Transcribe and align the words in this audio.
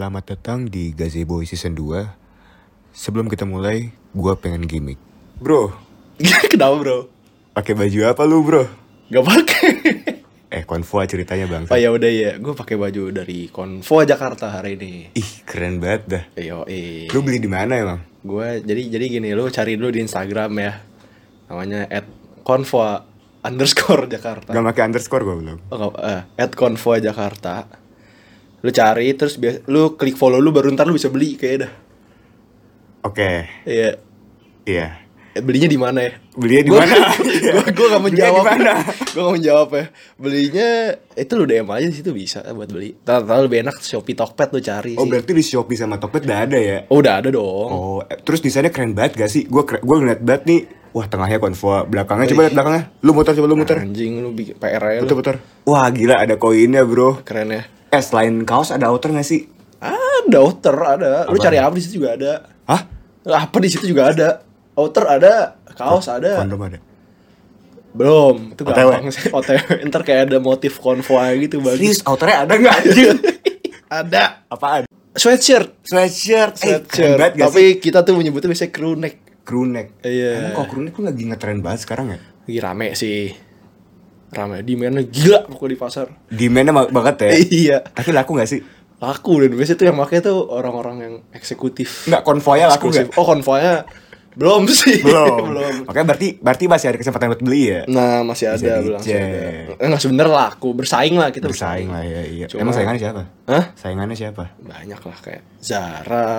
Selamat 0.00 0.32
datang 0.32 0.64
di 0.64 0.96
Gazebo 0.96 1.44
Season 1.44 1.76
2 1.76 2.08
Sebelum 2.96 3.28
kita 3.28 3.44
mulai, 3.44 3.92
gua 4.16 4.32
pengen 4.32 4.64
gimmick 4.64 4.96
Bro, 5.36 5.76
Kenapa 6.48 6.72
bro? 6.80 6.98
pakai 7.52 7.76
baju 7.76 8.08
apa 8.08 8.24
lu 8.24 8.40
bro? 8.40 8.64
Gak 9.12 9.24
pakai. 9.28 9.68
Eh, 10.56 10.64
konvoy 10.64 11.04
ceritanya 11.04 11.44
bang 11.44 11.68
oh 11.68 11.76
ya 11.76 11.92
udah 11.92 12.08
ya, 12.08 12.32
gue 12.40 12.54
pakai 12.56 12.80
baju 12.80 13.12
dari 13.12 13.52
Konvo 13.52 14.00
Jakarta 14.08 14.48
hari 14.48 14.80
ini. 14.80 15.12
Ih, 15.12 15.44
keren 15.44 15.84
banget 15.84 16.02
dah 16.08 16.24
Yo, 16.40 16.64
eh. 16.64 17.04
Lu 17.12 17.20
beli 17.20 17.36
di 17.36 17.52
mana 17.52 17.76
emang? 17.76 18.00
Gue 18.24 18.64
jadi 18.64 18.96
jadi 18.96 19.04
gini, 19.04 19.36
lu 19.36 19.52
cari 19.52 19.76
dulu 19.76 19.92
di 19.92 20.00
Instagram 20.00 20.50
ya. 20.56 20.80
Namanya 21.52 21.84
at 21.92 22.08
Konvo 22.40 23.04
underscore 23.44 24.08
Jakarta. 24.08 24.48
Gak 24.48 24.64
pakai 24.64 24.82
underscore 24.88 25.28
gua 25.28 25.36
belum 25.36 25.58
Oh, 25.68 25.76
nggak, 25.76 25.92
eh, 26.08 26.22
at 26.40 26.56
Konvo 26.56 26.96
Jakarta. 26.96 27.68
Lu 28.60 28.70
cari 28.70 29.12
terus 29.12 29.34
bias, 29.34 29.64
lu 29.66 29.94
klik 29.94 30.14
follow 30.14 30.36
lu 30.36 30.50
baru 30.50 30.68
ntar 30.70 30.84
lu 30.84 30.92
bisa 30.92 31.08
beli 31.08 31.34
kayak 31.34 31.56
dah. 31.60 31.72
Oke, 33.02 33.48
Iya. 33.64 33.96
iya 34.64 34.88
Eh, 35.30 35.38
belinya 35.38 35.64
di 35.64 35.78
mana 35.78 36.02
ya? 36.02 36.12
Belinya 36.34 36.62
di 36.66 36.70
Gua- 36.70 36.82
mana? 36.82 37.06
Gua 37.54 37.62
gua 37.70 37.86
gak 37.88 38.02
menjawab. 38.02 38.44
di? 38.50 38.66
Gua 39.14 39.22
gak 39.22 39.34
menjawab 39.38 39.68
ya. 39.70 39.84
Belinya 40.18 40.68
itu 41.14 41.32
lu 41.32 41.46
DM 41.46 41.70
aja 41.70 41.86
di 41.86 41.94
situ 41.94 42.10
bisa 42.10 42.42
buat 42.50 42.66
beli. 42.66 42.98
Tahu 42.98 43.22
lebih 43.40 43.62
enak 43.62 43.78
Shopee 43.78 44.12
Tokped 44.12 44.50
lu 44.50 44.58
cari 44.58 44.98
Oh 44.98 45.06
sih. 45.06 45.08
berarti 45.08 45.30
di 45.30 45.40
Shopee 45.40 45.78
sama 45.78 45.96
Tokped 45.96 46.26
udah 46.26 46.38
ada 46.42 46.58
ya? 46.58 46.82
Oh, 46.84 46.98
udah 46.98 47.22
ada 47.22 47.30
dong. 47.30 47.68
Oh, 47.70 47.98
eh, 48.02 48.18
terus 48.18 48.42
desainnya 48.42 48.68
keren 48.68 48.90
banget 48.90 49.16
gak 49.16 49.30
sih? 49.30 49.46
Gue 49.46 49.62
gua 49.62 49.96
ngeliat 49.96 50.20
banget 50.20 50.42
nih 50.44 50.60
Wah 50.90 51.06
tengahnya 51.06 51.38
konvoy, 51.38 51.86
belakangnya 51.86 52.26
coba 52.26 52.40
liat 52.42 52.52
belakangnya 52.52 52.82
Lu 53.00 53.14
muter 53.14 53.32
coba 53.32 53.46
lu 53.46 53.54
muter 53.54 53.78
Anjing 53.78 54.12
lu 54.18 54.34
bikin 54.34 54.58
PR 54.58 54.82
aja 54.82 54.98
lu. 54.98 55.06
Puter 55.06 55.16
puter 55.16 55.36
Wah 55.62 55.86
gila 55.86 56.18
ada 56.18 56.34
koinnya 56.34 56.82
bro 56.82 57.22
Keren 57.22 57.54
ya. 57.54 57.62
Eh 57.90 58.00
selain 58.00 58.42
kaos 58.42 58.70
ada 58.70 58.86
outer 58.86 59.10
gak 59.10 59.26
sih? 59.26 59.50
Ada 59.80 60.38
outer 60.38 60.76
ada. 60.78 61.10
Lu 61.26 61.34
Apa? 61.34 61.42
cari 61.42 61.58
apa 61.58 61.74
di 61.74 61.82
situ 61.82 61.98
juga 61.98 62.14
ada. 62.14 62.32
Hah? 62.64 62.82
Apa 63.26 63.56
di 63.58 63.68
situ 63.68 63.84
juga 63.84 64.08
ada. 64.08 64.28
Outer 64.72 65.04
ada, 65.10 65.34
kaos 65.74 66.06
ada. 66.06 66.38
Kondom 66.38 66.62
ada? 66.62 66.78
Belum, 67.90 68.54
itu 68.54 68.62
OTW? 68.62 68.86
gampang 68.86 69.10
sih. 69.10 69.26
OTW. 69.36 69.58
Ntar 69.84 70.02
kayak 70.02 70.30
ada 70.30 70.38
motif 70.38 70.78
konvoy 70.78 71.42
gitu 71.42 71.58
bagus. 71.58 71.76
Serius 71.76 72.00
outernya 72.06 72.46
ada 72.46 72.54
gak 72.56 72.74
anjir? 72.78 73.14
ada. 74.02 74.22
Apaan? 74.46 74.86
Sweatshirt. 75.10 75.74
Sweatshirt 75.82 76.54
Eh 76.62 76.78
Sweatshirt. 76.78 77.18
gak 77.18 77.50
Tapi 77.50 77.62
sih? 77.66 77.82
kita 77.82 78.06
tuh 78.06 78.14
menyebutnya 78.14 78.46
biasanya 78.46 78.70
crew 78.70 78.94
neck. 78.94 79.14
Crew 79.42 79.66
neck 79.66 79.98
Iya. 80.06 80.30
Emang 80.38 80.52
kok 80.54 80.66
crew 80.70 80.82
neck 80.86 80.94
tuh 80.94 81.02
lagi 81.02 81.22
ngetren 81.26 81.58
banget 81.58 81.82
sekarang 81.82 82.14
ya? 82.14 82.18
Lagi 82.46 82.58
rame 82.62 82.86
sih. 82.94 83.34
Rame. 84.30 84.62
Demandnya 84.62 85.02
gila 85.02 85.42
pokoknya 85.44 85.70
di 85.70 85.78
pasar. 85.78 86.06
Demandnya 86.26 86.70
ma- 86.70 86.86
banget 86.88 87.14
ya? 87.20 87.30
iya. 87.62 87.76
Tapi 87.82 88.10
laku 88.10 88.34
gak 88.34 88.46
sih? 88.46 88.60
Laku 88.96 89.40
dan 89.40 89.50
biasanya 89.52 89.76
tuh 89.76 89.86
yang 89.86 89.98
pakai 89.98 90.18
tuh 90.20 90.38
orang-orang 90.46 90.96
yang 91.00 91.14
eksekutif. 91.32 92.04
Enggak, 92.04 92.22
konvoynya 92.22 92.66
laku 92.68 92.90
gak? 92.90 93.10
Oh 93.14 93.24
konvoynya 93.24 93.82
belum 94.30 94.62
sih. 94.66 95.02
Belum 95.06 95.42
belum. 95.50 95.74
Oke 95.84 95.98
berarti 96.00 96.38
berarti 96.38 96.64
masih 96.64 96.86
ada 96.86 96.98
kesempatan 96.98 97.26
buat 97.28 97.42
beli 97.42 97.62
ya? 97.66 97.80
Nah 97.84 98.22
masih 98.22 98.46
Bisa 98.46 98.62
ada 98.62 98.72
bilang 98.78 99.02
masih 99.02 99.14
ada. 99.16 99.40
Enggak 99.80 100.00
sebenarnya 100.00 100.34
laku 100.36 100.68
bersaing 100.70 101.16
lah 101.16 101.28
kita 101.28 101.50
Bersaing 101.50 101.90
lah 101.90 102.02
ya 102.04 102.22
iya 102.22 102.46
Cuma- 102.46 102.62
Emang 102.62 102.72
saingannya 102.72 103.00
siapa? 103.00 103.22
Hah? 103.44 103.64
Saingannya 103.74 104.14
siapa? 104.14 104.44
Banyak 104.56 105.00
lah 105.00 105.18
kayak 105.18 105.42
Zara. 105.58 106.30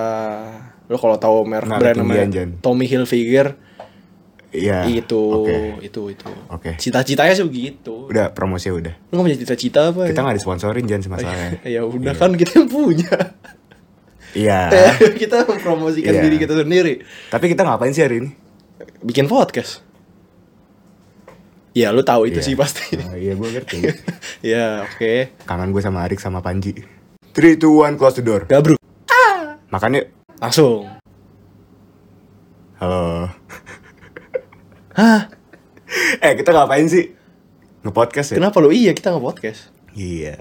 Lo 0.87 0.95
kalau 0.95 1.17
tahu 1.17 1.43
merek 1.43 1.67
Nggak 1.67 1.79
brand 1.81 1.97
namanya. 1.97 2.43
Tommy 2.59 2.85
Hilfiger 2.85 3.59
Iya 4.51 4.83
itu 4.83 5.15
Oke 5.15 5.79
itu 5.79 6.01
itu. 6.11 6.27
Oke. 6.51 6.75
Cita-citanya 6.75 7.31
sih 7.31 7.47
begitu. 7.47 8.11
Udah 8.11 8.35
promosi 8.35 8.67
udah 8.67 8.91
Lu 9.07 9.15
gak 9.15 9.25
punya 9.25 9.37
cita-cita 9.39 9.89
apa? 9.89 10.11
Kita 10.11 10.21
gak 10.21 10.35
disponsorin 10.35 10.83
jangan 10.83 11.03
semasalahnya 11.07 11.63
ya 11.75 11.81
udah 11.81 12.11
kan 12.13 12.35
kita 12.35 12.59
yang 12.59 12.67
punya. 12.67 13.15
Iya 14.31 14.67
kita 15.23 15.43
mempromosikan 15.43 16.11
Iya. 16.11 16.21
diri 16.23 16.35
kita 16.35 16.53
sendiri. 16.53 16.99
Tapi 17.27 17.45
kita 17.47 17.63
ngapain 17.63 17.91
sih 17.91 18.03
hari 18.03 18.19
ini? 18.19 18.29
Bikin 18.99 19.25
podcast. 19.25 19.87
Ya 21.71 21.95
lu 21.95 22.03
tahu 22.03 22.27
itu 22.27 22.43
Iya. 22.43 22.47
sih 22.51 22.55
pasti. 22.55 22.99
Ah, 23.07 23.15
Iya 23.15 23.39
gue 23.39 23.49
ngerti 23.49 23.77
ya 24.43 24.83
oke. 24.83 25.31
Kangen 25.47 25.71
gue 25.71 25.79
sama 25.79 26.03
Arik 26.03 26.19
sama 26.19 26.43
Panji 26.43 26.75
3, 27.31 27.55
2, 27.55 27.87
1, 27.87 27.95
close 27.95 28.19
the 28.19 28.23
door 28.23 28.43
Gabruk. 28.43 28.75
Makan 29.71 29.95
yuk 29.95 30.07
Langsung. 30.43 30.91
Halo 32.75 33.31
Hah? 34.91 35.31
Eh 36.19 36.33
kita 36.35 36.51
ngapain 36.51 36.87
sih? 36.87 37.11
Nge-podcast 37.81 38.35
ya? 38.35 38.35
Kenapa 38.37 38.59
lu? 38.59 38.69
Iya 38.69 38.91
kita 38.91 39.11
nge 39.11 39.21
podcast. 39.21 39.61
Iya 39.91 40.37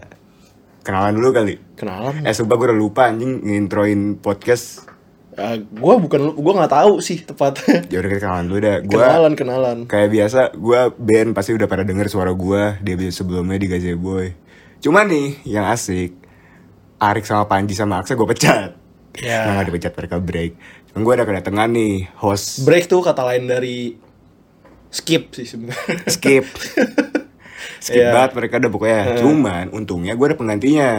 Kenalan 0.80 1.12
dulu 1.12 1.30
kali 1.30 1.58
Kenalan. 1.74 2.22
Eh 2.22 2.30
sumpah 2.30 2.54
gue 2.54 2.66
udah 2.66 2.78
lupa 2.78 3.02
anjing 3.08 3.42
ngintroin 3.42 4.16
podcast 4.16 4.86
Uh, 5.30 5.62
gua 5.72 5.94
bukan 5.96 6.34
gua 6.36 6.52
nggak 6.58 6.74
tahu 6.74 6.98
sih 6.98 7.22
tepatnya. 7.22 7.86
Ya 7.86 8.02
udah 8.02 8.10
kita 8.10 8.20
kenalan 8.20 8.46
dulu 8.50 8.58
dah 8.60 8.76
Gue 8.82 8.98
kenalan 8.98 9.32
kenalan. 9.38 9.76
kayak 9.86 10.10
biasa 10.10 10.40
gue 10.52 10.80
band 10.92 11.30
pasti 11.32 11.54
udah 11.54 11.64
pada 11.64 11.86
denger 11.86 12.10
suara 12.10 12.34
gue 12.34 12.62
di 12.82 12.90
episode 12.92 13.14
sebelumnya 13.14 13.56
di 13.56 13.70
Gazeboy 13.70 14.26
Cuma 14.82 15.06
nih 15.06 15.38
yang 15.46 15.64
asik 15.64 16.18
Arik 16.98 17.24
sama 17.24 17.46
Panji 17.46 17.72
sama 17.72 18.02
Aksa 18.02 18.18
gue 18.18 18.26
pecat 18.26 18.74
Ya. 19.16 19.46
Nah 19.46 19.52
gak 19.56 19.70
dipecat 19.70 19.92
mereka 19.94 20.16
break 20.18 20.52
Cuma 20.90 20.98
gue 21.00 21.14
ada 21.14 21.24
kedatangan 21.24 21.70
nih 21.70 21.94
host 22.18 22.66
Break 22.66 22.90
tuh 22.90 23.00
kata 23.00 23.22
lain 23.22 23.46
dari 23.46 23.94
skip 24.90 25.30
sih 25.32 25.46
sebenarnya. 25.46 26.04
skip 26.06 26.46
skip 27.80 27.96
Iya. 27.96 28.12
banget 28.12 28.32
mereka 28.34 28.54
udah 28.58 28.70
pokoknya 28.70 29.00
cuman 29.18 29.64
untungnya 29.70 30.12
gue 30.12 30.26
ada 30.26 30.36
penggantinya 30.36 30.90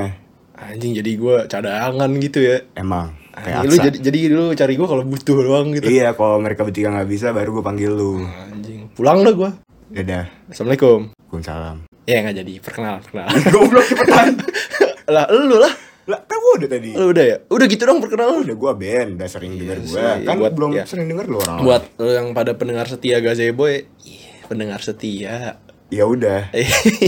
Anjing 0.53 0.93
jadi 0.93 1.11
gua 1.15 1.37
cadangan 1.45 2.05
gitu 2.15 2.37
ya. 2.39 2.61
emang 2.75 3.17
kayak 3.33 3.65
lu 3.65 3.73
jadi 3.75 3.97
jadi 3.99 4.19
lu 4.29 4.53
cari 4.53 4.73
gua 4.75 4.87
kalau 4.87 5.01
butuh 5.01 5.33
doang 5.35 5.73
gitu. 5.73 5.89
iya 5.89 6.13
kalau 6.13 6.37
mereka 6.37 6.61
bertiga 6.61 6.89
nggak 6.91 7.09
bisa 7.09 7.31
baru 7.31 7.49
gue 7.51 7.63
panggil 7.63 7.91
lu 7.91 8.21
Anjing. 8.21 8.93
Pulang 8.93 9.21
dah 9.21 9.33
gua. 9.33 9.49
dadah 9.87 10.29
Assalamualaikum. 10.47 11.09
Waalaikumsalam 11.11 11.77
Ya 12.03 12.21
nggak 12.21 12.35
jadi 12.37 12.53
perkenalan 12.59 13.01
perkenalan. 13.01 13.33
goblok 13.53 13.85
cepetan 13.85 14.27
lah 15.13 15.25
lu 15.27 15.57
lah. 15.57 15.73
Lah 16.03 16.19
kan 16.19 16.33
gue 16.35 16.53
udah 16.57 16.69
tadi 16.69 16.89
Lu 16.91 17.05
udah 17.09 17.23
ya? 17.23 17.37
Udah 17.45 17.65
gitu 17.65 17.83
dong 17.83 17.99
perkenalan. 17.99 18.41
udah 18.41 18.55
gue 18.55 18.71
band 18.75 19.09
udah 19.15 19.27
sering 19.27 19.53
denger 19.55 19.77
gue 19.79 19.89
sih, 19.91 20.23
kan 20.23 20.35
buat- 20.35 20.51
belum 20.51 20.71
ya. 20.73 20.83
sering 20.83 21.05
denger 21.05 21.25
lu 21.25 21.37
orang 21.39 21.61
Buat 21.61 21.83
lu 21.95 22.09
yang 22.09 22.27
pada 22.31 22.51
pendengar 22.51 22.85
setia 22.85 23.19
Gazeboy, 23.19 23.85
ih, 24.01 24.19
pendengar 24.45 24.79
setia. 24.79 25.61
ya 25.87 26.03
udah 26.03 26.49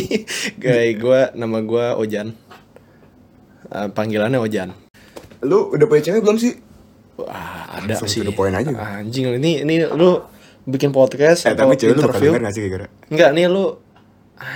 Guys, 0.62 0.94
gua 0.96 1.32
nama 1.32 1.58
gua 1.60 1.96
Ojan. 1.96 2.36
Eh, 3.66 3.88
panggilannya 3.90 4.38
Ojan. 4.38 4.70
lu 5.42 5.68
udah 5.70 5.86
punya 5.86 6.04
cewek 6.04 6.22
belum 6.22 6.38
sih 6.38 6.56
Wah, 7.16 7.68
ada 7.74 7.94
Langsung 7.94 8.08
sih. 8.08 8.22
the 8.22 8.32
point 8.32 8.52
aja. 8.52 8.72
Anjing 8.72 9.28
ini 9.34 9.62
ini 9.62 9.84
lu 9.86 10.24
bikin 10.64 10.90
podcast 10.90 11.44
eh 11.44 11.52
atau 11.52 11.68
tapi 11.68 11.76
cewek 11.76 11.94
lu 11.94 12.02
interview? 12.02 12.32
denger 12.32 12.42
gak 12.42 12.54
sih 12.54 12.62
kira-kira 12.64 12.88
Enggak, 13.08 13.30
nih 13.32 13.46
lu 13.48 13.83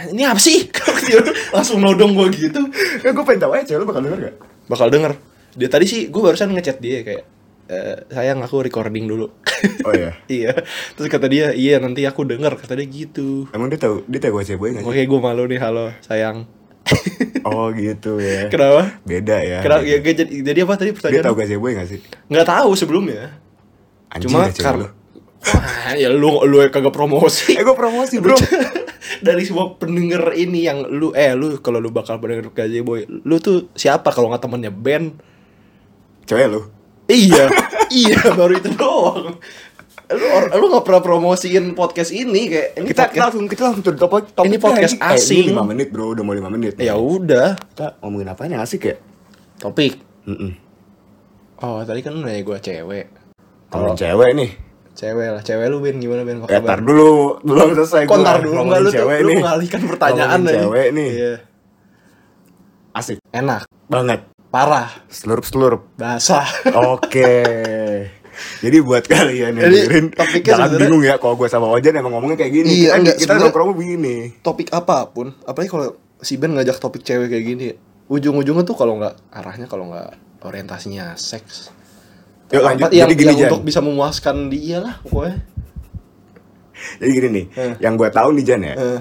ini 0.08 0.24
apa 0.24 0.38
sih? 0.38 0.68
Langsung 1.56 1.80
nodong 1.80 2.14
gua 2.14 2.28
gitu. 2.30 2.60
kan 3.00 3.12
gue 3.12 3.24
pengen 3.24 3.42
tau 3.42 3.52
aja 3.54 3.64
cewek 3.66 3.80
lu 3.82 3.88
bakal 3.88 4.02
denger 4.04 4.20
gak 4.22 4.36
Bakal 4.68 4.88
denger. 4.90 5.12
Dia 5.54 5.68
tadi 5.68 5.86
sih 5.86 6.02
gua 6.08 6.30
barusan 6.30 6.52
ngechat 6.52 6.78
dia 6.78 7.02
kayak 7.02 7.24
eh, 7.68 7.96
sayang 8.10 8.40
aku 8.40 8.62
recording 8.62 9.06
dulu. 9.06 9.28
oh 9.88 9.94
iya 9.94 10.12
iya. 10.28 10.52
Terus 10.94 11.08
kata 11.08 11.28
dia, 11.28 11.52
"Iya, 11.52 11.80
nanti 11.80 12.04
aku 12.04 12.24
denger." 12.24 12.56
Kata 12.56 12.76
dia 12.76 12.86
gitu. 12.86 13.48
emang 13.52 13.68
dia 13.68 13.78
tahu 13.78 14.04
dia 14.06 14.20
tahu 14.20 14.38
gue 14.38 14.46
cewek 14.46 14.70
gak 14.74 14.84
sih 14.84 14.88
Oke, 14.88 15.02
gua 15.06 15.20
malu 15.24 15.44
nih. 15.46 15.60
Halo, 15.60 15.92
sayang. 16.00 16.46
oh 17.44 17.68
gitu 17.76 18.16
ya 18.16 18.48
Kenapa? 18.48 18.96
beda 19.04 19.44
ya 19.44 19.60
Kenapa? 19.60 19.84
Ya, 19.84 20.00
jadi, 20.00 20.24
jadi 20.40 20.60
apa 20.64 20.80
tadi 20.80 20.88
dia 20.88 20.96
pertanyaan? 20.96 21.26
tahu 21.28 21.36
gak 21.36 21.50
cewek 21.52 21.72
gak 21.76 21.88
sih 21.92 22.00
Nggak 22.32 22.48
tahu 22.48 22.70
sebelumnya. 22.80 23.36
Anjing 24.08 24.32
Cuma 24.32 24.48
cewek 24.48 24.64
karena. 24.64 24.88
Wah, 25.38 25.92
ya 25.96 26.08
lu 26.08 26.32
lu 26.48 26.64
kagak 26.68 26.96
promosi. 26.96 27.56
eh 27.56 27.64
gue 27.64 27.76
promosi 27.76 28.24
bro 28.24 28.36
Dari 29.20 29.42
semua 29.42 29.74
pendengar 29.74 30.32
ini 30.32 30.64
yang 30.64 30.86
lu 30.86 31.12
eh 31.12 31.32
lu 31.32 31.58
kalau 31.58 31.78
lu 31.78 31.90
bakal 31.90 32.18
pendengar 32.18 32.50
Gazeboy, 32.50 33.04
lu 33.06 33.36
tuh 33.38 33.72
siapa 33.74 34.10
kalau 34.10 34.28
nggak 34.28 34.42
temannya 34.42 34.70
band? 34.70 35.08
cewek 36.24 36.48
lu 36.48 36.62
Iya, 37.06 37.48
iya 38.04 38.20
baru 38.30 38.54
itu 38.54 38.68
doang. 38.74 39.40
Lu 40.08 40.26
or- 40.30 40.52
lu 40.54 40.66
nggak 40.68 40.84
pernah 40.84 41.00
promosiin 41.02 41.72
podcast 41.72 42.12
ini 42.12 42.48
kayak 42.48 42.68
ini 42.76 42.86
kita, 42.86 42.92
kita 42.92 43.00
podcast. 43.06 43.20
langsung 43.22 43.44
kita 43.46 43.62
langsung 43.66 43.84
the 43.84 43.94
topik 43.94 44.26
topik 44.32 44.46
Ini 44.46 44.58
podcast 44.58 44.94
asing. 44.98 45.40
eh, 45.42 45.44
ini 45.46 45.56
5 45.56 45.64
menit 45.66 45.88
bro 45.88 46.12
udah 46.12 46.22
mau 46.22 46.32
5 46.32 46.48
menit 46.50 46.74
Ya 46.78 46.96
udah, 46.96 47.56
kita 47.56 47.96
ngomongin 48.00 48.28
apa 48.28 48.42
yang 48.46 48.60
asik 48.60 48.82
ya 48.86 48.96
topik. 49.58 50.00
Mm-mm. 50.24 50.52
Oh, 51.58 51.82
tadi 51.82 52.00
kan 52.00 52.14
nanya 52.14 52.40
gua 52.42 52.56
cewek. 52.58 53.08
Kalau 53.68 53.92
cewek 53.94 54.30
nih 54.34 54.52
Cewek 54.98 55.30
lah, 55.30 55.42
cewek 55.42 55.70
lu 55.70 55.78
Ben 55.78 55.96
gimana 55.96 56.26
Ben? 56.26 56.42
Apa 56.42 56.50
Eh, 56.50 56.60
tar 56.60 56.82
dulu, 56.82 57.38
belum 57.40 57.70
selesai 57.72 58.04
Kok 58.04 58.12
gua 58.12 58.24
ntar 58.26 58.38
dulu 58.42 58.60
enggak 58.60 58.82
lu 58.82 58.90
tuh, 58.90 58.96
cewek 58.98 59.18
lu 59.22 59.30
nih. 59.30 59.38
mengalihkan 59.40 59.82
pertanyaan 59.86 60.40
aja. 60.42 60.54
cewek 60.58 60.88
nih. 60.92 61.10
Iya. 61.14 61.34
Asik 62.92 63.18
Enak, 63.30 63.70
banget. 63.86 64.26
parah, 64.50 64.90
Slurp-slurp. 65.08 65.94
basah. 65.94 66.50
Oke. 66.90 67.30
Jadi 68.58 68.78
buat 68.80 69.02
kalian 69.04 69.50
yang 69.52 69.66
Jadi, 69.66 69.78
dengerin 69.82 70.06
Jangan 70.46 70.70
bingung 70.78 71.02
ya 71.02 71.18
Kalau 71.18 71.34
gue 71.34 71.50
sama 71.50 71.74
Ojan 71.74 71.90
emang 71.92 72.14
ngomongnya 72.14 72.38
kayak 72.38 72.54
gini 72.54 72.70
Iya, 72.70 72.94
Kita, 72.94 72.98
enggak, 73.02 73.16
kita 73.18 73.34
nongkrong 73.36 73.74
begini 73.74 74.16
topik 74.42 74.70
apa 74.70 75.10
pun, 75.10 75.34
apalagi 75.42 75.66
kalau 75.68 75.88
si 76.20 76.38
Ben 76.38 76.54
ngajak 76.54 76.78
topik 76.78 77.02
cewek 77.02 77.30
kayak 77.30 77.42
gini, 77.44 77.68
ujung-ujungnya 78.06 78.62
tuh 78.62 78.74
kalau 78.74 78.98
nggak 78.98 79.18
arahnya 79.32 79.66
kalau 79.66 79.90
nggak 79.90 80.14
orientasinya 80.42 81.14
seks. 81.14 81.74
Yuk, 82.48 82.64
lanjut. 82.64 82.88
Yang, 82.88 83.00
Jadi 83.04 83.14
gini, 83.14 83.28
yang 83.28 83.38
Jan. 83.38 83.50
untuk 83.50 83.64
bisa 83.64 83.80
memuaskan 83.80 84.36
dia 84.48 84.78
lah 84.80 84.96
pokoknya. 85.02 85.38
Jadi 86.98 87.12
gini 87.12 87.28
nih, 87.28 87.46
Eh. 87.52 87.74
yang 87.80 87.94
gue 87.94 88.08
tahu 88.08 88.30
nih 88.34 88.44
Jan 88.44 88.62
ya, 88.62 88.74
Eh. 88.74 89.00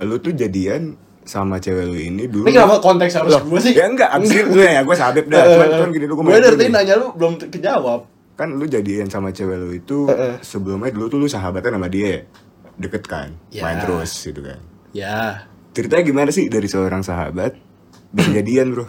lu 0.00 0.16
tuh 0.16 0.32
jadian 0.32 0.94
sama 1.20 1.58
cewek 1.58 1.84
lu 1.84 1.94
ini 1.94 2.24
dulu. 2.24 2.48
Ini 2.48 2.56
kenapa 2.56 2.80
konteks 2.80 3.12
harus 3.14 3.30
Loh, 3.30 3.42
gue 3.46 3.60
sih? 3.60 3.72
Ya 3.72 3.84
enggak, 3.84 4.08
abis 4.10 4.30
itu 4.32 4.56
ya 4.56 4.80
gue 4.80 4.96
sabep 4.98 5.26
dah. 5.26 5.42
Cuman, 5.44 5.66
eh, 5.66 5.76
cuman 5.76 5.88
gini 5.90 6.04
lu 6.04 6.14
gue 6.14 6.24
gue 6.24 6.40
dari 6.40 6.56
tadi 6.56 6.70
nanya 6.70 6.94
lu 6.96 7.06
belum 7.12 7.32
kejawab. 7.44 8.00
Kan 8.34 8.56
lu 8.56 8.64
jadian 8.64 9.06
sama 9.06 9.28
cewek 9.28 9.56
lu 9.56 9.70
itu 9.70 10.08
Eh, 10.08 10.16
eh. 10.16 10.34
sebelumnya 10.40 10.88
dulu 10.88 11.06
tuh 11.06 11.18
lu 11.18 11.28
sahabatan 11.28 11.76
sama 11.76 11.86
dia. 11.86 12.24
Deket 12.74 13.04
kan, 13.04 13.36
Ya. 13.52 13.60
main 13.62 13.76
terus 13.78 14.08
gitu 14.16 14.40
kan. 14.40 14.56
Ya, 14.90 15.44
Ceritanya 15.70 16.02
gimana 16.02 16.30
sih 16.32 16.48
dari 16.48 16.66
seorang 16.66 17.04
sahabat 17.04 17.54
bisa 18.10 18.32
jadian 18.32 18.74
bro? 18.74 18.88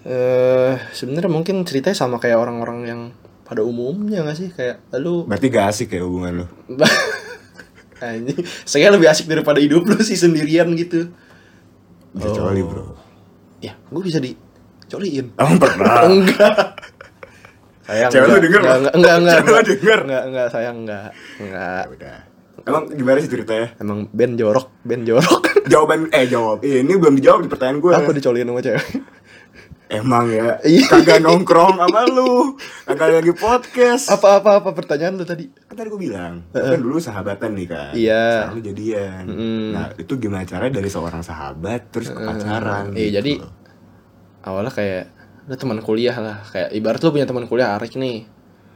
Eh 0.00 0.74
sebenarnya 0.90 1.28
mungkin 1.28 1.60
ceritanya 1.62 1.92
sama 1.94 2.16
kayak 2.16 2.38
orang-orang 2.38 2.78
yang 2.84 3.00
pada 3.44 3.60
umumnya 3.60 4.22
gak 4.22 4.38
sih 4.38 4.48
kayak 4.48 4.80
lu 4.96 5.22
Berarti 5.28 5.46
gak 5.48 5.66
asik 5.68 5.92
ya 5.92 6.02
hubungan 6.02 6.44
lu? 6.44 6.46
Anjing, 8.00 8.40
saya 8.64 8.88
lebih 8.88 9.06
asik 9.06 9.28
daripada 9.28 9.60
hidup 9.60 9.84
lu 9.84 10.00
sih 10.00 10.16
sendirian 10.16 10.72
gitu. 10.72 11.12
Bisa 12.10 12.32
Oh. 12.32 12.48
coli 12.48 12.64
bro. 12.64 12.96
Ya, 13.60 13.76
gue 13.76 14.00
bisa 14.00 14.16
dicoliin. 14.16 15.34
Emang 15.40 15.60
pernah? 15.60 16.08
enggak. 16.08 16.80
Sayang. 17.84 18.08
Cewek 18.08 18.26
lu 18.26 18.38
denger 18.40 18.60
enggak, 18.62 18.78
nggak? 18.80 18.94
enggak, 18.96 19.14
enggak, 19.20 19.36
enggak, 19.38 19.62
denger? 19.68 19.98
enggak, 20.00 20.22
enggak, 20.24 20.46
sayang 20.48 20.76
enggak. 20.80 21.08
Enggak. 21.36 21.82
Ya 21.84 21.90
udah. 21.92 22.16
Emang 22.60 22.82
gimana 22.88 23.16
sih 23.20 23.28
ceritanya? 23.28 23.68
Emang 23.76 23.98
Ben 24.12 24.32
jorok, 24.36 24.68
Ben 24.80 25.04
jorok. 25.04 25.42
Jawaban 25.68 26.08
eh 26.08 26.24
jawab. 26.24 26.60
Ini 26.60 26.92
belum 26.92 27.16
dijawab 27.16 27.40
di 27.44 27.50
pertanyaan 27.52 27.80
gue. 27.80 27.92
Aku 27.94 28.10
dicoliin 28.12 28.48
sama 28.48 28.60
cewek. 28.60 28.84
Emang 29.90 30.30
ya, 30.30 30.62
Iya. 30.62 30.86
kagak 30.86 31.18
nongkrong 31.18 31.74
sama 31.74 32.06
lu, 32.06 32.54
kagak 32.86 33.10
lagi 33.10 33.34
podcast. 33.34 34.06
Apa-apa 34.06 34.62
apa 34.62 34.70
pertanyaan 34.70 35.18
lu 35.18 35.26
tadi? 35.26 35.50
Kan 35.50 35.74
tadi 35.74 35.90
gue 35.90 35.98
bilang, 36.00 36.46
kan 36.48 36.78
dulu 36.78 37.02
sahabatan 37.02 37.58
nih 37.58 37.66
kan. 37.66 37.90
Iya. 37.90 38.54
Lu 38.54 38.62
jadian. 38.62 39.26
Mm. 39.26 39.68
Nah, 39.74 39.86
itu 39.98 40.14
gimana 40.14 40.46
caranya 40.46 40.78
dari 40.78 40.86
seorang 40.86 41.20
sahabat 41.20 41.90
terus 41.90 42.06
ke 42.06 42.22
pacaran? 42.22 42.94
Iya, 42.94 43.02
gitu 43.10 43.16
jadi 43.18 43.32
awalnya 44.40 44.70
kayak 44.70 45.04
lu 45.50 45.54
teman 45.58 45.82
kuliah 45.82 46.16
lah, 46.16 46.38
kayak 46.46 46.70
ibarat 46.70 47.02
lu 47.02 47.10
punya 47.10 47.26
teman 47.26 47.50
kuliah 47.50 47.74
Arik 47.74 47.98
nih. 47.98 48.30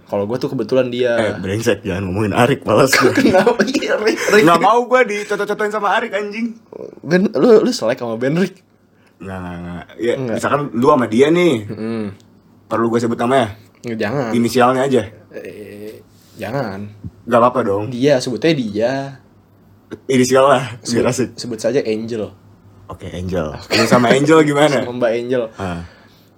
Kalau 0.04 0.26
gue 0.26 0.36
tuh 0.36 0.50
kebetulan 0.50 0.90
dia. 0.90 1.14
eh 1.16 1.32
brengsek 1.38 1.80
jangan 1.80 2.10
ngomongin 2.10 2.34
Arik 2.34 2.66
malas 2.66 2.90
gue. 2.90 3.14
Kenapa 3.22 3.62
iya 3.64 3.96
Rik? 3.96 4.18
Rik. 4.34 4.42
Nggak 4.44 4.60
mau 4.60 4.82
gue 4.84 5.00
dicocok-cocokin 5.14 5.72
sama 5.72 5.94
Arik 5.94 6.10
anjing. 6.10 6.58
Ben, 7.00 7.30
lu 7.32 7.62
lu 7.62 7.70
selek 7.70 8.02
sama 8.02 8.18
Ben 8.18 8.34
Rik. 8.34 8.73
Nggak, 9.16 9.38
nggak, 9.38 9.56
nggak. 9.56 9.84
Ya, 9.96 10.12
Nggak. 10.16 10.34
misalkan 10.36 10.62
lu 10.72 10.86
sama 10.86 11.06
dia 11.06 11.26
nih, 11.28 11.54
Hmm. 11.66 12.06
perlu 12.66 12.86
gue 12.88 12.98
sebut 12.98 13.16
namanya? 13.16 13.54
Nggak, 13.82 13.98
Jangan. 13.98 14.30
Inisialnya 14.32 14.82
aja. 14.82 15.02
Eh, 15.30 16.00
jangan. 16.34 16.80
Gak 17.24 17.40
apa-apa 17.40 17.60
dong. 17.62 17.84
Dia 17.88 18.18
sebutnya 18.18 18.52
dia. 18.52 18.92
Inisial 20.06 20.44
lah, 20.44 20.64
Sebut, 20.82 21.06
asik. 21.06 21.28
sebut 21.36 21.58
saja 21.58 21.78
Angel. 21.80 22.26
Oke, 22.84 23.06
Angel. 23.08 23.54
Lu 23.54 23.84
sama 23.86 24.10
Angel 24.10 24.42
gimana? 24.42 24.82
Sama 24.82 24.92
Mbak 24.98 25.12
Angel. 25.14 25.42
Ah. 25.54 25.86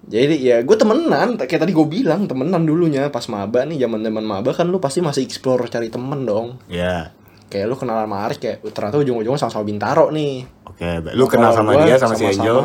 Jadi 0.07 0.39
ya 0.39 0.63
gue 0.63 0.77
temenan, 0.77 1.35
kayak 1.35 1.59
tadi 1.59 1.75
gue 1.75 1.83
bilang 1.83 2.23
temenan 2.23 2.63
dulunya 2.63 3.11
pas 3.11 3.27
maba 3.27 3.67
nih 3.67 3.83
zaman 3.83 3.99
zaman 3.99 4.23
maba 4.23 4.55
kan 4.55 4.63
lu 4.63 4.79
pasti 4.79 5.03
masih 5.03 5.19
explore 5.21 5.67
cari 5.67 5.91
temen 5.91 6.23
dong. 6.23 6.55
Ya. 6.71 7.11
Kayak 7.47 7.65
lu 7.71 7.75
kenal 7.79 8.03
sama 8.03 8.17
Arik 8.27 8.39
kayak 8.43 8.57
ternyata 8.75 8.99
ujung-ujungnya 8.99 9.39
sama-sama 9.39 9.63
Bintaro 9.63 10.11
nih. 10.11 10.43
Oke, 10.67 10.87
lu 11.15 11.25
kenal 11.31 11.51
sama 11.55 11.73
gua 11.73 11.87
dia 11.87 11.95
sama, 11.95 12.13
si 12.13 12.23
Angel? 12.27 12.57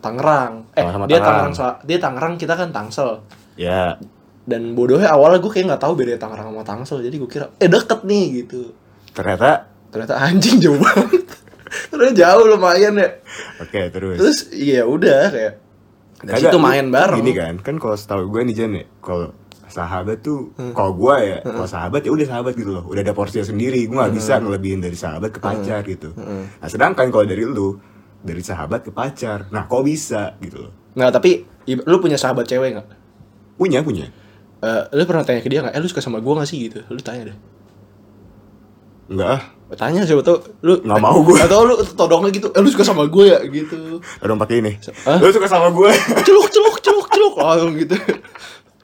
Tangerang. 0.00 0.52
Eh, 0.72 0.80
Sama-sama 0.82 1.04
dia 1.04 1.20
Tangerang. 1.20 1.52
Tangerang, 1.52 1.76
dia 1.84 1.98
Tangerang, 2.00 2.34
kita 2.40 2.54
kan 2.56 2.68
Tangsel. 2.72 3.10
Ya. 3.60 4.00
Dan 4.42 4.74
bodohnya 4.74 5.12
awalnya 5.12 5.38
gue 5.38 5.52
kayak 5.52 5.66
nggak 5.70 5.82
tahu 5.84 5.94
beda 5.94 6.18
Tangerang 6.18 6.48
sama 6.50 6.64
Tangsel, 6.64 6.98
jadi 7.04 7.14
gue 7.14 7.30
kira 7.30 7.46
eh 7.60 7.68
deket 7.68 8.00
nih 8.02 8.24
gitu. 8.42 8.72
Ternyata 9.12 9.68
Ternyata 9.92 10.14
anjing 10.16 10.56
jauh 10.56 10.80
banget. 10.80 11.28
Ternyata 11.92 12.14
jauh 12.16 12.44
lumayan 12.48 12.96
ya. 12.96 13.20
oke, 13.60 13.80
terus. 13.92 14.16
Terus 14.16 14.38
iya 14.56 14.88
udah 14.88 15.28
kayak 15.28 15.52
dari 16.24 16.32
Kagak, 16.38 16.50
situ 16.54 16.58
main 16.58 16.86
bareng. 16.88 17.20
Gini 17.20 17.32
kan, 17.36 17.54
kan 17.60 17.76
kalau 17.76 17.96
setahu 17.98 18.32
gue 18.32 18.40
nih 18.48 18.54
Jan 18.56 18.72
ya, 18.78 18.84
kalau 19.04 19.36
sahabat 19.72 20.20
tuh, 20.20 20.52
Hmm. 20.54 20.76
kalau 20.76 20.92
gue 20.92 21.14
ya, 21.18 21.38
kalau 21.40 21.64
sahabat 21.64 22.04
ya 22.04 22.12
udah 22.12 22.26
sahabat 22.28 22.52
gitu 22.52 22.70
loh, 22.76 22.84
udah 22.84 23.00
ada 23.00 23.16
porsinya 23.16 23.42
sendiri, 23.42 23.88
gue 23.88 23.96
Hmm. 23.96 24.04
nggak 24.04 24.12
bisa 24.12 24.36
ngelebihin 24.36 24.84
dari 24.84 24.94
sahabat 24.94 25.32
ke 25.32 25.40
pacar 25.40 25.80
gitu. 25.88 26.12
Nah 26.14 26.68
sedangkan 26.68 27.08
kalau 27.08 27.24
dari 27.24 27.48
lu, 27.48 27.80
dari 28.20 28.44
sahabat 28.44 28.84
ke 28.84 28.92
pacar, 28.92 29.48
nah 29.48 29.64
kok 29.64 29.82
bisa 29.82 30.36
gitu 30.44 30.68
loh? 30.68 30.72
Nggak, 30.92 31.10
tapi 31.16 31.30
lu 31.88 31.96
punya 31.98 32.20
sahabat 32.20 32.44
cewek 32.44 32.76
nggak? 32.76 32.88
Punya 33.56 33.80
punya. 33.80 34.12
Eh, 34.62 34.82
lu 34.94 35.02
pernah 35.08 35.26
tanya 35.26 35.42
ke 35.42 35.50
dia 35.50 35.64
nggak? 35.64 35.74
Eh 35.74 35.80
lu 35.82 35.88
suka 35.90 35.98
sama 35.98 36.22
gue 36.22 36.32
nggak 36.36 36.46
sih 36.46 36.58
gitu? 36.70 36.84
Lu 36.86 37.00
tanya 37.02 37.32
deh. 37.32 37.38
Enggak 39.10 39.28
ah, 39.28 39.42
Tanya 39.72 40.04
siapa 40.04 40.20
tau 40.20 40.36
lu 40.62 40.84
Nggak 40.84 41.00
mau 41.00 41.18
gua. 41.24 41.42
Atau 41.42 41.64
lu 41.64 41.74
todongnya 41.96 42.30
gitu. 42.30 42.48
Eh 42.52 42.60
lu 42.60 42.68
suka 42.70 42.84
sama 42.84 43.08
gue 43.08 43.24
ya 43.32 43.40
gitu. 43.48 43.98
Aduh 44.20 44.36
pakai 44.38 44.60
ini. 44.60 44.72
Hah? 45.08 45.18
Lu 45.18 45.32
suka 45.32 45.48
sama 45.48 45.72
gue? 45.72 45.90
Celuk 46.22 46.48
celuk 46.52 46.76
celuk 46.84 47.06
celuk 47.10 47.34
langsung 47.40 47.72
gitu. 47.74 47.96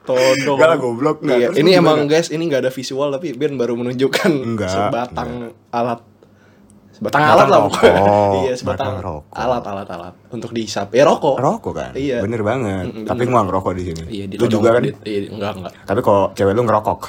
Todong. 0.09 0.57
Enggak 0.57 0.67
lah, 0.67 0.77
goblok. 0.77 1.17
Nggak, 1.21 1.37
Iya, 1.37 1.47
ini 1.55 1.71
emang 1.71 2.01
gimana? 2.01 2.11
guys, 2.11 2.27
ini 2.29 2.43
nggak 2.45 2.61
ada 2.65 2.71
visual 2.71 3.07
tapi 3.09 3.27
Ben 3.31 3.53
baru 3.53 3.73
menunjukkan 3.75 4.31
Enggak, 4.33 4.69
sebatang 4.69 5.29
alat. 5.69 5.99
Sebatang 6.89 7.21
Batang 7.21 7.31
alat 7.31 7.47
lah 7.47 7.59
pokoknya. 7.63 7.93
iya, 8.43 8.53
sebatang 8.53 8.91
Batang 8.91 9.05
rokok. 9.05 9.31
alat 9.31 9.63
alat 9.63 9.87
alat 9.87 10.13
untuk 10.29 10.49
dihisap. 10.51 10.91
Ya 10.91 11.05
rokok. 11.05 11.37
Rokok 11.37 11.71
kan? 11.71 11.91
Iya. 11.95 12.19
Bener 12.19 12.41
banget. 12.41 12.91
Mm, 12.91 13.05
Tapi 13.07 13.21
nggak 13.23 13.43
ngerokok 13.47 13.71
di 13.71 13.83
sini. 13.85 14.03
Iya, 14.09 14.25
lu 14.35 14.45
juga 14.49 14.69
kan? 14.75 14.83
Iya, 14.83 15.19
enggak 15.31 15.51
enggak. 15.55 15.73
Tapi 15.85 15.99
kalau 16.01 16.33
cewek 16.33 16.51
lu 16.51 16.63
ngerokok. 16.65 17.01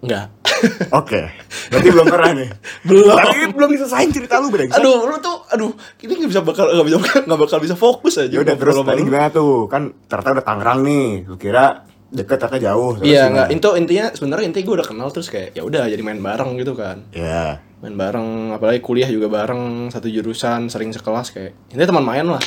Enggak. 0.00 0.26
Oke. 1.00 1.20
Berarti 1.72 1.88
belum 1.90 2.06
pernah 2.06 2.30
nih. 2.38 2.48
Belum. 2.84 3.16
Tapi 3.16 3.36
belum 3.50 3.70
diselesain 3.72 4.10
cerita 4.12 4.38
lu 4.38 4.48
brengsek. 4.48 4.78
Aduh, 4.78 5.02
lu 5.02 5.16
tuh, 5.18 5.36
aduh, 5.48 5.72
ini 6.00 6.12
nggak 6.14 6.30
bisa 6.30 6.42
bakal 6.44 6.70
nggak 6.70 6.86
bisa 6.86 6.96
nggak 7.24 7.40
bakal 7.40 7.58
bisa 7.58 7.74
fokus 7.74 8.14
aja. 8.14 8.30
Ya 8.30 8.40
udah 8.40 8.54
terus 8.54 8.76
tadi 8.78 9.00
gimana 9.02 9.28
tuh? 9.32 9.66
Kan 9.66 9.90
ternyata 10.06 10.38
udah 10.38 10.44
Tangerang 10.46 10.80
nih. 10.84 11.08
Lu 11.26 11.34
kira 11.34 11.82
deket 12.10 12.42
ternyata 12.42 12.58
jauh. 12.58 12.98
Iya 13.00 13.30
nggak, 13.30 13.48
itu 13.54 13.68
intinya 13.78 14.06
sebenarnya 14.10 14.46
intinya 14.50 14.64
gue 14.66 14.76
udah 14.82 14.88
kenal 14.90 15.08
terus 15.14 15.30
kayak 15.30 15.54
ya 15.54 15.62
udah 15.62 15.86
jadi 15.86 16.02
main 16.02 16.18
bareng 16.18 16.58
gitu 16.58 16.74
kan. 16.74 17.06
Ya. 17.14 17.62
Main 17.80 17.96
bareng, 17.96 18.52
apalagi 18.52 18.82
kuliah 18.82 19.08
juga 19.08 19.30
bareng 19.30 19.88
satu 19.88 20.10
jurusan, 20.10 20.68
sering 20.68 20.90
sekelas 20.90 21.30
kayak 21.32 21.54
ini 21.70 21.80
teman 21.86 22.04
main 22.04 22.26
lah. 22.26 22.42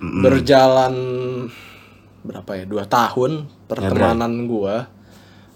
Mm-mm. 0.00 0.22
Berjalan 0.24 0.94
berapa 2.24 2.50
ya 2.56 2.64
dua 2.64 2.84
tahun 2.86 3.50
pertemanan 3.66 4.46
gua. 4.46 4.88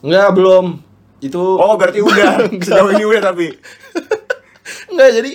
Enggak 0.05 0.37
belum 0.37 0.83
itu. 1.23 1.41
Oh 1.41 1.79
berarti 1.79 2.03
udah. 2.03 2.45
Sejauh 2.67 2.93
ini 2.93 3.05
udah 3.07 3.23
tapi. 3.23 3.55
Enggak 4.93 5.11
jadi 5.23 5.33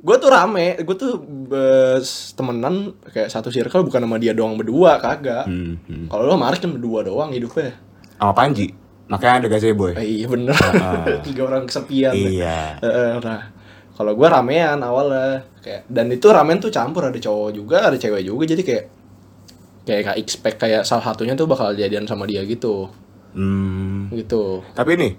gue 0.00 0.16
tuh 0.16 0.30
rame, 0.32 0.80
gue 0.80 0.96
tuh 0.96 1.20
bes, 1.20 2.32
temenan 2.32 2.96
kayak 3.12 3.28
satu 3.28 3.52
circle 3.52 3.84
bukan 3.84 4.00
sama 4.00 4.16
dia 4.16 4.32
doang 4.32 4.56
berdua 4.56 4.96
kagak. 4.96 5.44
Hmm, 5.44 5.76
hmm. 5.84 6.08
Kalau 6.08 6.24
lo 6.24 6.40
Arik 6.40 6.64
kan 6.64 6.72
berdua 6.72 7.04
doang 7.04 7.30
hidupnya. 7.30 7.76
Sama 8.16 8.32
Panji. 8.32 8.72
Makanya 9.12 9.44
ada 9.44 9.48
gazebo. 9.52 9.90
Eh, 9.92 10.22
iya 10.22 10.26
bener. 10.30 10.54
Ah. 10.56 11.04
Tiga 11.26 11.50
orang 11.50 11.68
kesepian. 11.68 12.14
Iya. 12.14 12.78
Eh, 12.80 13.12
nah, 13.20 13.52
kalau 13.92 14.16
gue 14.16 14.24
ramean 14.24 14.80
awalnya 14.80 15.44
kayak 15.60 15.84
dan 15.92 16.08
itu 16.08 16.24
ramen 16.32 16.56
tuh 16.56 16.72
campur 16.72 17.04
ada 17.04 17.18
cowok 17.20 17.50
juga 17.52 17.84
ada 17.84 18.00
cewek 18.00 18.24
juga 18.24 18.48
jadi 18.48 18.62
kayak 18.64 18.84
kayak 19.84 20.00
gak 20.08 20.18
expect 20.22 20.56
kayak 20.56 20.82
salah 20.88 21.04
satunya 21.04 21.36
tuh 21.36 21.44
bakal 21.44 21.76
jadian 21.76 22.08
sama 22.08 22.24
dia 22.24 22.40
gitu 22.48 22.88
Hmm. 23.30 24.10
gitu. 24.10 24.58
Tapi 24.74 24.98
nih, 24.98 25.12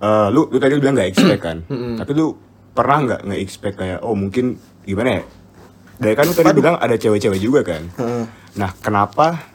eh 0.00 0.26
lu 0.32 0.48
lu 0.48 0.56
tadi 0.56 0.72
bilang 0.80 0.96
nggak 0.96 1.10
expect 1.12 1.42
kan? 1.44 1.58
Tapi 2.00 2.12
lu 2.16 2.32
pernah 2.76 2.98
nggak 3.00 3.20
nggak 3.24 3.40
expect 3.40 3.76
kayak 3.80 4.04
oh 4.04 4.12
mungkin 4.12 4.60
gimana 4.84 5.20
ya? 5.20 5.22
Dari 5.96 6.12
kan 6.12 6.28
lu 6.28 6.36
tadi 6.36 6.52
bilang 6.52 6.76
ada 6.76 6.92
cewek-cewek 6.92 7.40
juga 7.40 7.64
kan? 7.64 7.88
Heeh. 7.96 8.24
Nah 8.60 8.70
kenapa 8.76 9.48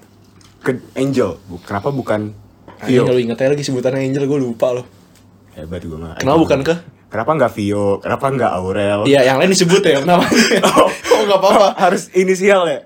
ke 0.65 0.81
Angel? 0.97 1.37
Kenapa 1.61 1.93
bukan 1.93 2.33
Anjing 2.81 3.05
Vio? 3.05 3.05
kalau 3.05 3.21
ingetnya 3.21 3.53
lagi 3.53 3.61
sebutan 3.61 3.93
Angel 3.93 4.25
gue 4.25 4.39
lupa 4.41 4.73
loh. 4.73 4.85
Hebat 5.53 5.85
gue 5.85 5.93
mah. 5.93 6.17
Kenapa 6.17 6.37
bukan 6.41 6.59
ke? 6.65 6.75
Kenapa 7.11 7.31
nggak 7.37 7.51
Vio? 7.53 7.99
Kenapa 8.01 8.25
nggak 8.31 8.51
Aurel? 8.57 9.01
Iya, 9.05 9.21
yang 9.27 9.37
lain 9.37 9.51
disebut 9.53 9.83
ya 9.85 10.01
namanya. 10.01 10.31
Oh. 10.71 10.87
oh, 11.13 11.19
enggak 11.27 11.39
apa-apa. 11.43 11.67
Harus 11.83 12.09
inisial 12.17 12.65
ya? 12.65 12.81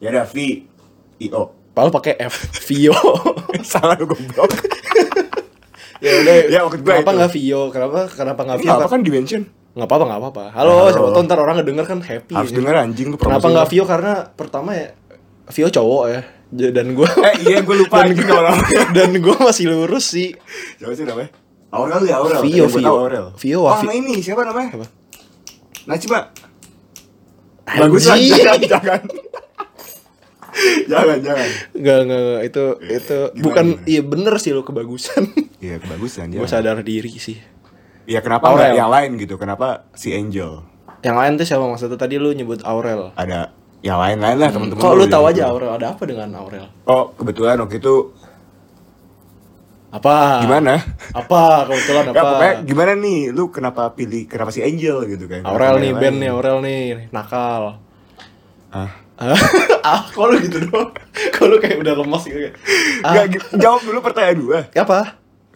Ya 0.00 0.08
udah 0.10 0.26
V, 0.26 0.66
I 1.20 1.28
O. 1.36 1.52
Palu 1.70 1.92
pakai 1.92 2.18
F, 2.18 2.50
Vio. 2.66 2.96
Salah 3.62 3.94
lu 3.94 4.10
goblok. 4.10 4.50
Ya 6.00 6.12
udah. 6.20 6.34
Ya, 6.48 6.58
maksud 6.64 6.80
gua 6.80 6.92
kenapa 6.96 7.12
nggak 7.14 7.30
Vio? 7.32 7.60
Kenapa 7.68 7.98
kenapa 8.08 8.40
nggak 8.44 8.58
Vio? 8.60 8.68
Kenapa 8.68 8.86
kan 8.88 9.00
dimension? 9.00 9.42
Nggak 9.70 9.86
apa-apa, 9.86 10.04
nggak 10.08 10.20
apa-apa. 10.20 10.44
Halo, 10.50 10.72
Halo. 10.72 10.90
siapa 10.90 11.20
ntar 11.24 11.38
orang 11.38 11.56
ngedenger 11.62 11.86
kan 11.86 11.98
happy. 12.02 12.34
Harus 12.34 12.50
ya. 12.50 12.56
denger 12.58 12.74
anjing 12.74 13.06
lu 13.12 13.16
Kenapa 13.16 13.46
nggak. 13.46 13.66
Vio? 13.70 13.84
Karena 13.86 14.12
pertama 14.26 14.70
ya 14.74 14.88
Vio 15.50 15.68
cowok 15.70 16.04
ya. 16.10 16.20
Dan 16.50 16.98
gue 16.98 17.06
Eh 17.30 17.34
iya 17.46 17.58
gue 17.62 17.76
lupa 17.78 18.02
dan 18.02 18.16
namanya. 18.18 18.82
dan 18.96 19.10
gue 19.14 19.36
masih 19.38 19.64
lurus 19.70 20.10
sih. 20.10 20.34
Siapa 20.82 20.92
sih 20.98 21.06
namanya? 21.06 21.30
Aurel 21.70 22.02
ya 22.02 22.18
Aurel. 22.18 22.42
Vio, 22.42 22.66
Vio. 22.66 22.90
Aurel. 22.90 23.26
Vio, 23.38 23.62
Oh, 23.62 23.70
sama 23.78 23.94
ini 23.94 24.18
siapa 24.18 24.42
namanya? 24.42 24.74
Apa? 24.74 24.86
Najma. 25.86 26.20
Bagus 27.70 28.02
lah, 28.10 28.18
jangan, 28.18 28.58
jangan. 28.66 29.00
Jangan 30.86 31.18
jangan 31.18 31.48
enggak, 31.72 31.98
enggak. 32.02 32.38
Itu 32.44 32.64
itu 32.82 33.18
Gimana, 33.30 33.42
bukan 33.42 33.64
gimana? 33.72 33.86
iya 33.86 34.02
bener 34.02 34.34
sih 34.36 34.50
lu 34.50 34.60
kebagusan. 34.60 35.22
iya 35.58 35.76
kebagusan 35.76 36.28
Gue 36.28 36.42
jangan 36.42 36.50
sadar 36.50 36.78
diri 36.80 37.12
sih. 37.12 37.38
ya 38.04 38.18
kenapa 38.18 38.46
Aurel. 38.46 38.58
nggak 38.66 38.72
yang 38.76 38.90
lain 38.90 39.10
gitu 39.16 39.34
kenapa 39.34 39.86
si 39.92 40.10
Angel 40.10 40.66
Yang 41.00 41.16
lain 41.16 41.32
tuh 41.34 41.46
siapa 41.46 41.64
maksudnya 41.64 41.96
tadi 41.96 42.16
lu 42.16 42.30
nyebut 42.30 42.60
Aurel. 42.62 43.14
ada 43.14 43.52
yang 43.80 43.96
lain 43.96 44.18
lain 44.18 44.36
lah 44.36 44.50
teman-teman 44.50 44.76
Kok 44.78 44.92
lu 44.92 45.00
yang 45.00 45.10
tahu 45.10 45.24
gitu. 45.24 45.32
aja 45.32 45.42
Aurel 45.46 45.70
ada 45.72 45.86
apa 45.88 46.02
dengan 46.04 46.28
Aurel? 46.34 46.66
oh 46.84 47.14
kebetulan 47.14 47.56
waktu 47.56 47.76
itu 47.76 47.94
Apa? 49.90 50.38
gimana 50.40 50.78
Apa 51.10 51.66
kebetulan 51.66 52.04
apa? 52.04 52.12
Nggak, 52.12 52.24
pokoknya 52.24 52.54
gimana 52.62 52.92
nih 52.94 53.20
lu 53.28 53.48
kenapa 53.48 53.90
pilih 53.90 54.22
kenapa 54.24 54.50
si 54.50 54.60
Angel 54.60 55.02
gitu 55.04 55.24
kan 55.24 55.42
Aurel 55.42 55.78
nih 55.78 55.92
band 55.92 56.16
nih 56.16 56.30
Aurel 56.30 56.58
nih 56.60 56.80
nakal. 57.10 57.82
ah 58.70 58.90
ah, 59.86 60.00
kok 60.06 60.24
lu 60.24 60.36
gitu 60.40 60.58
doang? 60.64 60.90
Kok 61.34 61.44
lu 61.44 61.56
kayak 61.56 61.78
udah 61.78 61.94
lemas 61.94 62.24
gitu 62.24 62.40
kayak. 62.40 62.56
Ah, 63.00 63.10
Nggak, 63.12 63.26
gi- 63.30 63.46
jawab 63.56 63.80
dulu 63.82 63.98
pertanyaan 64.00 64.38
gua 64.40 64.60
apa? 64.70 65.00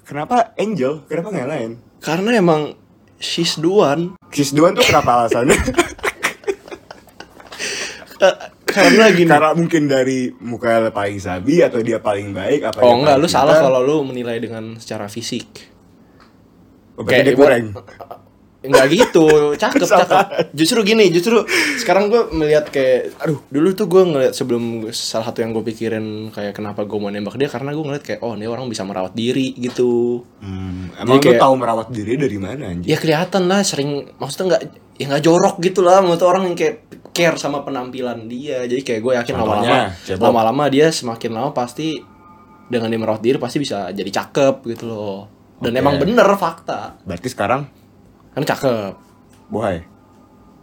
kenapa 0.02 0.52
Angel 0.54 1.00
kenapa 1.04 1.28
nggak 1.30 1.49
lain 1.49 1.71
Karena 1.99 2.28
emang 2.35 2.76
she's 3.16 3.56
the 3.56 3.64
one. 3.66 4.21
Kiss 4.28 4.52
Duan 4.52 4.73
tuh 4.73 4.85
kenapa 4.85 5.16
alasannya 5.18 5.56
Eh, 8.16 8.35
Karena 8.64 9.11
gini. 9.11 9.26
karena 9.26 9.52
mungkin 9.52 9.85
dari 9.85 10.28
mukanya 10.35 10.88
paling 10.88 11.18
sabi 11.18 11.61
atau 11.61 11.80
dia 11.80 11.99
paling 11.99 12.30
baik 12.30 12.62
apa 12.64 12.78
Oh 12.80 12.97
enggak, 12.97 13.16
lu 13.16 13.26
salah 13.26 13.56
kalau 13.56 13.80
lu 13.80 14.02
menilai 14.02 14.38
dengan 14.38 14.76
secara 14.76 15.06
fisik. 15.06 15.47
Oh, 16.94 17.02
berarti 17.02 17.23
dia 17.25 17.35
kurang 17.35 17.75
Enggak 18.64 18.87
gitu, 18.88 19.26
cakep 19.61 19.85
cakep. 19.85 20.26
Justru 20.56 20.80
gini, 20.83 21.12
justru 21.12 21.44
sekarang 21.76 22.09
gue 22.09 22.33
melihat 22.33 22.73
kayak, 22.73 23.12
aduh, 23.21 23.44
dulu 23.52 23.76
tuh 23.76 23.85
gue 23.85 24.02
ngeliat 24.02 24.33
sebelum 24.33 24.88
salah 24.88 25.28
satu 25.28 25.44
yang 25.44 25.52
gue 25.52 25.61
pikirin 25.61 26.33
kayak 26.33 26.56
kenapa 26.56 26.88
gue 26.88 26.97
mau 26.97 27.12
nembak 27.12 27.37
dia 27.37 27.52
karena 27.52 27.76
gue 27.76 27.85
ngeliat 27.85 28.00
kayak, 28.00 28.21
oh 28.25 28.33
ini 28.33 28.49
orang 28.49 28.64
bisa 28.66 28.80
merawat 28.83 29.12
diri 29.12 29.52
gitu. 29.54 30.25
Hmm, 30.40 30.88
emang 30.97 31.21
Jadi 31.21 31.28
lu 31.28 31.33
kayak- 31.37 31.42
tahu 31.44 31.54
merawat 31.61 31.88
diri 31.92 32.12
dari 32.16 32.38
mana 32.40 32.62
anjing? 32.73 32.88
Ya 32.88 32.97
kelihatan 32.97 33.44
lah, 33.44 33.61
sering 33.61 34.09
maksudnya 34.16 34.56
nggak, 34.56 34.62
ya 34.97 35.04
nggak 35.12 35.23
jorok 35.23 35.56
gitu 35.61 35.80
lah, 35.85 36.00
maksudnya 36.00 36.28
orang 36.33 36.42
yang 36.49 36.56
kayak 36.56 36.76
care 37.12 37.37
sama 37.37 37.61
penampilan 37.61 38.25
dia. 38.26 38.64
Jadi 38.64 38.80
kayak 38.80 39.00
gue 39.04 39.12
yakin 39.12 39.35
lama-lama, 39.37 39.92
lama-lama 40.16 40.64
dia 40.73 40.88
semakin 40.88 41.30
lama 41.37 41.52
pasti 41.52 42.00
dengan 42.64 42.88
dia 42.88 42.97
merawat 42.97 43.21
diri 43.21 43.37
pasti 43.37 43.61
bisa 43.61 43.92
jadi 43.92 44.09
cakep 44.09 44.64
gitu 44.73 44.88
loh. 44.88 45.21
Dan 45.61 45.76
Oke. 45.76 45.80
emang 45.85 45.94
bener 46.00 46.26
fakta, 46.35 46.99
Berarti 47.04 47.28
sekarang 47.28 47.83
kan 48.34 48.42
cakep. 48.42 48.92
bohai. 49.46 49.86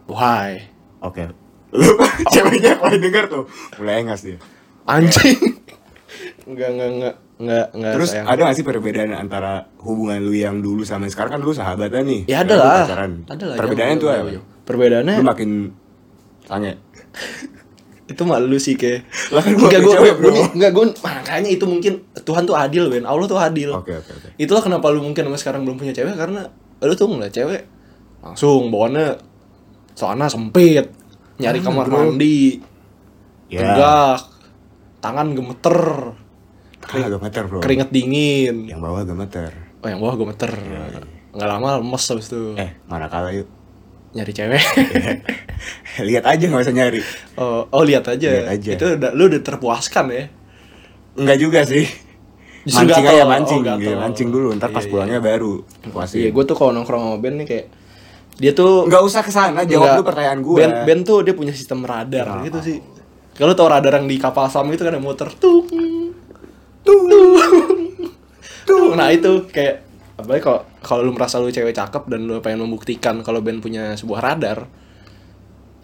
Why? 0.05 0.67
Oke. 0.99 1.31
Lu 1.71 1.87
ceweknya 2.33 2.75
kalau 2.75 2.93
denger 2.93 3.25
tuh 3.25 3.43
mulai 3.79 4.03
engas 4.03 4.21
dia. 4.21 4.37
Anjing. 4.83 5.39
Enggak, 6.43 6.69
enggak, 6.75 6.89
enggak, 6.91 7.15
enggak, 7.39 7.65
enggak 7.71 7.93
Terus 7.95 8.09
sayang. 8.11 8.27
ada 8.27 8.41
gak 8.43 8.55
sih 8.57 8.65
perbedaan 8.65 9.11
antara 9.13 9.71
hubungan 9.79 10.19
lu 10.19 10.35
yang 10.35 10.59
dulu 10.59 10.83
sama 10.83 11.07
yang 11.07 11.13
sekarang 11.13 11.31
kan 11.33 11.41
lu 11.41 11.55
sahabatan 11.55 12.03
nih. 12.03 12.21
Ya 12.27 12.43
ada 12.43 12.55
lah. 12.59 12.83
Ada 13.23 13.45
lah. 13.47 13.55
Perbedaannya 13.55 13.95
tuh 13.97 14.09
apa? 14.11 14.29
Perbedaannya 14.67 15.15
Lu 15.15 15.25
makin 15.25 15.49
sange. 16.43 16.75
itu 18.03 18.23
malu 18.27 18.59
sih 18.59 18.75
kayak. 18.75 19.07
Lah 19.31 19.39
kan 19.39 19.55
gua 19.55 19.71
enggak 19.71 19.81
gua, 19.87 19.95
enggak 20.51 20.71
gua 20.75 20.85
makanya 20.99 21.47
itu 21.47 21.63
mungkin 21.63 22.03
Tuhan 22.19 22.43
tuh 22.43 22.59
adil, 22.59 22.91
Ben. 22.91 23.07
Allah 23.07 23.23
tuh 23.23 23.39
adil. 23.39 23.71
Oke 23.71 23.95
oke 23.95 24.11
oke. 24.11 24.27
Itulah 24.35 24.59
kenapa 24.59 24.91
lu 24.91 24.99
mungkin 24.99 25.31
sampai 25.31 25.39
sekarang 25.39 25.61
belum 25.63 25.79
punya 25.79 25.95
cewek 25.95 26.19
karena 26.19 26.51
lu 26.81 26.93
tuh 26.93 27.07
ngeliat 27.07 27.29
cewek 27.29 27.61
langsung 28.21 28.69
bawaannya 28.69 29.17
celana 29.91 30.25
sempit, 30.25 30.89
nyari 31.37 31.57
Ah, 31.57 31.63
kamar 31.63 31.85
bro. 31.85 31.95
mandi, 31.99 32.61
Ya. 33.47 33.59
tegak, 33.61 34.19
tangan 34.99 35.33
gemeter, 35.33 35.79
Kan 36.79 37.01
agak 37.01 37.21
meter 37.21 37.43
bro. 37.45 37.59
keringet 37.59 37.89
dingin. 37.89 38.65
Yang 38.65 38.79
bawah 38.79 38.99
agak 39.01 39.17
meter. 39.17 39.49
Oh, 39.79 39.87
yang 39.87 39.99
bawah 39.99 40.15
gemeter. 40.17 40.51
Nggak 41.31 41.47
lama 41.47 41.79
lemes 41.79 42.03
habis 42.03 42.27
itu. 42.27 42.53
Eh 42.55 42.77
mana 42.85 43.05
kalah 43.07 43.31
yuk. 43.31 43.47
Nyari 44.11 44.31
cewek. 44.31 44.63
Lihat 46.09 46.25
aja 46.25 46.43
nggak 46.43 46.61
usah 46.61 46.75
nyari. 46.75 47.01
Oh, 47.37 47.63
oh 47.69 47.83
lihat 47.83 48.03
aja. 48.05 48.27
Lihat 48.27 48.49
aja. 48.51 48.71
Itu 48.75 48.85
udah, 48.97 49.11
lu 49.13 49.29
udah 49.29 49.39
terpuaskan 49.39 50.05
ya. 50.11 50.25
Enggak 51.15 51.37
juga 51.37 51.59
sih. 51.63 51.87
Mancing 52.61 53.05
aja 53.05 53.25
mancing, 53.25 53.61
Oh. 53.65 53.77
Iya, 53.81 53.95
mancing 53.97 54.29
dulu. 54.29 54.53
Ntar 54.53 54.69
pas 54.69 54.81
Iya, 54.81 54.85
iya. 54.85 54.91
pulangnya 54.93 55.19
baru 55.19 55.53
puasin. 55.89 56.17
Iya, 56.21 56.29
gue 56.29 56.43
tuh 56.45 56.55
kalau 56.55 56.71
nongkrong 56.77 57.01
sama 57.01 57.17
Ben 57.17 57.35
nih 57.41 57.47
kayak 57.49 57.65
dia 58.37 58.51
tuh 58.53 58.85
Nggak 58.85 59.03
usah 59.05 59.21
ke 59.25 59.31
sana, 59.33 59.65
jawab 59.65 59.97
dulu 59.97 60.05
pertanyaan 60.05 60.39
gue. 60.45 60.57
Ben, 60.61 60.71
Ben 60.85 60.99
tuh 61.01 61.25
dia 61.25 61.33
punya 61.33 61.53
sistem 61.53 61.81
radar 61.81 62.45
gitu 62.45 62.59
sih. 62.61 62.77
Kalau 63.33 63.57
tau 63.57 63.65
radar 63.65 63.97
yang 63.97 64.05
di 64.05 64.21
kapal 64.21 64.45
sam 64.45 64.69
itu 64.69 64.85
kan 64.85 64.93
yang 64.93 65.01
muter 65.01 65.29
tuh 65.33 65.65
tuh 66.81 67.01
tuh. 68.65 68.93
Nah 68.93 69.09
itu 69.09 69.49
kayak 69.49 69.75
apalagi 70.21 70.41
kalau 70.45 70.61
kalau 70.81 71.01
lu 71.01 71.11
merasa 71.13 71.41
lu 71.41 71.49
cewek 71.49 71.73
cakep 71.73 72.03
dan 72.09 72.29
lu 72.29 72.37
pengen 72.41 72.61
membuktikan 72.61 73.25
kalau 73.25 73.41
Ben 73.41 73.57
punya 73.57 73.97
sebuah 73.97 74.21
radar, 74.21 74.69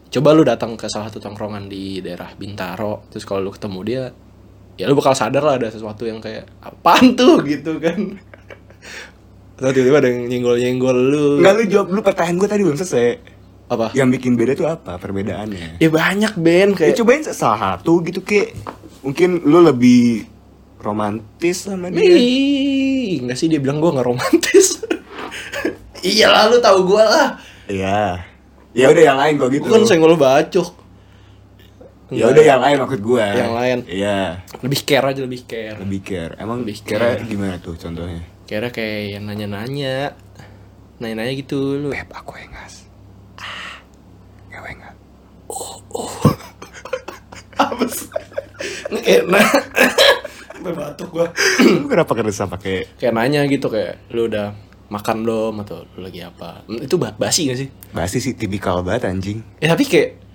coba 0.09 0.29
lu 0.33 0.45
datang 0.45 0.77
ke 0.77 0.85
salah 0.85 1.09
satu 1.09 1.17
tongkrongan 1.17 1.65
di 1.65 2.01
daerah 2.01 2.33
Bintaro, 2.37 3.05
terus 3.09 3.25
kalau 3.25 3.49
lu 3.49 3.51
ketemu 3.53 3.79
dia, 3.81 4.03
ya 4.77 4.85
lu 4.85 4.93
bakal 4.93 5.17
sadar 5.17 5.41
lah 5.41 5.57
ada 5.57 5.73
sesuatu 5.73 6.05
yang 6.05 6.21
kayak 6.21 6.45
apaan 6.61 7.17
tuh 7.17 7.41
gitu 7.51 7.81
kan. 7.81 8.21
Atau 9.57 9.73
tiba-tiba 9.73 9.97
ada 9.97 10.09
yang 10.13 10.29
nyenggol-nyenggol 10.29 10.97
lu. 10.97 11.27
Enggak 11.41 11.53
lu 11.57 11.63
jawab 11.65 11.87
dulu 11.89 12.01
pertanyaan 12.05 12.37
gue 12.37 12.47
tadi 12.47 12.61
belum 12.61 12.77
selesai. 12.77 13.05
Apa? 13.67 13.91
Yang 13.91 14.09
bikin 14.21 14.31
beda 14.37 14.53
tuh 14.53 14.69
apa 14.69 14.95
perbedaannya? 15.01 15.81
Ya 15.81 15.89
banyak 15.91 16.39
Ben 16.39 16.71
Ya, 16.71 16.77
kayak 16.77 16.95
cobain 17.01 17.21
salah 17.25 17.59
satu 17.75 17.99
gitu 18.05 18.23
kayak 18.23 18.55
mungkin 19.01 19.43
lu 19.43 19.59
lebih 19.65 20.29
romantis 20.79 21.67
sama 21.67 21.89
dia. 21.89 21.99
Ih, 21.99 23.25
enggak 23.25 23.35
sih 23.35 23.49
dia 23.49 23.59
bilang 23.59 23.81
gua 23.81 23.97
nggak 23.97 24.07
romantis. 24.07 24.85
iya 26.05 26.31
lah 26.31 26.47
lu 26.53 26.61
tahu 26.61 26.85
gua 26.85 27.03
lah. 27.03 27.29
Iya. 27.67 28.23
Ya 28.77 28.93
udah 28.93 29.03
yang 29.03 29.17
lain 29.17 29.33
kok 29.41 29.49
gitu. 29.51 29.67
Kan 29.67 29.83
senggol 29.89 30.15
bacok. 30.15 30.86
Ya 32.07 32.25
udah 32.25 32.39
yang 32.39 32.61
lain 32.61 32.77
maksud 32.79 33.01
gue. 33.01 33.19
Yang 33.25 33.51
lain. 33.51 33.77
Iya. 33.83 34.19
Lebih 34.63 34.79
care 34.81 35.05
aja 35.05 35.19
lebih 35.19 35.41
care. 35.43 35.75
Lebih 35.75 35.99
care. 36.01 36.33
Emang 36.39 36.63
Lebih 36.63 36.79
care 36.81 37.19
care. 37.19 37.27
gimana 37.27 37.59
tuh 37.59 37.75
contohnya? 37.75 38.23
Kira 38.47 38.71
kayak 38.71 39.19
yang 39.19 39.23
nanya-nanya. 39.27 40.15
Nanya-nanya 40.97 41.33
gitu 41.35 41.75
lu. 41.77 41.91
Beb, 41.91 42.07
aku 42.09 42.39
engas. 42.39 42.87
Ah. 43.35 43.83
Ngewe 44.47 44.71
enggak? 44.71 44.95
Apa 47.57 47.83
sih? 47.87 48.07
Enak. 48.89 49.47
Batuk 50.67 51.09
gua. 51.09 51.27
Lu 51.63 51.87
kenapa 51.87 52.11
kerasa 52.11 52.43
pakai 52.43 52.83
Kayak 52.99 53.13
nanya 53.15 53.47
gitu 53.47 53.67
kayak 53.67 54.03
lu 54.11 54.27
udah 54.27 54.51
makan 54.87 55.23
belum 55.23 55.63
atau 55.63 55.87
lu 55.95 56.03
lagi 56.03 56.19
apa? 56.19 56.63
Itu 56.67 56.95
ba- 56.95 57.15
basi 57.15 57.47
gak 57.47 57.59
sih? 57.59 57.69
basi 57.91 58.19
sih 58.19 58.35
tipikal 58.35 58.83
banget 58.83 59.07
anjing. 59.07 59.39
Ya 59.59 59.71
tapi 59.71 59.87
kayak 59.87 60.26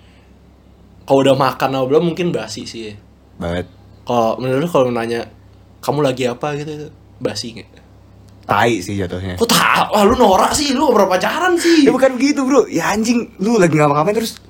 kalau 1.03 1.19
udah 1.23 1.35
makan 1.35 1.69
atau 1.75 1.85
belum 1.87 2.03
mungkin 2.13 2.31
basi 2.31 2.63
sih. 2.67 2.95
Banget. 3.39 3.67
Kalau 4.03 4.39
menurut 4.39 4.69
kalau 4.71 4.91
nanya 4.91 5.27
kamu 5.83 5.99
lagi 6.03 6.23
apa 6.27 6.55
gitu 6.59 6.71
itu 6.71 6.87
basi 7.19 7.59
nggak? 7.59 7.69
Tai 8.43 8.73
sih 8.83 8.99
jatuhnya. 8.99 9.39
Kok 9.39 9.47
tahu? 9.47 9.85
Wah 9.95 10.03
lu 10.03 10.15
norak 10.19 10.51
sih, 10.51 10.75
lu 10.75 10.91
pernah 10.91 11.15
pacaran 11.15 11.55
sih. 11.55 11.87
Ya 11.87 11.91
bukan 11.95 12.19
gitu 12.19 12.43
bro, 12.43 12.67
ya 12.67 12.91
anjing 12.91 13.31
lu 13.39 13.55
lagi 13.55 13.75
ngapa-ngapain 13.79 14.15
terus 14.19 14.43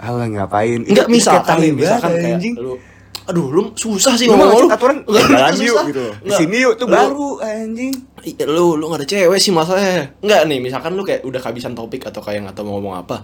Ah 0.00 0.16
lagi 0.16 0.32
ngapain? 0.32 0.80
Enggak 0.88 1.08
misalkan 1.12 1.60
nih, 1.60 1.72
misalkan 1.76 2.16
kayak 2.16 2.40
anjing. 2.40 2.56
lu 2.56 2.80
Aduh, 3.28 3.46
lu 3.52 3.62
susah 3.76 4.16
sih 4.16 4.26
ngomong 4.26 4.66
lu. 4.66 4.68
aturan 4.72 5.04
jalan 5.06 5.54
yuk 5.60 5.76
gitu. 5.92 6.04
Di 6.24 6.32
sini 6.34 6.64
yuk 6.64 6.80
tuh 6.80 6.88
baru 6.88 7.38
anjing. 7.38 7.92
Iya, 8.24 8.48
lu 8.48 8.80
lu 8.80 8.90
gak 8.90 9.04
ada 9.04 9.06
cewek 9.06 9.38
sih 9.38 9.52
masalahnya. 9.52 10.16
Enggak 10.24 10.40
nih, 10.48 10.58
misalkan 10.58 10.96
lu 10.96 11.04
kayak 11.04 11.22
udah 11.22 11.38
kehabisan 11.38 11.76
topik 11.76 12.08
atau 12.08 12.24
kayak 12.24 12.48
nggak 12.48 12.56
tahu 12.56 12.72
mau 12.72 12.80
ngomong 12.80 12.96
apa. 13.06 13.22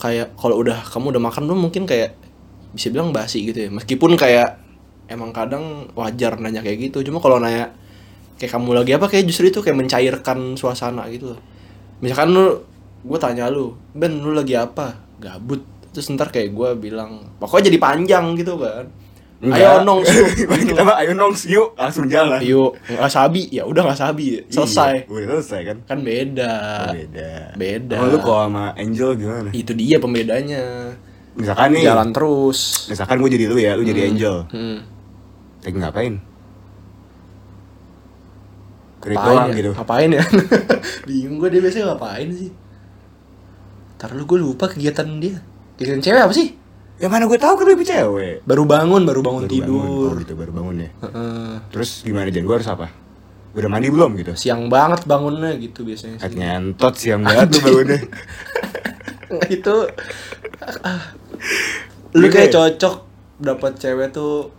Kayak 0.00 0.34
kalau 0.38 0.60
udah 0.60 0.82
kamu 0.86 1.16
udah 1.16 1.22
makan 1.22 1.42
lu 1.48 1.54
mungkin 1.58 1.84
kayak 1.88 2.14
bisa 2.74 2.90
bilang 2.90 3.14
basi 3.14 3.46
gitu 3.46 3.68
ya. 3.68 3.70
Meskipun 3.70 4.18
kayak 4.18 4.58
emang 5.08 5.30
kadang 5.30 5.88
wajar 5.94 6.36
nanya 6.40 6.60
kayak 6.64 6.90
gitu. 6.90 7.04
Cuma 7.06 7.22
kalau 7.22 7.38
nanya 7.38 7.70
kayak 8.40 8.50
kamu 8.54 8.70
lagi 8.74 8.92
apa 8.98 9.06
kayak 9.06 9.24
justru 9.30 9.50
itu 9.50 9.62
kayak 9.62 9.78
mencairkan 9.78 10.58
suasana 10.58 11.06
gitu 11.12 11.36
loh. 11.36 11.40
Misalkan 12.02 12.34
lu 12.34 12.46
gue 13.04 13.18
tanya 13.20 13.46
lu, 13.52 13.76
"Ben, 13.94 14.12
lu 14.20 14.32
lagi 14.34 14.56
apa?" 14.58 14.96
Gabut. 15.20 15.62
Terus 15.94 16.10
ntar 16.10 16.34
kayak 16.34 16.50
gue 16.50 16.70
bilang, 16.74 17.30
pokoknya 17.38 17.70
jadi 17.70 17.78
panjang 17.78 18.34
gitu 18.34 18.58
kan. 18.58 18.90
Ayo 19.52 19.84
nongs 19.84 20.08
yuk. 20.08 20.28
Kita 20.72 20.82
mah 20.86 20.96
ayo 21.04 21.12
nongs 21.12 21.44
yuk 21.44 21.76
langsung 21.76 22.08
jalan. 22.08 22.40
Yuk, 22.40 22.72
nggak 22.88 23.12
sabi, 23.12 23.52
ya 23.52 23.68
udah 23.68 23.82
nggak 23.84 24.00
sabi, 24.00 24.40
selesai. 24.48 25.04
Iya, 25.04 25.12
udah 25.12 25.36
selesai 25.42 25.60
kan? 25.68 25.76
Kan 25.84 25.98
beda. 26.00 26.54
Beda. 26.96 27.30
Beda. 27.52 27.96
Oh, 28.00 28.08
lu 28.08 28.18
kalau 28.24 28.48
sama 28.48 28.64
Angel 28.80 29.10
gimana? 29.18 29.48
Itu 29.52 29.76
dia 29.76 30.00
pembedanya. 30.00 30.94
Misalkan 31.34 31.74
nih, 31.74 31.84
Jalan 31.90 32.14
terus. 32.14 32.88
misalkan 32.88 33.16
gue 33.20 33.30
jadi 33.34 33.44
lu 33.50 33.56
ya, 33.58 33.74
lu 33.74 33.82
jadi 33.84 34.00
Angel. 34.08 34.36
Hmm. 34.54 34.78
Lagi 35.66 35.76
ngapain? 35.76 36.14
Ngapain 39.04 39.18
doang 39.20 39.50
ya? 39.50 39.58
gitu. 39.60 39.70
Ngapain 39.76 40.08
ya? 40.08 40.24
Bingung 41.08 41.36
gue 41.42 41.48
dia 41.52 41.60
biasanya 41.60 41.84
ngapain 41.92 42.28
sih? 42.32 42.50
Ntar 44.00 44.16
lu 44.16 44.24
gue 44.24 44.38
lupa 44.40 44.70
kegiatan 44.70 45.04
dia. 45.20 45.42
Kegiatan 45.76 46.00
cewek 46.00 46.22
apa 46.24 46.32
sih? 46.32 46.63
Ya 46.94 47.10
mana 47.10 47.26
gue 47.26 47.38
tahu 47.38 47.54
kan 47.58 47.66
lebih 47.66 47.86
cewek. 47.86 48.46
Baru 48.46 48.62
bangun, 48.70 49.02
baru 49.02 49.20
bangun 49.20 49.44
Baru 49.46 49.52
tidur. 49.52 49.82
Bangun. 49.82 50.06
Oh 50.06 50.14
gitu 50.22 50.34
baru 50.38 50.52
bangun 50.54 50.76
ya. 50.78 50.90
Heeh. 51.02 51.52
Terus 51.74 51.90
gimana 52.06 52.30
Jan? 52.30 52.46
Gue 52.46 52.56
harus 52.56 52.70
apa? 52.70 52.86
Udah 53.54 53.70
mandi 53.70 53.86
belum 53.86 54.18
gitu? 54.18 54.34
siang 54.34 54.66
banget 54.66 55.06
bangunnya 55.06 55.54
gitu 55.62 55.86
biasanya 55.86 56.18
sih. 56.18 56.34
ngentot 56.34 56.94
siang 56.98 57.22
banget 57.22 57.54
lu 57.54 57.58
bangunnya. 57.62 58.00
itu 59.54 59.74
ah. 60.66 61.02
lu 62.18 62.26
kayak 62.30 62.50
cocok 62.50 62.94
dapat 63.38 63.72
cewek 63.78 64.10
tuh 64.10 64.50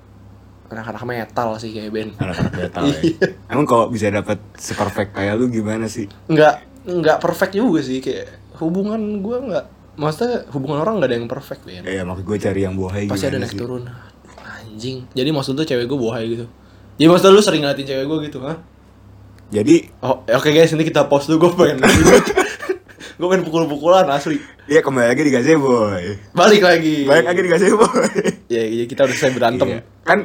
anak-anak 0.71 1.03
metal 1.03 1.59
sih 1.59 1.75
kayak 1.75 1.91
Ben. 1.91 2.09
Anak-anak 2.15 2.53
metal 2.55 2.83
ya. 2.87 2.99
Iya. 3.03 3.27
Emang 3.51 3.67
kalau 3.67 3.91
bisa 3.91 4.07
dapat 4.07 4.39
seperfect 4.55 5.11
kayak 5.11 5.35
lu 5.35 5.51
gimana 5.51 5.91
sih? 5.91 6.07
Nggak 6.31 6.87
nggak 6.87 7.17
perfect 7.19 7.51
juga 7.51 7.83
sih 7.83 7.99
kayak 7.99 8.55
hubungan 8.63 9.19
gua 9.19 9.37
nggak 9.43 9.65
maksudnya 9.95 10.47
hubungan 10.49 10.79
orang 10.79 10.97
nggak 10.97 11.09
ada 11.09 11.15
yang 11.15 11.27
perfect. 11.27 11.61
Ya 11.65 12.01
maksud 12.01 12.23
gue 12.23 12.37
cari 12.37 12.61
yang 12.61 12.73
bohai 12.73 13.05
Pasti 13.05 13.25
ada 13.25 13.37
naik 13.37 13.51
sih? 13.51 13.57
turun. 13.57 13.83
Anjing. 14.37 15.07
Jadi 15.11 15.29
maksud 15.29 15.53
tuh 15.53 15.63
cewek 15.63 15.85
gue 15.85 15.95
bohai 15.95 16.23
gitu. 16.27 16.45
Jadi 16.95 17.07
maksud 17.07 17.27
lu 17.27 17.39
sering 17.39 17.61
ngeliatin 17.61 17.85
cewek 17.85 18.05
gue 18.05 18.19
gitu, 18.25 18.39
ha? 18.41 18.55
Jadi 19.47 19.87
Oh, 19.99 20.21
oke 20.21 20.49
guys, 20.49 20.71
ini 20.71 20.83
kita 20.83 21.05
pause 21.05 21.27
dulu 21.27 21.47
gue 21.47 21.51
pengen 21.61 21.85
gue 23.15 23.27
pengen 23.29 23.43
pukul-pukulan 23.43 24.07
asli. 24.07 24.35
Iya 24.65 24.81
kembali 24.81 25.07
lagi 25.07 25.21
di 25.21 25.31
Gazeboy. 25.31 26.03
Balik 26.31 26.61
lagi. 26.61 27.05
Balik 27.05 27.25
lagi 27.25 27.39
di 27.39 27.49
Gazeboy. 27.49 28.05
Ya, 28.47 28.63
ya 28.63 28.83
kita 28.83 29.05
udah 29.05 29.13
selesai 29.13 29.31
berantem. 29.31 29.67
Iya. 29.69 29.79
Kan 30.01 30.19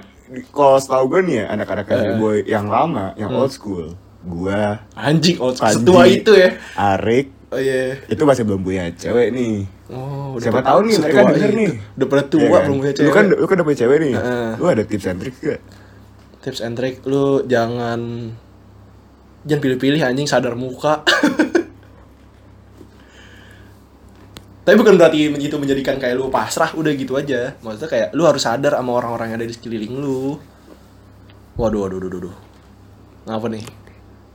kalau 0.48 0.76
setahu 0.76 1.04
gue 1.08 1.20
nih 1.22 1.34
ya 1.36 1.44
anak-anak 1.50 1.84
Eh. 1.84 1.90
Gazeboy 1.90 2.36
yang 2.44 2.66
lama, 2.66 3.12
yang 3.14 3.28
Hmm. 3.28 3.40
old 3.40 3.50
school, 3.50 3.92
gua, 4.20 4.82
Anjing, 4.92 5.36
oh, 5.38 5.52
Panji, 5.52 5.74
setua 5.76 6.02
itu 6.06 6.32
ya. 6.32 6.56
Arik, 6.74 7.30
Oh 7.50 7.58
iya. 7.58 7.98
itu 8.06 8.22
masih 8.22 8.46
belum 8.46 8.62
punya 8.62 8.86
cewek 8.94 9.34
nih. 9.34 9.66
Oh, 9.90 10.38
Siapa 10.38 10.62
pada- 10.62 10.70
tahu 10.70 10.78
nih 10.86 10.94
mereka 10.96 11.20
denger 11.26 11.50
itu. 11.50 11.58
nih. 11.58 11.70
Udah 11.92 12.06
pada 12.06 12.22
tua 12.24 12.38
Iya 12.40 12.46
kan? 12.48 12.62
belum 12.62 12.76
punya 12.78 12.92
Lu 12.92 12.96
cewek. 12.96 13.10
kan 13.10 13.24
lu 13.26 13.42
kan 13.42 13.54
udah 13.54 13.66
punya 13.66 13.78
cewek 13.78 13.96
nih. 13.98 14.12
Heeh. 14.14 14.50
Lu 14.54 14.64
ada 14.64 14.82
tips 14.84 15.04
and 15.04 15.18
trick 15.18 15.36
gak? 15.36 15.60
Tips 16.40 16.60
and 16.60 16.74
trick 16.74 16.96
lu 17.04 17.24
jangan 17.44 18.00
jangan 19.42 19.60
pilih-pilih 19.60 19.98
anjing 20.00 20.24
sadar 20.24 20.54
muka. 20.54 21.02
Tapi 24.60 24.76
bukan 24.76 24.94
berarti 24.94 25.18
itu 25.34 25.56
menjadikan 25.56 25.98
kayak 25.98 26.14
lu 26.14 26.30
pasrah 26.30 26.70
udah 26.70 26.92
gitu 26.92 27.16
aja. 27.16 27.56
Maksudnya 27.58 27.88
kayak 27.88 28.08
lu 28.12 28.22
harus 28.22 28.44
sadar 28.44 28.76
sama 28.76 28.94
orang-orang 28.94 29.26
yang 29.28 29.38
ada 29.40 29.48
di 29.48 29.54
sekeliling 29.56 29.98
lu. 29.98 30.38
Waduh, 31.56 31.82
waduh, 31.82 31.98
waduh, 31.98 32.10
waduh. 32.14 32.36
Ngapa 33.26 33.46
nih? 33.50 33.64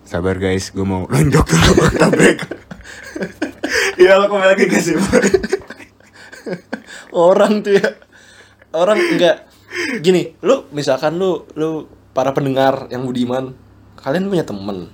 Sabar 0.04 0.36
guys, 0.36 0.70
gue 0.70 0.84
mau 0.84 1.08
nonjok 1.12 1.46
dulu 1.48 1.74
break. 2.12 2.65
Iya 4.02 4.20
lo 4.22 4.30
kembali 4.30 4.50
lagi 4.54 4.64
ke 4.68 4.78
Gazeboy. 4.78 5.26
orang 7.28 7.64
tuh 7.66 7.74
ya. 7.80 7.90
Orang 8.76 9.00
enggak. 9.00 9.50
Gini 10.04 10.36
lu 10.46 10.68
misalkan 10.72 11.18
lu 11.18 11.48
lu 11.58 11.90
para 12.16 12.32
pendengar 12.32 12.88
yang 12.92 13.04
budiman 13.04 13.56
kalian 14.00 14.30
punya 14.30 14.46
temen. 14.46 14.92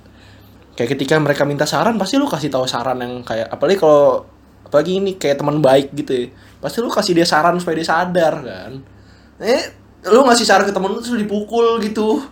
Kayak 0.77 0.95
ketika 0.97 1.19
mereka 1.19 1.43
minta 1.43 1.67
saran 1.67 1.99
pasti 1.99 2.15
lu 2.15 2.25
kasih 2.29 2.47
tahu 2.47 2.65
saran 2.65 3.01
yang 3.03 3.13
kayak 3.27 3.51
apalagi 3.51 3.77
kalau 3.81 4.23
apalagi 4.63 5.03
ini 5.03 5.19
kayak 5.19 5.43
teman 5.43 5.59
baik 5.59 5.91
gitu 5.91 6.11
ya 6.15 6.25
pasti 6.63 6.79
lu 6.79 6.87
kasih 6.87 7.17
dia 7.17 7.27
saran 7.27 7.59
supaya 7.59 7.75
dia 7.75 7.87
sadar 7.89 8.33
kan? 8.39 8.73
Eh 9.41 9.63
lu 10.07 10.23
ngasih 10.25 10.45
saran 10.47 10.65
ke 10.69 10.73
temen 10.73 10.89
lu 10.93 11.01
terus 11.03 11.19
dipukul 11.19 11.81
gitu. 11.83 12.23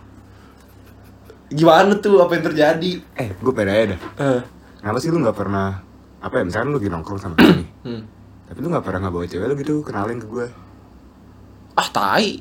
Gimana 1.50 1.98
tuh 1.98 2.22
apa 2.22 2.38
yang 2.38 2.46
terjadi? 2.46 2.90
Eh, 3.18 3.28
gue 3.34 3.52
pengen 3.52 3.74
aja 3.74 3.84
dah. 3.90 4.00
eh 4.22 4.42
Kenapa 4.80 4.98
sih 4.98 5.08
lu 5.08 5.20
gak 5.20 5.36
pernah 5.36 5.76
apa 6.18 6.34
ya 6.36 6.44
misalkan 6.44 6.68
lu 6.68 6.76
lagi 6.76 6.88
nongkrong 6.88 7.16
sama 7.16 7.34
gue 7.34 7.48
nih 7.54 7.68
hmm. 7.82 8.02
tapi 8.46 8.58
lu 8.60 8.68
gak 8.68 8.80
pernah 8.82 9.00
ngebawa 9.02 9.24
cewek 9.24 9.46
lu 9.46 9.54
gitu 9.56 9.74
kenalin 9.80 10.16
ke 10.16 10.26
gue 10.26 10.46
ah 11.72 11.88
tai 11.88 12.36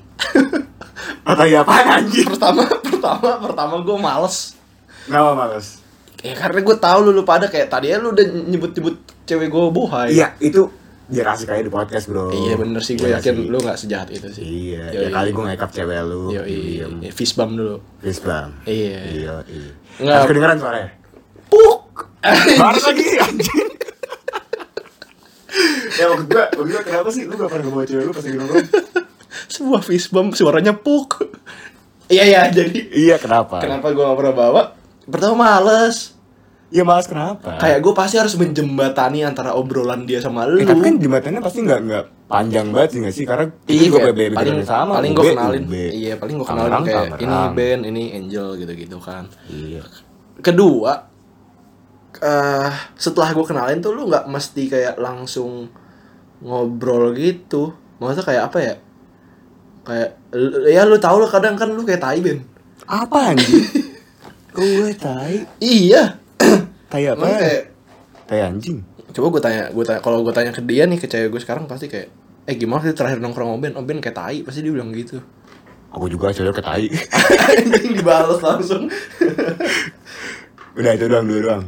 atau 1.31 1.45
ya 1.45 1.63
apa 1.63 1.73
anjir 1.95 2.27
pertama 2.27 2.67
pertama 2.81 3.39
pertama 3.39 3.73
gue 3.79 3.97
males 3.97 4.55
kenapa 5.03 5.31
males 5.33 5.79
Ya 6.19 6.35
karena 6.35 6.59
gue 6.59 6.75
tahu 6.75 6.99
lu 7.01 7.11
lu 7.13 7.23
pada 7.23 7.47
kayak 7.47 7.71
tadi 7.71 7.95
lu 7.95 8.11
udah 8.11 8.25
nyebut-nyebut 8.45 8.99
cewek 9.23 9.47
gue 9.47 9.63
bohai. 9.71 10.11
iya 10.11 10.35
itu 10.37 10.67
biar 11.07 11.31
asik 11.31 11.47
aja 11.47 11.63
di 11.63 11.71
podcast 11.71 12.05
bro 12.05 12.27
Iya 12.29 12.59
bener 12.59 12.83
sih 12.83 12.93
gue 12.93 13.07
Iya 13.07 13.23
yakin 13.23 13.33
sih. 13.33 13.47
lu 13.47 13.57
gak 13.57 13.77
sejahat 13.79 14.07
itu 14.11 14.27
sih. 14.29 14.43
iya 14.43 14.91
Yoi. 14.91 15.07
ya 15.07 15.09
kali 15.09 15.31
gue 15.31 15.43
ngekap 15.45 15.71
cewek 15.71 16.03
lu 16.03 16.27
Yo 16.29 16.43
diem 16.43 16.93
iya, 16.99 17.09
fist 17.09 17.33
bump 17.33 17.55
dulu. 17.55 17.79
Please 17.97 18.19
bang 18.19 18.51
Iya. 18.61 18.99
iya 19.07 19.33
iya 19.47 19.71
Nggak. 19.97 20.19
kedengeran 20.27 20.57
suaranya 20.59 20.89
Puk. 21.47 21.78
Baru 22.21 22.79
lagi 22.81 23.05
anjing 23.25 23.67
ya 25.91 26.05
maksud 26.07 26.27
gue 26.27 26.43
maksud 26.53 26.69
gue 26.69 26.81
kenapa 26.83 27.09
sih 27.09 27.23
lu 27.25 27.33
gak 27.33 27.49
pernah 27.49 27.65
ngebawa 27.65 27.85
cewek 27.85 28.03
lu 28.03 28.11
pas 28.11 28.23
lagi 28.23 28.37
nongkrong 28.37 28.67
Sebuah 29.29 29.81
fist 29.81 30.09
bump 30.09 30.33
suaranya 30.33 30.73
puk. 30.73 31.21
Iya 32.07 32.25
ya 32.25 32.41
jadi 32.51 32.79
iya 32.91 33.15
kenapa 33.15 33.61
kenapa 33.61 33.89
gue 33.89 34.01
gak 34.01 34.17
pernah 34.17 34.35
bawa? 34.35 34.61
Pertama 35.05 35.35
males. 35.47 36.13
iya 36.69 36.81
malas 36.81 37.05
kenapa 37.05 37.57
Kayak 37.57 37.81
gue 37.81 37.93
pasti 37.93 38.15
harus 38.15 38.33
menjembatani 38.35 39.21
antara 39.23 39.53
obrolan 39.53 40.05
dia 40.05 40.17
sama 40.19 40.45
lu. 40.45 40.57
Eh, 40.57 40.65
tapi 40.65 40.81
kan 40.83 40.95
jembatannya 40.97 41.41
pasti 41.41 41.61
nggak 41.61 41.81
nggak 41.83 42.05
panjang 42.27 42.69
banget 42.69 42.89
sih 42.89 42.99
nggak 43.01 43.15
sih 43.15 43.25
karena 43.25 43.45
Iya, 43.65 43.81
juga 43.83 43.97
kayak 43.99 44.09
PBB 44.11 44.33
paling 44.35 44.57
sama 44.61 44.93
paling 44.95 45.11
gue 45.11 45.23
kenalin, 45.27 45.63
UB. 45.63 45.73
iya 45.89 46.13
paling 46.15 46.35
gue 46.35 46.45
kenalin 46.45 46.81
kayak 46.83 47.05
ini. 47.17 47.37
Ben, 47.53 47.79
ini 47.83 48.03
Angel 48.15 48.47
gitu-gitu 48.55 48.97
kan. 48.99 49.23
iya 49.47 49.81
kedua 50.39 51.08
eh 52.17 52.71
setelah 52.97 53.29
gue 53.37 53.45
kenalin 53.45 53.79
tuh 53.85 53.93
lu 53.93 54.09
nggak 54.09 54.25
mesti 54.25 54.65
kayak 54.65 54.95
langsung 54.97 55.69
ngobrol 56.41 57.13
gitu. 57.13 57.77
Maksudnya 58.01 58.25
kayak 58.25 58.43
apa 58.49 58.57
ya? 58.57 58.75
Kayak 59.85 60.09
ya 60.67 60.81
lu 60.89 60.97
tau 60.97 61.21
lah 61.21 61.29
kadang 61.29 61.53
kan 61.53 61.69
lu 61.69 61.85
kayak 61.85 62.01
tai 62.01 62.19
ben. 62.19 62.41
Apa 62.89 63.35
anjing? 63.35 63.63
Kok 64.55 64.65
gue 64.65 64.93
tai? 64.97 65.45
Iya. 65.61 66.17
Tai 66.89 67.05
apa? 67.05 67.21
Kayak 67.21 67.63
tai 68.25 68.41
anjing. 68.41 68.81
Coba 69.13 69.37
gue 69.37 69.41
tanya 69.45 69.63
gue 69.69 69.85
tanya 69.85 70.01
kalau 70.01 70.25
gue 70.25 70.33
tanya 70.33 70.49
ke 70.49 70.65
dia 70.65 70.89
nih 70.89 70.97
ke 70.97 71.05
cewek 71.05 71.29
gue 71.29 71.41
sekarang 71.41 71.69
pasti 71.69 71.85
kayak 71.85 72.09
eh 72.49 72.57
gimana 72.57 72.81
sih 72.81 72.97
terakhir 72.97 73.21
nongkrong 73.21 73.53
sama 73.53 73.61
Ben? 73.61 73.77
Oh 73.77 73.85
kayak 73.85 74.17
tai. 74.17 74.41
Pasti 74.41 74.65
dia 74.65 74.73
bilang 74.73 74.89
gitu. 74.89 75.21
Aku 75.93 76.09
juga 76.09 76.33
cewek 76.33 76.57
ke 76.57 76.63
tai. 76.65 76.89
Anjing 77.53 77.93
dibales 78.01 78.41
langsung. 78.41 78.89
Udah 80.79 80.91
itu 80.97 81.05
doang 81.05 81.29
dulu 81.29 81.41
doang 81.45 81.65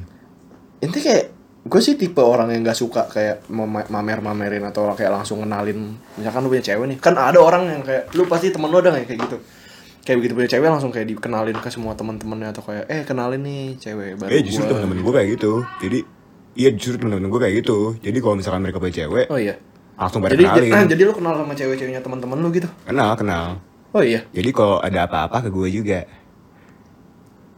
Intinya 0.82 1.04
kayak 1.14 1.26
gue 1.62 1.82
sih 1.82 1.94
tipe 1.94 2.18
orang 2.18 2.50
yang 2.50 2.66
gak 2.66 2.78
suka 2.78 3.06
kayak 3.06 3.46
mamer-mamerin 3.94 4.66
atau 4.66 4.90
kayak 4.98 5.14
langsung 5.14 5.46
kenalin 5.46 5.94
misalkan 6.18 6.42
lu 6.42 6.50
punya 6.50 6.66
cewek 6.66 6.86
nih 6.90 6.98
kan 6.98 7.14
ada 7.14 7.38
orang 7.38 7.70
yang 7.70 7.82
kayak 7.86 8.10
lu 8.18 8.26
pasti 8.26 8.50
temen 8.50 8.74
lu 8.74 8.82
ada 8.82 8.90
nggak 8.90 9.06
kayak 9.06 9.22
gitu? 9.30 9.38
Kayak 10.02 10.18
begitu 10.18 10.34
punya 10.34 10.50
cewek 10.50 10.68
langsung 10.74 10.90
kayak 10.90 11.08
dikenalin 11.14 11.58
ke 11.62 11.70
semua 11.70 11.94
teman-temannya 11.94 12.50
atau 12.50 12.66
kayak 12.66 12.90
eh 12.90 13.02
kenalin 13.06 13.46
nih 13.46 13.78
cewek 13.78 14.18
baru 14.18 14.30
eh 14.34 14.42
justru 14.42 14.66
temen-temen 14.66 15.06
gue 15.06 15.14
kayak 15.14 15.30
gitu. 15.38 15.52
Jadi 15.86 16.00
iya 16.58 16.70
justru 16.74 16.98
temen-temen 16.98 17.30
gue 17.30 17.42
kayak 17.46 17.56
gitu. 17.62 17.78
Jadi 18.02 18.18
kalau 18.18 18.36
misalkan 18.42 18.62
mereka 18.66 18.82
punya 18.82 18.96
cewek 19.06 19.26
oh 19.30 19.38
iya. 19.38 19.56
langsung 20.02 20.20
pada 20.26 20.34
jadi 20.34 20.46
kenalin. 20.50 20.72
nah, 20.74 20.86
jadi 20.90 21.02
lu 21.06 21.14
kenal 21.14 21.34
sama 21.38 21.54
cewek-ceweknya 21.54 22.02
teman-teman 22.02 22.38
lu 22.42 22.50
gitu? 22.58 22.70
Kenal 22.90 23.14
kenal. 23.14 23.62
Oh 23.94 24.02
iya. 24.02 24.26
Jadi 24.34 24.50
kalau 24.50 24.82
ada 24.82 25.06
apa-apa 25.06 25.46
ke 25.46 25.50
gue 25.54 25.68
juga. 25.70 26.10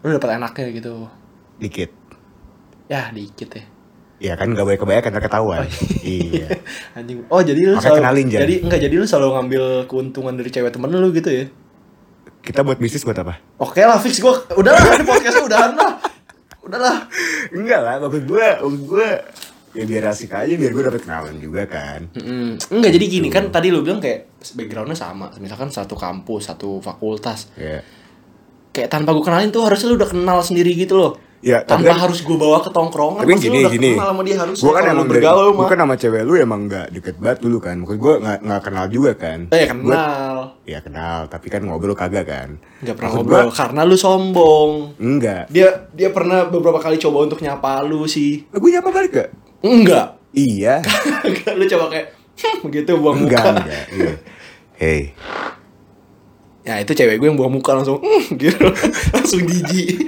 Lu 0.03 0.11
dapet 0.11 0.35
enaknya 0.35 0.67
gitu? 0.75 1.07
Dikit 1.55 2.02
ya 2.93 3.09
dikit 3.09 3.49
ya. 3.57 3.63
Ya 4.23 4.33
kan 4.39 4.53
gak 4.55 4.63
boleh 4.63 4.79
kebanyakan 4.79 5.09
ntar 5.17 5.23
ketahuan. 5.25 5.65
Iya. 6.05 6.47
Anjing. 6.97 7.25
Oh 7.27 7.41
jadi 7.41 7.59
lu 7.59 7.75
Makanya 7.75 7.83
selalu 7.83 7.99
kenalin, 7.99 8.25
Jan. 8.29 8.39
jadi 8.45 8.55
enggak 8.63 8.79
jadi 8.85 8.95
lu 8.95 9.05
selalu 9.09 9.29
ngambil 9.35 9.63
keuntungan 9.89 10.33
dari 10.37 10.49
cewek 10.53 10.71
temen 10.71 10.93
lu 10.93 11.09
gitu 11.11 11.29
ya? 11.33 11.45
Kita 12.43 12.61
buat 12.61 12.77
bisnis 12.77 13.03
buat 13.03 13.17
apa? 13.19 13.41
Oke 13.59 13.81
lah 13.83 13.97
fix. 13.99 14.21
Gua 14.21 14.37
udahlah 14.55 14.79
ini 14.95 15.03
podcastnya 15.03 15.43
udahan 15.43 15.71
lah. 15.75 15.91
Udahlah 16.63 16.95
enggak 17.51 17.79
lah 17.83 17.93
maksud 17.99 18.23
gue 18.23 18.45
maksud 18.63 18.83
gue 18.87 19.07
ya 19.73 19.83
biar 19.89 20.03
asik 20.13 20.31
aja 20.31 20.53
biar 20.53 20.71
gue 20.71 20.83
dapet 20.87 21.01
kenalan 21.03 21.35
juga 21.43 21.67
kan. 21.67 22.07
Mm-mm. 22.15 22.55
Enggak 22.71 22.91
jadi 22.95 23.05
gini 23.09 23.27
kan 23.27 23.51
tadi 23.51 23.73
lu 23.73 23.83
bilang 23.83 23.99
kayak 23.99 24.39
backgroundnya 24.55 24.95
sama. 24.95 25.27
Misalkan 25.43 25.67
satu 25.67 25.99
kampus 25.99 26.47
satu 26.47 26.79
fakultas. 26.79 27.51
Ya 27.59 27.83
kayak 28.73 28.89
tanpa 28.89 29.13
gue 29.13 29.21
kenalin 29.23 29.53
tuh 29.53 29.61
harusnya 29.63 29.93
lu 29.93 30.01
udah 30.01 30.09
kenal 30.09 30.41
sendiri 30.41 30.73
gitu 30.73 30.97
loh 30.97 31.13
Ya, 31.43 31.59
tapi 31.59 31.83
kan- 31.83 31.99
harus 31.99 32.23
gue 32.23 32.33
bawa 32.33 32.63
ke 32.63 32.71
tongkrongan. 32.71 33.21
Tapi 33.21 33.35
gini 33.35 33.67
gini. 33.67 33.91
sama 33.93 34.23
dia 34.23 34.39
harus 34.39 34.55
gue 34.57 34.71
kan 34.71 34.83
emang 34.87 35.05
bergaul 35.05 35.51
gue 35.51 35.59
mah 35.59 35.67
kan 35.67 35.77
sama 35.77 35.95
cewek 35.95 36.23
lu 36.23 36.33
emang 36.33 36.61
gak 36.65 36.87
deket 36.89 37.19
banget 37.19 37.43
dulu 37.43 37.59
kan. 37.59 37.75
Maksud 37.77 37.99
gue 37.99 38.13
gak, 38.17 38.37
nggak 38.39 38.61
kenal 38.63 38.85
juga 38.87 39.11
kan. 39.13 39.39
Eh 39.49 39.59
ya 39.59 39.67
Gua- 39.69 39.91
kenal. 39.91 40.35
Ya 40.63 40.79
kenal 40.79 41.19
tapi 41.27 41.47
kan 41.47 41.59
ngobrol 41.61 41.91
kagak 41.93 42.23
kan. 42.23 42.49
Nggak 42.79 42.95
pernah 42.95 43.09
Maksud 43.09 43.19
ngobrol 43.21 43.43
gua, 43.43 43.51
karena 43.53 43.81
lu 43.83 43.95
sombong. 43.95 44.71
Enggak 44.97 45.43
dia 45.49 45.67
dia 45.91 46.09
pernah 46.09 46.47
beberapa 46.47 46.79
kali 46.79 46.95
coba 46.97 47.27
untuk 47.27 47.37
nyapa 47.37 47.83
lu 47.83 48.07
sih. 48.07 48.47
Gue 48.47 48.71
nyapa 48.71 48.87
balik 48.87 49.11
gak 49.13 49.29
enggak 49.59 50.07
iya. 50.31 50.79
Lu 51.59 51.65
coba 51.67 51.85
kayak 51.89 52.07
begitu 52.61 52.95
buang 53.03 53.19
enggak 53.21 53.43
muka. 53.43 53.59
enggak 53.59 53.83
iya. 53.91 54.13
hey 54.81 55.01
Ya 56.63 56.79
itu 56.79 56.91
cewek 56.91 57.17
gue 57.17 57.27
yang 57.27 57.35
buah 57.35 57.47
muka 57.47 57.71
langsung 57.73 57.99
"Mm," 57.99 58.23
gitu. 58.33 58.63
langsung 59.13 59.43
jijik. 59.43 59.99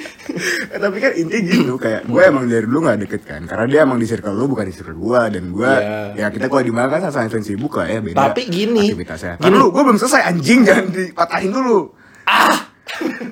Eh, 0.68 0.78
tapi 0.78 0.98
kan 0.98 1.12
intinya 1.14 1.52
gitu 1.54 1.76
kayak 1.76 2.04
gue 2.06 2.22
emang 2.22 2.44
dari 2.46 2.64
dulu 2.64 2.84
gak 2.86 3.00
deket 3.02 3.22
kan 3.24 3.44
karena 3.44 3.66
dia 3.66 3.80
emang 3.82 3.96
di 3.96 4.04
circle 4.04 4.32
lu 4.32 4.48
bukan 4.48 4.64
di 4.64 4.72
circle 4.72 4.96
gue 4.98 5.22
dan 5.32 5.44
gue 5.50 5.72
Iya. 6.14 6.16
ya 6.18 6.28
kita 6.28 6.48
kalau 6.48 6.60
di 6.62 6.72
mana 6.72 6.88
kan 6.90 7.00
sama-sama 7.06 7.40
sibuk 7.40 7.72
lah 7.74 7.88
ya 7.88 8.00
beda 8.02 8.20
Tapi 8.26 8.42
gini, 8.46 8.88
aktivitasnya 8.90 9.34
gini. 9.38 9.52
lu 9.54 9.68
gue 9.70 9.82
belum 9.82 9.96
selesai 9.98 10.22
anjing 10.26 10.60
jangan 10.62 10.86
dipatahin 10.90 11.52
dulu 11.52 11.80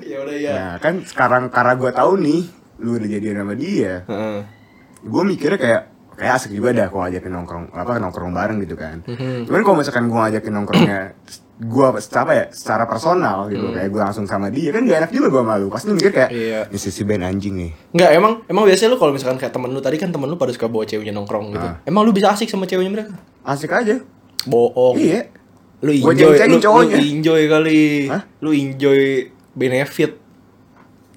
ya 0.04 0.16
udah 0.18 0.36
ya. 0.38 0.52
nah 0.54 0.72
kan 0.78 0.94
sekarang 1.02 1.48
karena 1.48 1.72
gue 1.74 1.90
tahu 1.90 2.12
nih 2.18 2.42
lu 2.78 2.90
udah 2.94 3.08
jadian 3.10 3.36
sama 3.38 3.54
dia 3.54 3.92
Heeh. 4.02 4.38
gue 5.02 5.22
mikirnya 5.26 5.58
kayak 5.58 5.82
kayak 6.14 6.32
asik 6.34 6.52
juga 6.52 6.72
dah 6.72 6.86
kalau 6.86 7.02
ngajakin 7.04 7.32
nongkrong 7.32 7.64
apa 7.70 7.92
nongkrong 7.98 8.32
bareng 8.32 8.58
gitu 8.60 8.76
kan 8.76 9.04
Mhm. 9.04 9.44
cuman 9.44 9.60
kalau 9.62 9.76
misalkan 9.78 10.04
gue 10.06 10.18
ngajakin 10.18 10.52
nongkrongnya 10.54 11.00
gue 11.54 11.84
apa 11.86 12.02
ya 12.26 12.44
secara 12.50 12.82
personal 12.82 13.46
gitu 13.46 13.70
kayak 13.70 13.86
gue 13.86 14.00
langsung 14.00 14.26
sama 14.26 14.50
dia 14.50 14.74
kan 14.74 14.82
gak 14.82 14.98
enak 15.00 15.10
juga 15.10 15.28
gue 15.30 15.42
malu 15.44 15.66
pasti 15.70 15.86
mikir 15.88 16.10
kayak 16.10 16.30
Hmm. 16.30 16.40
Iya. 16.40 16.60
ini 16.66 16.78
si 16.80 17.02
Ben 17.02 17.22
anjing 17.22 17.54
nih 17.54 17.70
Enggak, 17.92 18.10
emang 18.12 18.32
emang 18.44 18.64
biasanya 18.64 18.90
lu 18.90 18.98
kalau 18.98 19.12
misalkan 19.12 19.38
kayak 19.38 19.52
temen 19.52 19.70
lu 19.70 19.78
tadi 19.78 19.94
kan 19.94 20.10
temen 20.10 20.26
lu 20.26 20.34
pada 20.34 20.50
suka 20.50 20.66
bawa 20.66 20.82
ceweknya 20.82 21.12
nongkrong 21.12 21.54
gitu. 21.54 21.62
Ah. 21.62 21.78
Emang 21.82 22.02
lu 22.02 22.10
bisa 22.10 22.28
asik 22.28 22.46
sama 22.46 22.64
ceweknya 22.64 22.90
mereka? 22.90 23.14
asik 23.44 23.70
aja 23.70 24.02
Bohong. 24.44 24.98
iya 24.98 25.30
Lu 25.78 25.92
Gua 25.94 26.10
enjoy, 26.10 26.32
lu, 26.48 26.58
lu 26.58 26.96
enjoy 26.96 27.42
kali. 27.44 28.08
Hah? 28.08 28.22
Lu 28.40 28.50
enjoy 28.50 29.00
benefit. 29.52 30.16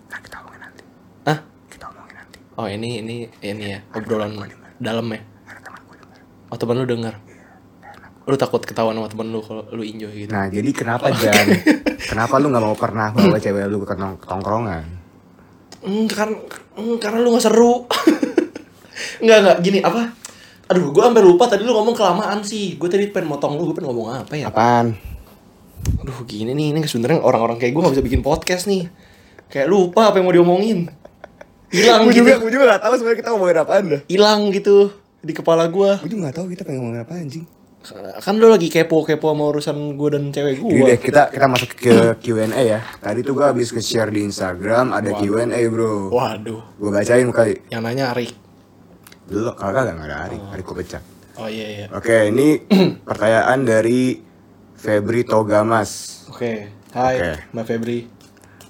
nah 0.05 0.19
kita 0.19 0.37
omongin 0.37 0.59
nanti 0.61 0.81
Hah? 1.23 1.39
kita 1.65 1.85
omongin 1.87 2.15
nanti 2.15 2.37
Oh, 2.53 2.67
ini 2.67 3.01
ini 3.01 3.15
ini 3.39 3.63
ya 3.73 3.79
obrolan 3.89 4.37
dalam 4.77 5.07
ya. 5.07 5.19
teman 5.49 5.81
Oh, 6.47 6.55
temen 6.55 6.75
lu 6.77 6.85
denger. 6.85 7.15
Lu 8.27 8.35
takut 8.35 8.59
ketahuan 8.59 8.91
sama 8.93 9.07
temen 9.07 9.31
lu 9.31 9.39
kalau 9.39 9.63
lu 9.71 9.81
enjoy 9.81 10.11
gitu. 10.13 10.29
nah 10.29 10.45
jadi 10.45 10.67
kenapa 10.69 11.07
Jan 11.09 11.47
kenapa 12.11 12.37
lu 12.37 12.51
nggak 12.51 12.59
mau 12.61 12.75
pernah 12.75 13.09
bawa 13.09 13.39
cewek 13.39 13.65
lu 13.65 13.81
ke 13.81 13.95
tong- 13.95 14.19
tongkrongan 14.19 14.83
Hmm, 15.77 16.03
kan 16.05 16.33
hmm, 16.75 16.97
karena 16.97 17.21
lu 17.21 17.31
gak 17.31 17.45
seru. 17.45 17.85
Enggak, 19.21 19.37
enggak, 19.39 19.57
gini 19.61 19.79
apa? 19.79 20.09
Aduh, 20.67 20.89
gua 20.89 21.07
sampai 21.07 21.21
lupa 21.21 21.45
tadi 21.45 21.63
lu 21.63 21.71
ngomong 21.71 21.93
kelamaan 21.93 22.41
sih. 22.41 22.75
Gue 22.75 22.85
tadi 22.85 23.07
pengen 23.07 23.29
motong 23.29 23.55
lu, 23.55 23.69
gue 23.69 23.75
pengen 23.75 23.93
ngomong 23.93 24.07
apa 24.19 24.33
ya? 24.35 24.49
apaan 24.49 24.97
Aduh, 26.01 26.17
gini 26.25 26.51
nih, 26.51 26.73
ini 26.73 26.81
sebenarnya 26.83 27.21
orang-orang 27.21 27.55
kayak 27.55 27.71
gue 27.71 27.79
gak 27.79 27.93
bisa 27.93 28.03
bikin 28.03 28.19
podcast 28.19 28.65
nih. 28.65 28.89
Kayak 29.47 29.69
lupa 29.69 30.09
apa 30.09 30.17
yang 30.17 30.25
mau 30.25 30.35
diomongin. 30.35 30.89
Hilang 31.69 32.03
gue 32.03 32.11
gitu. 32.11 32.25
juga 32.25 32.33
gue 32.37 32.51
juga 32.51 32.65
gak 32.69 32.81
tahu 32.81 32.93
sebenarnya 32.95 33.19
kita 33.19 33.29
ngomongin 33.29 33.57
apaan 33.57 33.83
dah 33.85 34.01
Hilang 34.07 34.41
gitu 34.49 34.77
di 35.19 35.31
kepala 35.31 35.67
gue. 35.67 35.89
gue 35.99 36.09
juga 36.09 36.21
gak 36.27 36.35
tahu 36.35 36.45
kita 36.49 36.63
pengen 36.63 36.79
ngomongin 36.81 37.03
apa 37.03 37.13
anjing 37.13 37.45
Kan 38.19 38.35
lu 38.35 38.49
lagi 38.49 38.67
kepo-kepo 38.67 39.31
sama 39.31 39.43
urusan 39.47 39.95
gue 39.95 40.09
dan 40.11 40.23
cewek 40.27 40.59
Jadi 40.59 40.75
gue. 40.75 40.87
deh 40.87 40.99
kita 40.99 41.31
kita 41.31 41.45
masuk 41.47 41.71
ke 41.71 41.93
Q&A 42.19 42.43
ya. 42.59 42.79
Tadi 42.99 43.23
tuh 43.23 43.31
gue 43.31 43.45
habis 43.45 43.71
nge-share 43.71 44.11
di 44.11 44.21
Instagram 44.21 44.91
ada 44.91 45.13
Q&A 45.13 45.47
bro. 45.67 46.11
Waduh, 46.11 46.59
Gue 46.75 46.89
bacain 46.91 47.29
kali. 47.29 47.55
yang 47.69 47.81
nanya 47.81 48.11
Arik. 48.11 48.35
Dulu 49.23 49.55
kagak 49.55 49.87
nggak 49.89 50.03
ada 50.03 50.17
Arik, 50.25 50.41
Arik 50.51 50.63
gue 50.63 50.77
pecat. 50.77 51.03
Oh 51.37 51.45
iya 51.45 51.67
iya. 51.69 51.85
Oke 51.93 52.27
ini 52.27 52.59
pertanyaan 53.07 53.59
dari 53.61 54.19
Febri 54.73 55.23
Togamas. 55.23 56.23
Oke. 56.27 56.67
Hai. 56.91 57.39
Mbak 57.53 57.65
Febri. 57.65 57.99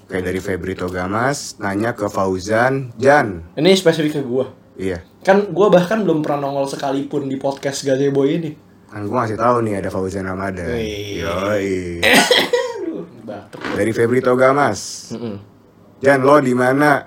Oke 0.04 0.16
dari 0.20 0.38
Febri 0.38 0.72
Togamas 0.72 1.58
nanya 1.58 1.90
ke 1.90 2.06
Fauzan 2.06 2.94
Jan. 2.94 3.50
Ini 3.56 3.72
spesifik 3.74 4.12
ke 4.12 4.22
gue. 4.22 4.46
Iya. 4.78 5.02
Kan 5.20 5.50
gue 5.50 5.66
bahkan 5.66 6.06
belum 6.06 6.22
pernah 6.22 6.46
nongol 6.46 6.70
sekalipun 6.70 7.26
di 7.26 7.34
podcast 7.34 7.82
Gazebo 7.82 8.22
ini. 8.22 8.67
Kan 8.88 9.04
gue 9.04 9.12
ngasih 9.12 9.36
tahu 9.36 9.56
nih 9.68 9.84
ada 9.84 9.92
Fauzan 9.92 10.24
Ramadan. 10.24 10.72
Yoi. 10.72 12.00
Dari 13.76 13.92
Febri 13.92 14.24
Togamas. 14.24 15.12
Mm-mm. 15.12 15.36
Jan 16.00 16.24
lo 16.24 16.40
di 16.40 16.56
mana? 16.56 17.04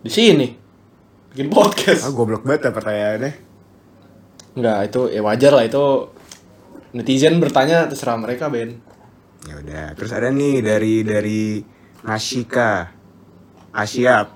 Di 0.00 0.10
sini. 0.10 0.48
Bikin 1.32 1.48
podcast. 1.52 2.08
Ah 2.08 2.12
goblok 2.12 2.44
banget 2.48 2.68
ya 2.68 2.72
pertanyaannya. 2.72 3.32
Enggak, 4.52 4.78
itu 4.92 5.00
ya 5.08 5.20
wajar 5.24 5.52
lah 5.56 5.64
itu 5.64 5.84
netizen 6.92 7.40
bertanya 7.40 7.88
terserah 7.88 8.20
mereka, 8.20 8.52
Ben. 8.52 8.76
Ya 9.48 9.56
udah, 9.58 9.86
terus 9.96 10.12
ada 10.12 10.28
nih 10.28 10.60
dari 10.60 11.00
dari 11.02 11.64
Nashika 12.04 12.92
Asyap. 13.72 14.28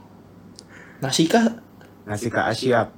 Nasika 1.05 1.61
Nasika 2.09 2.49
Asyap. 2.49 2.96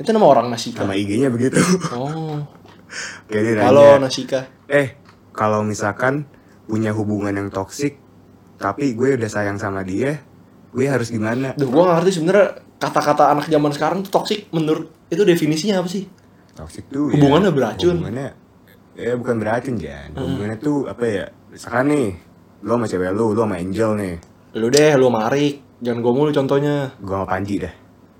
Itu 0.00 0.10
nama 0.16 0.26
orang 0.26 0.48
Nasika. 0.48 0.80
Nama 0.88 0.96
IG-nya 0.96 1.28
begitu. 1.28 1.60
Oh. 1.92 2.40
Oke, 3.28 3.36
dia 3.36 3.52
nanya, 3.60 3.68
Halo 3.68 3.86
Nasika. 4.00 4.48
Eh, 4.66 4.96
kalau 5.36 5.60
misalkan 5.60 6.24
punya 6.64 6.96
hubungan 6.96 7.36
yang 7.36 7.52
toksik 7.52 8.00
tapi 8.56 8.96
gue 8.96 9.16
udah 9.16 9.30
sayang 9.30 9.60
sama 9.60 9.84
dia, 9.84 10.20
gue 10.72 10.84
harus 10.88 11.12
gimana? 11.12 11.56
Duh, 11.56 11.68
gua 11.68 11.92
gak 11.92 11.96
ngerti 12.04 12.20
sebenarnya 12.20 12.46
kata-kata 12.80 13.32
anak 13.32 13.48
zaman 13.48 13.72
sekarang 13.72 13.98
tuh 14.04 14.12
toxic 14.12 14.48
menurut 14.56 14.88
itu 15.12 15.20
definisinya 15.24 15.84
apa 15.84 15.88
sih? 15.88 16.08
Toksik 16.56 16.88
tuh 16.88 17.12
Hubungannya 17.12 17.52
ya, 17.52 17.56
beracun. 17.56 17.96
Hubungannya 18.00 18.28
ya 18.96 19.12
bukan 19.16 19.36
beracun, 19.40 19.74
Jan. 19.80 20.12
Hubungannya 20.16 20.58
tuh 20.60 20.88
apa 20.88 21.04
ya? 21.08 21.24
Misalkan 21.52 21.84
nih, 21.92 22.08
lo 22.64 22.76
sama 22.76 22.86
cewek 22.88 23.10
lo, 23.12 23.32
lo 23.32 23.42
sama 23.44 23.56
Angel 23.60 23.90
nih. 23.96 24.14
Lu 24.56 24.66
deh, 24.68 24.92
lu 24.96 25.08
sama 25.08 25.20
Arik. 25.28 25.54
Jangan 25.80 25.98
gua 26.04 26.12
mulu 26.12 26.30
contohnya. 26.32 26.92
Gue 27.00 27.16
sama 27.16 27.26
Panji 27.28 27.54
dah. 27.64 27.74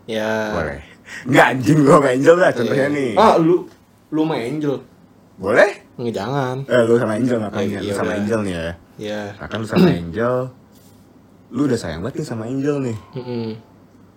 Ya. 0.09 0.33
Boleh. 0.57 0.89
Enggak 1.23 1.46
anjing 1.51 1.79
sama 1.83 2.09
Angel 2.09 2.35
dah 2.37 2.51
contohnya 2.51 2.87
nih. 2.88 3.11
Ah, 3.14 3.35
lu 3.37 3.57
lu 4.09 4.20
sama 4.23 4.37
Angel. 4.37 4.75
Boleh? 5.37 5.70
Nggak 5.96 6.14
jangan. 6.14 6.57
Eh, 6.64 6.83
lu 6.83 6.94
sama 6.96 7.12
Angel 7.14 7.37
ngapain 7.38 7.61
Oh, 7.61 7.70
ya? 7.70 7.79
Lu 7.79 7.85
iya 7.85 7.94
sama 7.94 8.05
udah. 8.07 8.18
Angel 8.18 8.40
nih 8.40 8.55
ya. 8.55 8.68
Ya. 9.01 9.20
Nah 9.35 9.46
kan 9.46 9.59
lu 9.59 9.66
sama 9.66 9.88
Angel 9.88 10.35
Lu 11.51 11.61
udah 11.64 11.75
sayang 11.75 12.01
banget 12.01 12.20
nih 12.20 12.27
sama 12.27 12.44
Angel 12.44 12.77
nih 12.79 12.96
Mm-mm. 13.12 13.46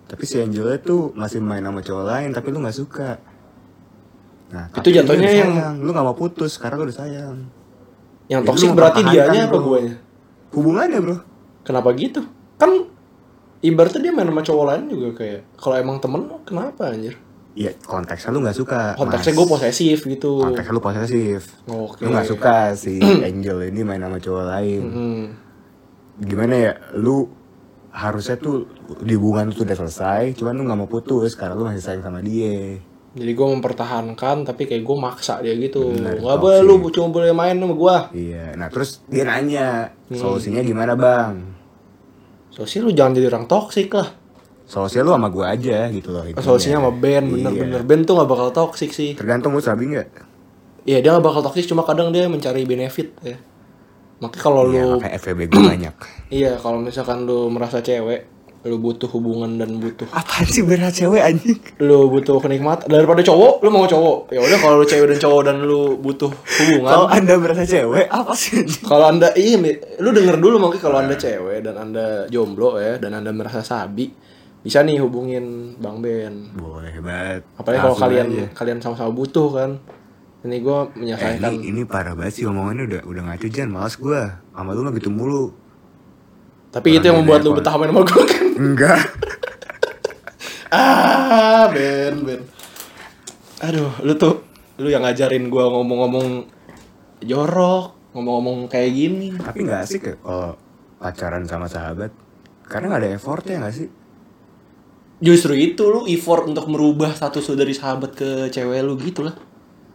Tapi 0.04 0.22
si 0.22 0.36
Angelnya 0.36 0.76
tuh 0.78 1.10
masih 1.14 1.40
main 1.40 1.60
sama 1.60 1.80
cowok 1.80 2.04
lain 2.04 2.28
Tapi 2.30 2.46
lu 2.48 2.60
gak 2.60 2.76
suka 2.76 3.10
Nah 4.50 4.68
Itu 4.70 4.92
jatuhnya 4.92 5.30
yang- 5.32 5.56
sayang. 5.56 5.76
Lu 5.80 5.90
gak 5.90 6.04
mau 6.04 6.12
putus 6.12 6.54
karena 6.54 6.76
lu 6.76 6.84
udah 6.84 6.94
sayang 6.96 7.36
Yang 8.28 8.40
lu 8.44 8.68
berarti 8.70 9.00
dianya 9.02 9.48
apa 9.48 9.56
bro. 9.56 9.64
guanya? 9.66 9.94
Hubungannya 10.52 10.98
bro 11.00 11.16
Kenapa 11.62 11.88
gitu? 11.94 12.20
Kan 12.54 12.70
ibaratnya 13.64 14.00
dia 14.00 14.12
main 14.12 14.28
sama 14.28 14.44
cowok 14.44 14.64
lain 14.68 14.82
juga 14.86 15.08
kayak 15.16 15.40
kalau 15.56 15.74
emang 15.74 15.96
temen 15.98 16.28
kenapa 16.44 16.92
anjir? 16.92 17.16
Iya 17.54 17.70
konteksnya 17.80 18.34
lu 18.34 18.42
gak 18.42 18.58
suka 18.58 18.98
Konteksnya 18.98 19.30
gue 19.32 19.46
posesif 19.46 19.98
gitu. 20.04 20.42
Konteksnya 20.42 20.74
lu 20.74 20.82
posesif 20.82 21.40
Oke. 21.70 22.02
Lu 22.02 22.10
gak 22.10 22.26
suka 22.26 22.74
si 22.74 22.98
Angel 23.30 23.70
ini 23.70 23.86
main 23.86 24.02
sama 24.02 24.18
cowok 24.18 24.44
lain 24.50 24.82
Hmm. 24.82 25.24
Gimana 26.18 26.54
ya 26.58 26.72
Lu 26.94 27.30
harusnya 27.94 28.34
tuh 28.36 28.66
di 28.98 29.14
hubungan 29.14 29.54
tuh 29.54 29.62
udah 29.62 29.78
selesai 29.78 30.34
Cuman 30.34 30.58
lu 30.58 30.66
gak 30.66 30.74
mau 30.76 30.90
putus 30.90 31.38
Karena 31.38 31.54
lu 31.54 31.62
masih 31.62 31.78
sayang 31.78 32.02
sama 32.02 32.18
dia 32.18 32.74
Jadi 33.14 33.30
gue 33.30 33.46
mempertahankan 33.46 34.42
tapi 34.42 34.66
kayak 34.66 34.82
gue 34.82 34.96
maksa 34.98 35.38
dia 35.38 35.54
gitu. 35.54 35.94
Bener, 35.94 36.18
Gak 36.18 36.38
boleh 36.42 36.58
lu 36.58 36.82
cuma 36.90 37.14
boleh 37.14 37.30
main 37.30 37.54
sama 37.54 37.70
gue. 37.70 37.96
Iya, 38.18 38.58
nah 38.58 38.66
terus 38.66 38.98
dia 39.06 39.22
nanya 39.22 39.94
Hmm. 40.10 40.18
solusinya 40.18 40.58
gimana 40.60 40.98
bang? 40.98 41.53
Solusi 42.54 42.78
lu 42.78 42.90
jangan 42.90 43.12
jadi 43.12 43.26
orang 43.28 43.46
toxic 43.46 43.90
lah. 43.90 44.14
Solusinya 44.64 45.02
lu 45.04 45.12
sama 45.12 45.28
gue 45.28 45.44
aja 45.44 45.78
gitu 45.90 46.08
loh. 46.08 46.22
intinya. 46.22 46.40
Solusinya 46.40 46.78
sama 46.78 46.90
band 46.90 47.26
bener-bener 47.28 47.82
Iya. 47.82 47.84
band 47.84 48.02
tuh 48.04 48.14
gak 48.16 48.30
bakal 48.30 48.48
toxic 48.50 48.90
sih. 48.90 49.10
Tergantung 49.12 49.52
lu 49.52 49.60
sabi 49.60 49.90
nggak? 49.90 50.08
Iya 50.84 50.98
dia 51.00 51.10
gak 51.12 51.24
bakal 51.24 51.42
toxic 51.42 51.66
cuma 51.66 51.82
kadang 51.82 52.08
dia 52.08 52.24
mencari 52.26 52.62
benefit 52.62 53.12
ya. 53.20 53.36
Makanya 54.16 54.40
kalau 54.40 54.62
Iya, 54.70 54.82
lu 54.84 54.96
makanya 54.96 55.14
FVB 55.18 55.40
gue 55.44 55.60
banyak. 55.60 55.94
iya 56.30 56.52
kalau 56.56 56.78
misalkan 56.78 57.26
lu 57.26 57.50
merasa 57.50 57.82
cewek 57.82 58.24
lu 58.64 58.76
butuh 58.76 59.06
hubungan 59.10 59.56
dan 59.56 59.76
butuh 59.76 60.08
Apaan 60.10 60.44
sih 60.44 60.60
berat 60.60 60.88
cewek 60.90 61.20
anjing? 61.20 61.60
lu 61.78 62.08
butuh 62.08 62.38
kenikmatan 62.38 62.88
daripada 62.88 63.20
cowok 63.20 63.60
lu 63.60 63.68
mau 63.68 63.84
cowok 63.84 64.30
ya 64.30 64.40
udah 64.40 64.58
kalau 64.58 64.76
lu 64.76 64.86
cewek 64.86 65.06
dan 65.06 65.18
cowok 65.18 65.40
dan 65.42 65.56
lu 65.60 65.80
butuh 65.96 66.32
Kalau 66.32 66.64
hubungan 66.72 67.12
anda 67.12 67.34
merasa 67.36 67.62
cewek, 67.62 68.08
apa 68.08 68.32
sih 68.32 68.64
kalau 68.80 69.04
anda 69.06 69.28
iya 69.34 69.54
Mi. 69.54 69.68
lu 69.98 70.10
denger 70.10 70.36
dulu 70.36 70.56
mungkin 70.58 70.78
kalau 70.78 70.96
anda 70.98 71.12
cewek 71.14 71.60
dan 71.60 71.76
anda 71.78 72.24
jomblo 72.26 72.76
ya 72.76 72.96
dan 72.96 73.12
anda 73.14 73.30
merasa 73.30 73.60
sabi 73.60 74.16
bisa 74.58 74.80
nih 74.80 74.96
hubungin 74.98 75.76
bang 75.76 76.00
Ben 76.00 76.34
Boleh 76.54 76.96
banget. 76.98 77.44
apalagi 77.54 77.80
kalau 77.82 77.96
kalian 77.98 78.26
aja. 78.28 78.46
kalian 78.54 78.78
sama-sama 78.80 79.12
butuh 79.12 79.48
kan 79.50 79.70
ini 80.40 80.56
gue 80.58 80.72
Eh, 80.72 80.98
menyelesaikan 80.98 81.52
ini, 81.52 81.68
ini 81.68 81.80
parah 81.84 82.12
banget 82.12 82.32
sih 82.34 82.44
omongannya 82.44 82.84
udah 82.86 83.00
udah 83.02 83.22
ngaco 83.26 83.46
Jan, 83.46 83.68
males 83.68 83.92
gue 83.94 84.20
Sama 84.50 84.70
lu 84.70 84.80
mah 84.80 84.92
gitu 84.92 85.08
mulu 85.08 85.52
tapi 86.70 86.90
itu 86.90 87.00
yang 87.02 87.14
orang 87.14 87.22
membuat 87.22 87.40
lu 87.40 87.50
apa? 87.50 87.58
betah 87.60 87.74
main 87.76 87.88
sama 87.88 88.02
gue 88.02 88.24
kan 88.26 88.33
Enggak. 88.54 89.00
Ah 90.70 91.70
Ben 91.70 92.14
Ben. 92.22 92.40
Aduh 93.62 93.90
lu 94.02 94.14
tuh 94.14 94.42
lu 94.78 94.90
yang 94.90 95.02
ngajarin 95.02 95.46
gue 95.46 95.64
ngomong-ngomong 95.64 96.50
jorok 97.22 97.94
ngomong-ngomong 98.14 98.70
kayak 98.70 98.90
gini. 98.94 99.28
Tapi 99.34 99.66
gak 99.66 99.80
asik 99.86 100.02
ya 100.06 100.14
kalau 100.18 100.54
pacaran 100.98 101.44
sama 101.44 101.66
sahabat 101.66 102.14
Karena 102.64 102.94
gak 102.94 103.02
ada 103.02 103.10
effortnya 103.12 103.58
gak 103.60 103.74
sih? 103.74 103.88
justru 105.14 105.54
itu 105.56 105.80
lu 105.88 106.04
effort 106.10 106.44
untuk 106.50 106.66
merubah 106.68 107.14
status 107.14 107.46
lu 107.48 107.56
dari 107.56 107.72
sahabat 107.72 108.12
ke 108.12 108.28
cewek 108.50 108.82
lu 108.82 108.98
gitu 108.98 109.24
lah 109.24 109.32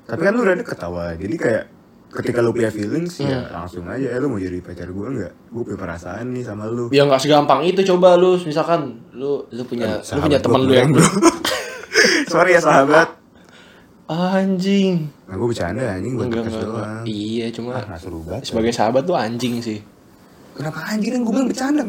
Tapi 0.08 0.22
kan 0.22 0.32
lu 0.34 0.41
udah 0.41 0.58
deket 0.58 0.80
awal 0.82 1.12
Jadi 1.13 1.36
kayak 1.36 1.65
ketika 2.12 2.39
lu 2.39 2.50
punya 2.50 2.67
feelings 2.67 3.17
ya 3.17 3.38
Hmm. 3.39 3.54
langsung 3.56 3.86
aja 3.86 4.08
eh, 4.08 4.17
lu 4.17 4.28
mau 4.28 4.38
jadi 4.38 4.58
pacar 4.60 4.88
gue 4.88 5.08
nggak 5.12 5.34
gue 5.48 5.62
punya 5.63 5.78
perasaan 5.78 6.26
nih 6.30 6.41
sama 6.41 6.65
lu 6.65 6.89
Ya 6.89 7.04
nggak 7.04 7.19
segampang 7.19 7.62
itu 7.62 7.86
coba 7.86 8.13
lu 8.13 8.34
misalkan 8.39 8.82
lu 9.12 9.45
lu 9.48 9.62
punya 9.63 9.98
lu 9.98 10.04
Sahabat 10.04 10.26
punya 10.26 10.39
teman 10.39 10.62
lu 10.62 10.74
yang 10.74 10.89
bro. 10.89 11.06
sorry 12.28 12.52
ya 12.52 12.62
sahabat 12.62 13.13
anjing. 14.08 15.06
nah 15.24 15.36
gue 15.36 15.48
bercanda 15.48 15.82
anjing 15.88 16.13
buat 16.13 16.26
Enggak, 16.28 16.43
enggak, 16.43 16.63
doang 16.63 17.04
Iya, 17.06 17.45
cuma 17.52 17.69
ah 17.72 17.84
nggak 17.86 18.00
seru 18.00 18.19
banget 18.22 18.43
sebagai 18.43 18.72
sahabat 18.72 19.04
tuh 19.04 19.13
anjing 19.13 19.54
sih. 19.60 19.80
kenapa 20.52 20.82
anjing 20.88 21.12
kan 21.12 21.22
gue 21.22 21.32
bilang 21.32 21.48
bercanda 21.48 21.84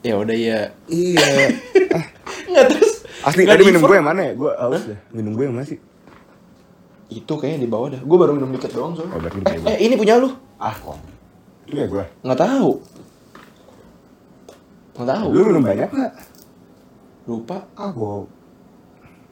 Ya 0.00 0.14
udah 0.14 0.36
ya. 0.36 0.60
iya 0.86 1.26
ah, 1.96 2.04
Enggak 2.46 2.64
terus. 2.70 3.02
asli 3.22 3.42
nggak 3.42 3.56
tadi 3.56 3.62
di 3.64 3.68
minum 3.68 3.82
gue 3.82 3.96
yang 3.96 4.06
mana 4.06 4.20
ya 4.22 4.32
gue 4.32 4.50
haus 4.52 4.82
deh 4.84 4.98
minum 5.10 5.32
gue 5.32 5.44
yang 5.44 5.54
mana 5.54 5.66
sih 5.66 5.78
Itu 7.14 7.32
kayaknya 7.34 7.60
di 7.62 7.68
bawah 7.68 7.88
dah. 7.88 8.00
Gue 8.00 8.16
baru 8.16 8.34
minum 8.34 8.50
dikit 8.50 8.70
doang 8.70 8.92
soalnya. 8.92 9.14
Oh, 9.14 9.20
berarti 9.20 9.38
eh, 9.40 9.54
gua. 9.56 9.68
eh, 9.70 9.78
ini 9.80 9.94
punya 9.94 10.14
lu. 10.16 10.28
ah 10.56 10.74
kok 10.74 10.98
itu 11.64 11.74
ya 11.74 11.86
gue 11.86 12.04
Nggak 12.20 12.40
tahu. 12.40 12.70
Nggak 14.94 15.08
tahu. 15.08 15.26
lu 15.28 15.40
minum 15.44 15.62
banyak 15.62 15.88
nggak 15.88 16.12
Lupa. 17.24 17.56
ah 17.74 17.90
gue 17.90 18.28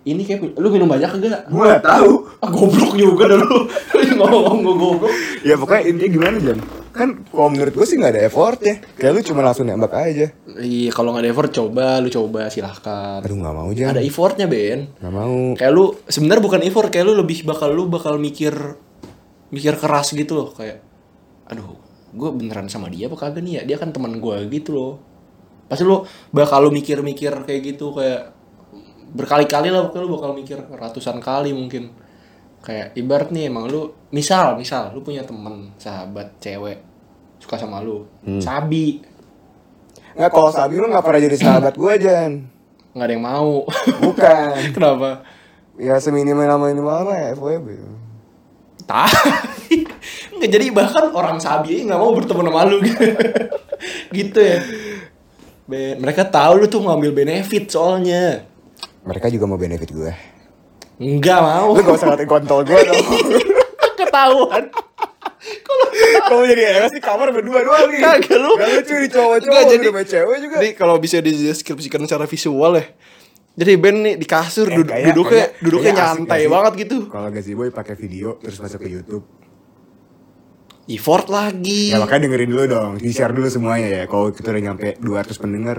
Ini 0.03 0.19
kayak 0.21 0.39
punya. 0.41 0.53
Lu 0.57 0.69
minum 0.69 0.89
banyak 0.89 1.09
kagak? 1.09 1.43
gue 1.47 1.63
nggak 1.63 1.85
tahu 1.85 2.13
Ah 2.39 2.49
goblok 2.49 2.93
juga 2.95 3.25
dah 3.29 3.39
lu. 3.39 3.59
Lu 4.03 4.15
ngomong 4.19 4.59
gue 4.61 4.75
goblok. 4.75 5.13
ya 5.43 5.55
pokoknya 5.55 5.83
intinya 5.89 6.11
gimana 6.11 6.37
Jan 6.39 6.59
kan 6.93 7.25
kalau 7.25 7.49
menurut 7.49 7.73
gue 7.73 7.87
sih 7.89 7.97
nggak 7.97 8.13
ada 8.13 8.23
effort 8.29 8.61
ya. 8.61 8.77
Kayak 9.01 9.13
lu 9.17 9.21
cuma 9.33 9.41
langsung 9.41 9.65
nembak 9.65 9.97
aja. 9.97 10.29
Iya, 10.61 10.91
kalau 10.93 11.17
nggak 11.17 11.25
ada 11.25 11.31
effort 11.33 11.51
coba, 11.51 11.85
lu 12.05 12.13
coba 12.13 12.53
silahkan. 12.53 13.25
aduh 13.25 13.37
nggak 13.41 13.55
mau 13.57 13.71
Jan. 13.73 13.97
Ada 13.97 14.05
effortnya 14.05 14.47
Ben. 14.47 14.93
nggak 15.01 15.13
mau. 15.13 15.57
Kayak 15.57 15.73
lu 15.73 15.85
sebenarnya 16.05 16.43
bukan 16.45 16.61
effort, 16.69 16.89
kayak 16.93 17.05
lu 17.09 17.15
lebih 17.17 17.49
bakal 17.49 17.73
lu 17.73 17.89
bakal 17.89 18.21
mikir 18.21 18.53
mikir 19.53 19.77
keras 19.77 20.17
gitu 20.17 20.33
loh 20.33 20.49
kayak 20.57 20.81
aduh 21.45 21.77
gue 22.13 22.31
beneran 22.33 22.73
sama 22.73 22.89
dia 22.89 23.09
apa 23.09 23.17
kagak 23.17 23.41
nih 23.41 23.53
ya? 23.59 23.63
Dia 23.65 23.77
kan 23.81 23.91
teman 23.91 24.21
gue 24.21 24.37
gitu 24.53 24.77
loh. 24.77 24.93
Pasti 25.73 25.89
lu 25.89 26.05
bakal 26.29 26.69
lu 26.69 26.71
mikir-mikir 26.71 27.33
kayak 27.49 27.61
gitu 27.73 27.97
kayak 27.97 28.37
berkali-kali 29.13 29.73
lah 29.73 29.89
pokoknya 29.89 30.05
lu 30.05 30.13
bakal 30.21 30.31
mikir 30.37 30.59
ratusan 30.61 31.25
kali 31.25 31.57
mungkin. 31.57 31.89
Kayak 32.61 32.93
ibarat 33.01 33.33
nih 33.33 33.49
emang 33.49 33.73
lu 33.73 34.02
misal 34.13 34.55
misal 34.55 34.93
lu 34.93 35.01
punya 35.01 35.25
temen 35.25 35.73
sahabat 35.75 36.37
cewek 36.37 36.79
suka 37.41 37.57
sama 37.57 37.81
lu 37.81 38.05
sabi 38.39 39.01
nggak 40.13 40.29
kalau 40.29 40.53
Sabi 40.53 40.77
lu 40.77 40.87
nggak 40.87 41.01
pernah 41.01 41.21
jadi 41.23 41.37
sahabat 41.37 41.75
gue 41.75 41.93
Jan 41.99 42.33
nggak 42.93 43.07
ada 43.09 43.13
yang 43.13 43.25
mau 43.25 43.65
bukan 43.99 44.53
kenapa 44.77 45.25
ya 45.75 45.97
seminimal 45.97 46.45
minimal 46.61 47.09
mah 47.09 47.17
ya 47.17 47.29
FWB 47.33 47.69
Tai. 48.83 49.09
Nggak 50.35 50.51
jadi 50.51 50.67
bahkan 50.69 51.09
orang 51.09 51.39
sabi 51.39 51.87
nggak 51.87 51.97
mau 51.97 52.13
bertemu 52.13 52.43
sama 52.43 52.67
lu 52.67 52.83
gitu. 52.83 52.99
gitu 54.19 54.39
ya. 54.43 54.59
Be- 55.65 55.97
mereka 55.97 56.27
tahu 56.27 56.59
lu 56.59 56.67
tuh 56.67 56.83
ngambil 56.83 57.15
benefit 57.15 57.71
soalnya. 57.71 58.43
mereka 59.03 59.31
juga 59.31 59.47
mau 59.47 59.57
benefit 59.57 59.87
gue 59.89 60.13
Enggak 60.99 61.41
mau. 61.41 61.73
lu 61.73 61.81
gak 61.81 61.95
usah 61.95 62.07
ngatain 62.11 62.27
kontol 62.29 62.61
gue 62.63 62.75
dong 62.75 63.07
Ketahuan. 64.13 64.65
kamu 66.23 66.43
jadi 66.47 66.63
ewe 66.71 66.87
sih 66.89 67.01
kamar 67.01 67.33
berdua 67.33 67.61
doang 67.61 67.89
nih 67.89 67.99
Kagak 67.99 68.37
lu. 68.37 68.53
gak 68.55 68.69
lucu 68.71 68.95
di 68.95 69.09
cowok-cowok 69.09 69.51
Nggak, 69.51 69.65
jadi- 69.67 70.07
cewek 70.07 70.37
juga 70.39 70.55
Jadi 70.57 70.71
kalau 70.73 70.97
bisa 70.97 71.17
dideskripsikan 71.19 72.01
secara 72.03 72.25
visual 72.25 72.73
ya. 72.75 72.85
Jadi 73.55 73.73
Ben 73.75 73.97
nih 73.99 74.15
di 74.15 74.25
kasur 74.25 74.65
Eh, 74.65 74.73
duduk, 74.75 74.89
kayak- 74.89 75.07
duduknya 75.09 75.33
kayak- 75.43 75.53
duduknya 75.59 75.91
kayak 75.91 75.99
nyantai 76.07 76.29
gak 76.31 76.41
sih? 76.41 76.51
banget 76.51 76.73
gitu. 76.79 76.97
kalau 77.07 77.29
Gazi 77.29 77.53
Boy 77.53 77.69
pakai 77.71 77.95
video 77.95 78.29
terus 78.39 78.59
masuk 78.59 78.79
ke 78.79 78.89
YouTube 78.91 79.25
Effort 80.85 81.27
lagi. 81.29 81.89
ya 81.89 81.99
makanya 81.99 82.27
dengerin 82.27 82.49
dulu 82.49 82.65
dong 82.67 82.91
di 82.97 83.11
share 83.11 83.31
dulu 83.31 83.47
semuanya 83.47 83.89
ya 83.89 84.05
kalau 84.05 84.29
kita 84.29 84.51
udah 84.51 84.63
nyampe 84.63 84.99
200 84.99 85.37
pendengar 85.37 85.77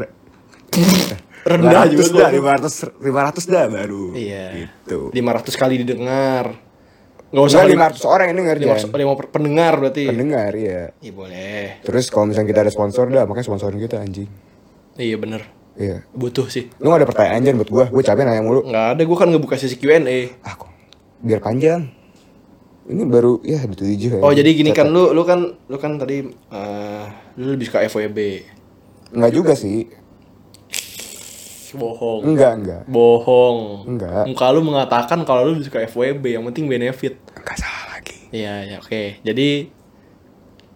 Rendah 1.44 1.84
500 1.84 1.92
juga 1.92 2.24
dah 2.24 2.30
gua. 2.32 2.56
500 2.56 2.74
500 3.00 3.44
dah 3.46 3.64
baru 3.70 4.06
Iya. 4.14 4.46
gitu 4.58 5.00
500 5.10 5.54
kali 5.54 5.76
didengar. 5.78 6.56
Enggak 7.34 7.46
usah 7.50 7.60
Enggak 7.66 7.98
500 7.98 8.06
orang 8.08 8.28
Jan. 8.62 8.78
500 8.86 8.94
lima 8.96 9.14
pendengar 9.26 9.74
berarti. 9.76 10.04
pendengar 10.06 10.52
ya 10.54 10.82
Iya 10.96 11.12
boleh. 11.12 11.64
terus 11.82 12.06
kalau 12.08 12.30
misalnya 12.30 12.48
kita 12.48 12.60
ada 12.62 12.70
sponsor 12.70 13.10
dah 13.10 13.26
makanya 13.26 13.48
sponsorin 13.48 13.82
kita 13.82 13.98
anjing 13.98 14.30
Iya 14.94 15.18
bener. 15.18 15.42
iya 15.74 16.06
Butuh 16.14 16.46
sih. 16.46 16.70
lu 16.78 16.88
gak 16.88 17.02
ada 17.02 17.10
pertanyaan 17.10 17.42
Jan 17.42 17.56
buat 17.58 17.68
gua 17.68 17.86
gue 17.90 18.00
capek 18.00 18.22
nanya 18.22 18.40
mulu 18.40 18.62
Nggak 18.64 18.86
ada, 18.94 19.02
gue 19.02 19.18
kan 19.18 19.28
ngebuka 19.28 19.58
sesi 19.58 19.76
Q&A. 19.76 20.30
ah 20.40 20.54
kok 20.54 20.70
biar 21.20 21.42
panjang 21.42 21.90
ini 22.84 23.02
baru 23.04 23.40
ya 23.42 23.64
tujuh 23.64 24.20
ya. 24.20 24.22
Oh 24.22 24.30
jadi 24.30 24.50
gini 24.52 24.70
kan 24.70 24.86
lu 24.86 25.10
lu 25.10 25.24
kan 25.24 25.40
lu 25.64 25.78
kan 25.78 25.96
tadi 25.96 26.22
eh 26.28 27.06
lu 27.34 27.46
lebih 27.50 27.66
suka 27.66 27.80
FWB. 27.82 28.20
Enggak 29.10 29.32
juga 29.32 29.54
sih 29.56 29.88
Bohong. 31.74 32.22
enggak 32.24 32.54
enggak 32.58 32.82
Bohong. 32.86 33.60
Enggak. 33.88 34.24
Muka 34.26 34.46
lu 34.50 34.62
mengatakan 34.62 35.22
kalau 35.24 35.46
lu 35.46 35.58
suka 35.60 35.82
FWB, 35.84 36.24
yang 36.32 36.44
penting 36.46 36.66
benefit. 36.66 37.18
enggak 37.34 37.58
salah 37.58 37.86
lagi 37.92 38.18
Iya, 38.30 38.54
ya 38.66 38.76
oke. 38.78 39.22
Jadi 39.22 39.70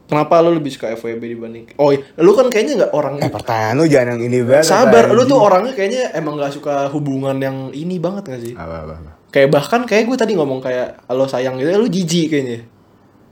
kenapa 0.06 0.40
lu 0.40 0.56
lebih 0.56 0.72
suka 0.72 0.94
FWB 0.94 1.24
dibanding 1.28 1.64
Oh, 1.76 1.92
iya. 1.92 2.00
lu 2.18 2.32
kan 2.32 2.48
kayaknya 2.48 2.74
nggak 2.80 2.94
orang 2.96 3.20
eh 3.20 3.28
pertanyaan 3.28 3.76
lu 3.76 3.86
jangan 3.86 4.16
yang 4.16 4.22
ini 4.24 4.40
banget 4.40 4.66
Sabar, 4.66 5.06
lu 5.12 5.24
tuh 5.24 5.36
orangnya 5.36 5.74
kayaknya 5.74 6.16
emang 6.16 6.40
nggak 6.40 6.54
suka 6.54 6.88
hubungan 6.90 7.36
yang 7.38 7.70
ini 7.72 8.00
banget 8.00 8.24
gak 8.26 8.42
sih? 8.42 8.54
apa 8.56 8.88
apa, 8.88 8.94
apa. 8.96 9.12
Kayak 9.28 9.50
bahkan 9.52 9.82
kayak 9.84 10.08
gue 10.08 10.16
tadi 10.16 10.34
ngomong 10.34 10.64
kayak 10.64 11.04
halo 11.06 11.28
sayang 11.28 11.60
gitu, 11.60 11.76
lu 11.76 11.92
jijik 11.92 12.32
kayaknya. 12.32 12.64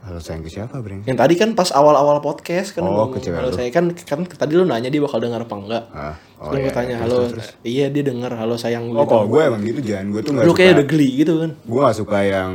Halo 0.06 0.22
sayang 0.22 0.46
ke 0.46 0.50
siapa 0.52 0.78
Breng? 0.78 1.02
Yang 1.02 1.18
tadi 1.18 1.34
kan 1.34 1.50
pas 1.52 1.66
awal-awal 1.68 2.22
podcast 2.22 2.70
kan 2.70 2.80
Oh, 2.80 2.94
ngomong, 3.04 3.18
ke 3.18 3.26
cewek 3.26 3.36
halo 3.36 3.50
lu. 3.50 3.58
saya 3.58 3.68
kan 3.68 3.90
kan 3.90 4.22
tadi 4.22 4.54
lu 4.54 4.62
nanya 4.62 4.86
dia 4.86 5.02
bakal 5.02 5.18
dengar 5.18 5.42
apa 5.42 5.54
enggak. 5.56 5.84
Ah, 5.90 6.14
Terus 6.46 6.62
gue 6.62 6.72
tanya 6.72 6.94
terus, 6.94 7.02
halo, 7.02 7.16
terus, 7.18 7.32
terus. 7.34 7.48
iya 7.66 7.90
dia 7.90 8.02
dengar 8.04 8.30
halo 8.32 8.54
sayang 8.54 8.86
Oh 8.88 9.02
gitu. 9.02 9.10
kalau 9.10 9.26
gue 9.26 9.40
emang 9.42 9.62
gitu 9.62 9.80
jangan 9.82 10.06
gue 10.08 10.20
tuh 10.22 10.32
gak 10.32 10.44
lu 10.44 10.48
suka 10.48 10.58
kayak 10.62 10.72
udah 10.72 10.86
geli 10.86 11.08
gitu 11.16 11.32
kan. 11.36 11.50
Gue 11.58 11.80
gak 11.82 11.96
suka 11.96 12.18
yang 12.22 12.52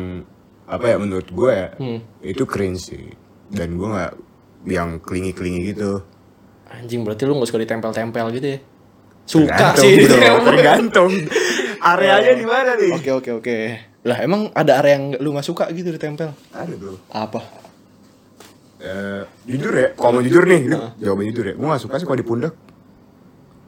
Apa 0.63 0.85
ya 0.87 0.95
menurut 0.95 1.27
gue 1.27 1.51
ya 1.51 1.67
Hmm. 1.75 1.99
Itu 2.23 2.43
cringe 2.45 2.79
sih 2.79 3.03
Dan 3.51 3.75
gue 3.75 3.87
gak 3.89 4.15
Yang 4.63 4.89
klingi-klingi 5.03 5.59
gitu 5.67 5.99
Anjing 6.65 7.03
berarti 7.03 7.27
lu 7.27 7.35
gak 7.35 7.51
suka 7.51 7.59
ditempel-tempel 7.59 8.25
gitu 8.31 8.47
ya. 8.47 8.59
Suka 9.21 9.75
Tergantung, 9.75 9.83
sih. 9.83 10.07
bro, 10.07 10.35
Tergantung 10.47 11.11
Areanya 11.91 12.31
di 12.31 12.45
mana 12.45 12.71
nih? 12.79 12.91
Oke 12.95 13.11
oke 13.11 13.31
oke. 13.35 13.57
Lah 14.01 14.17
emang 14.17 14.49
ada 14.51 14.81
area 14.81 14.97
yang 14.97 15.13
lu 15.21 15.37
gak 15.37 15.45
suka 15.45 15.69
gitu 15.69 15.93
ditempel? 15.93 16.33
Ada 16.49 16.73
bro 16.73 16.97
Apa? 17.13 17.39
Eh, 18.81 19.21
Jujur 19.45 19.73
ya 19.77 19.93
Kalau 19.93 20.17
mau 20.17 20.23
jujur 20.25 20.41
nih 20.49 20.59
ini 20.65 20.77
Jawaban 20.97 21.29
jujur 21.29 21.45
ya 21.45 21.53
Gue 21.53 21.67
gak 21.69 21.83
suka 21.85 21.95
sih 22.01 22.05
kalau 22.09 22.17
di 22.17 22.25
pundak 22.25 22.53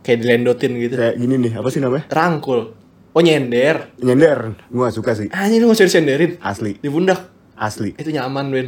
Kayak 0.01 0.25
dilendotin 0.25 0.73
gitu. 0.81 0.95
Kayak 0.97 1.15
gini 1.21 1.35
nih 1.37 1.53
Apa 1.53 1.69
sih 1.69 1.79
namanya? 1.79 2.09
Rangkul. 2.09 2.73
Oh 3.13 3.21
nyender. 3.21 3.93
Nyender 4.01 4.57
Gue 4.73 4.81
gak 4.81 4.97
suka 4.97 5.13
sih 5.13 5.29
Anjing 5.29 5.61
lu 5.61 5.69
gak 5.69 5.77
usah 5.77 5.85
disenderin. 5.85 6.41
Asli 6.41 6.81
Di 6.81 6.89
pundak. 6.89 7.29
Asli 7.53 7.93
Itu 7.93 8.09
nyaman, 8.09 8.49
Ben. 8.49 8.67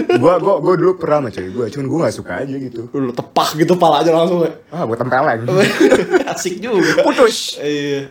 Gue 0.00 0.32
gua, 0.40 0.64
gua 0.64 0.74
dulu 0.80 0.96
pernah 0.96 1.20
sama 1.20 1.28
cewek 1.28 1.50
gue 1.52 1.66
Cuman 1.76 1.86
gue 1.92 1.98
gak 2.08 2.16
suka 2.16 2.32
aja 2.40 2.54
gitu 2.56 2.88
Lu 2.96 3.12
tepak 3.12 3.52
gitu 3.60 3.76
pala 3.76 4.00
aja 4.00 4.16
langsung. 4.16 4.48
Ah 4.72 4.88
gue 4.88 4.96
tempeleng 4.96 5.44
Asik 6.32 6.56
juga. 6.56 7.04
Putus 7.04 7.60
Iya. 7.60 8.08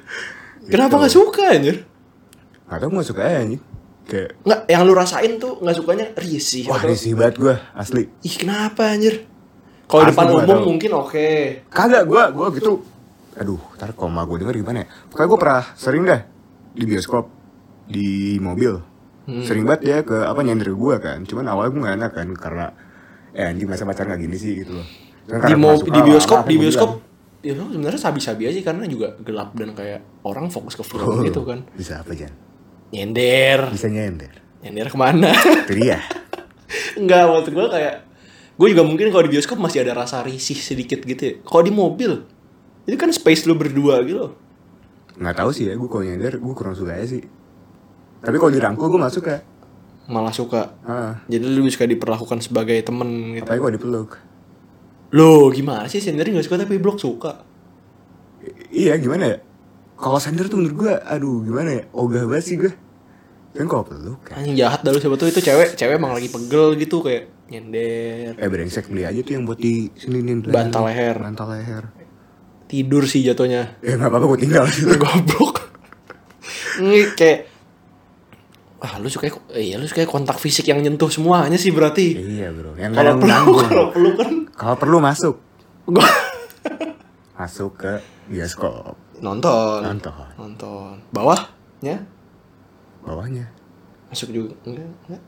Kenapa 0.69 1.01
gak 1.01 1.17
suka 1.17 1.49
anjir? 1.49 1.88
Gak 2.69 2.77
tau 2.77 2.87
gue 2.87 2.97
gak 2.97 3.09
suka 3.09 3.21
aja 3.25 3.37
anjing 3.41 3.61
Kayak 4.05 4.29
Nggak, 4.41 4.59
yang 4.65 4.81
lu 4.85 4.93
rasain 4.93 5.31
tuh 5.37 5.53
nggak 5.57 5.75
sukanya 5.75 6.05
risih 6.17 6.63
Wah 6.65 6.77
atau 6.77 6.89
risih 6.89 7.13
banget 7.13 7.35
gue 7.37 7.55
Asli 7.73 8.03
ih 8.21 8.35
kenapa 8.37 8.93
anjir? 8.93 9.25
Kalau 9.89 10.05
depan 10.05 10.25
umum 10.29 10.45
tahu. 10.45 10.65
mungkin 10.69 10.91
oke. 10.93 11.29
Kagak 11.67 12.03
gue 12.05 12.23
gue 12.29 12.47
gitu 12.61 12.71
Aduh 13.33 13.61
ntar 13.73 13.89
kalau 13.93 14.13
gue 14.13 14.37
denger 14.37 14.55
gimana 14.55 14.77
ya 14.81 14.87
Pokoknya 15.09 15.27
gue 15.27 15.39
pernah 15.41 15.63
sering 15.73 16.03
dah 16.05 16.21
Di 16.73 16.83
bioskop 16.85 17.25
Di 17.85 18.07
mobil 18.37 18.73
Hmm. 19.29 19.45
Sering 19.45 19.61
banget 19.61 19.81
ya 19.85 19.97
ke 20.01 20.25
apa 20.25 20.41
nyender 20.41 20.73
gue 20.73 20.95
kan 20.97 21.21
Cuman 21.21 21.45
awalnya 21.45 21.69
gue 21.69 21.81
gak 21.85 21.97
enak 22.01 22.11
kan 22.17 22.27
Karena 22.33 22.65
Eh 23.29 23.45
anjing 23.45 23.69
masa 23.69 23.85
pacar 23.85 24.09
gak 24.09 24.17
gini 24.17 24.33
sih 24.33 24.57
gitu 24.57 24.73
loh 24.73 24.87
Di 25.29 25.53
suka, 25.53 25.85
di 25.85 26.01
bioskop 26.01 26.39
di 26.49 26.55
bioskop 26.57 26.91
ya 27.39 27.53
sebenarnya 27.55 28.01
sabi-sabi 28.01 28.49
aja 28.49 28.59
karena 28.65 28.83
juga 28.83 29.15
gelap 29.21 29.53
dan 29.53 29.71
kayak 29.71 30.01
orang 30.25 30.49
fokus 30.49 30.75
ke 30.75 30.83
film 30.83 31.07
"Oh, 31.07 31.23
gitu 31.23 31.45
kan. 31.47 31.63
Bisa 31.71 32.03
apa 32.03 32.11
Jan? 32.11 32.48
Nyender. 32.89 33.69
Bisa 33.69 33.87
nyender 33.87 34.33
Nyender 34.59 34.87
ke 34.89 34.97
mana? 34.97 35.29
Itu 35.65 35.73
dia 35.75 36.01
Enggak, 36.97 37.25
maksud 37.25 37.53
gue 37.53 37.67
kayak 37.69 37.95
gue 38.59 38.67
juga 38.69 38.83
mungkin 38.83 39.07
kalau 39.09 39.23
di 39.23 39.31
bioskop 39.31 39.55
masih 39.55 39.81
ada 39.81 39.95
rasa 39.95 40.19
risih 40.19 40.53
sedikit 40.53 40.99
gitu 41.01 41.21
ya. 41.21 41.33
Kalau 41.41 41.63
di 41.63 41.71
mobil 41.71 42.25
itu 42.83 42.97
kan 42.97 43.07
space 43.09 43.45
lu 43.45 43.53
berdua 43.53 44.01
gitu. 44.01 44.33
Gak 45.15 45.35
tahu 45.35 45.49
sih 45.51 45.67
ya 45.67 45.75
gue 45.75 45.85
kalau 45.85 46.01
nyender 46.01 46.37
Gue 46.37 46.53
kurang 46.53 46.73
suka 46.73 46.95
aja 46.95 47.05
sih 47.09 47.23
Tapi 48.19 48.35
kalau 48.35 48.49
dirangkul 48.49 48.87
gue 48.87 48.99
gak 48.99 49.13
suka 49.13 49.35
Malah 50.07 50.31
suka. 50.31 50.73
ah, 50.81 51.21
Jadi 51.27 51.43
lu 51.45 51.67
suka 51.67 51.85
diperlakukan 51.85 52.39
sebagai 52.39 52.79
temen 52.81 53.35
gitu. 53.35 53.43
Apalagi 53.45 53.61
kalau 53.61 53.75
dipeluk 53.75 54.11
Lo 55.11 55.49
gimana 55.49 55.85
sih 55.85 55.99
sendiri 55.99 56.31
gak 56.31 56.45
suka 56.45 56.57
tapi 56.59 56.77
blok 56.77 56.97
suka? 56.97 57.43
I- 58.41 58.87
Iya 58.87 58.95
gimana 58.95 59.23
ya 59.27 59.37
Kalau 59.99 60.15
sender 60.17 60.47
tuh 60.47 60.57
menurut 60.57 60.75
gue 60.79 60.93
Aduh 60.95 61.43
gimana 61.43 61.69
ya 61.73 61.83
Ogah 61.91 62.23
banget 62.23 62.45
sih 62.45 62.55
gue 62.55 62.71
Kan 63.49 63.65
kok 63.65 63.89
peluk 63.89 64.21
kan? 64.23 64.39
Anjing 64.39 64.55
jahat 64.55 64.79
dah 64.79 64.93
lu 64.93 65.01
siapa 65.01 65.17
tuh 65.17 65.27
itu 65.27 65.41
cewek, 65.41 65.73
cewek 65.73 65.97
emang 65.97 66.13
lagi 66.13 66.29
pegel 66.29 66.77
gitu 66.77 67.01
kayak 67.01 67.33
nyender. 67.49 68.37
Eh 68.37 68.45
brengsek 68.45 68.87
beli 68.87 69.03
aja 69.03 69.19
tuh 69.19 69.33
yang 69.33 69.43
buat 69.43 69.57
di 69.57 69.89
sini 69.97 70.21
Bantal 70.45 70.85
leher. 70.85 71.17
Bantal 71.17 71.57
leher. 71.57 71.89
Tidur 72.69 73.09
sih 73.09 73.25
jatuhnya. 73.25 73.73
Ya 73.81 73.97
nggak 73.97 74.05
apa-apa 74.05 74.25
gue 74.31 74.39
tinggal 74.45 74.69
sih. 74.71 74.85
Goblok. 74.85 75.65
Ini 76.77 77.17
kayak 77.17 77.39
Ah, 78.79 78.95
lu 78.95 79.09
suka 79.11 79.27
iya 79.51 79.75
lu 79.75 79.83
suka 79.83 80.05
kontak 80.07 80.39
fisik 80.39 80.69
yang 80.69 80.79
nyentuh 80.79 81.09
semuanya 81.11 81.57
sih 81.57 81.73
berarti. 81.73 82.15
iya 82.15 82.53
bro. 82.53 82.77
Yang 82.77 82.95
Kalau 82.95 83.13
perlu, 83.17 83.33
kalau 83.59 83.87
perlu 83.91 84.09
kan 84.15 84.31
Kalau 84.55 84.75
perlu 84.77 84.97
masuk. 85.01 85.35
gua 85.83 86.05
Masuk 87.33 87.71
ke 87.75 87.97
bioskop. 88.29 88.93
Nonton. 89.19 89.79
Nonton. 89.83 90.27
Nonton. 90.39 90.93
Bawahnya 91.11 92.03
Bawahnya. 92.99 93.45
masuk 94.11 94.33
juga 94.33 94.51
enggak, 94.65 94.89
enggak. 95.07 95.23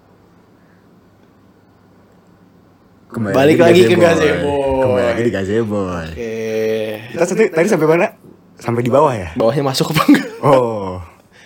Kembali 3.12 3.36
Balik 3.36 3.58
lagi 3.60 3.82
ke 3.88 3.96
Gazebo. 4.00 4.54
Kembali 4.88 5.06
lagi 5.06 5.22
di 5.28 5.32
Gazebo. 5.32 5.82
Oke. 5.92 6.36
Kita 7.12 7.24
tadi, 7.28 7.46
tadi 7.52 7.68
sampai 7.68 7.88
mana? 7.88 8.08
Sampai 8.56 8.82
di 8.82 8.92
bawah 8.92 9.12
ya? 9.12 9.30
Bawahnya 9.36 9.64
masuk 9.68 9.92
apa 9.92 10.04
enggak? 10.08 10.28
Oh. 10.44 10.96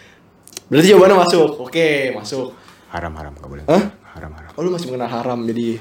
Berarti 0.70 0.88
jawabannya 0.94 1.18
masuk. 1.26 1.50
Oke, 1.62 2.14
masuk. 2.14 2.54
Haram 2.94 3.14
haram 3.18 3.34
gak 3.38 3.50
boleh. 3.50 3.66
Hah? 3.66 3.84
Haram 4.16 4.32
haram. 4.38 4.52
Oh, 4.56 4.62
lu 4.64 4.70
masih 4.72 4.88
mengenal 4.94 5.10
haram 5.12 5.40
jadi 5.46 5.78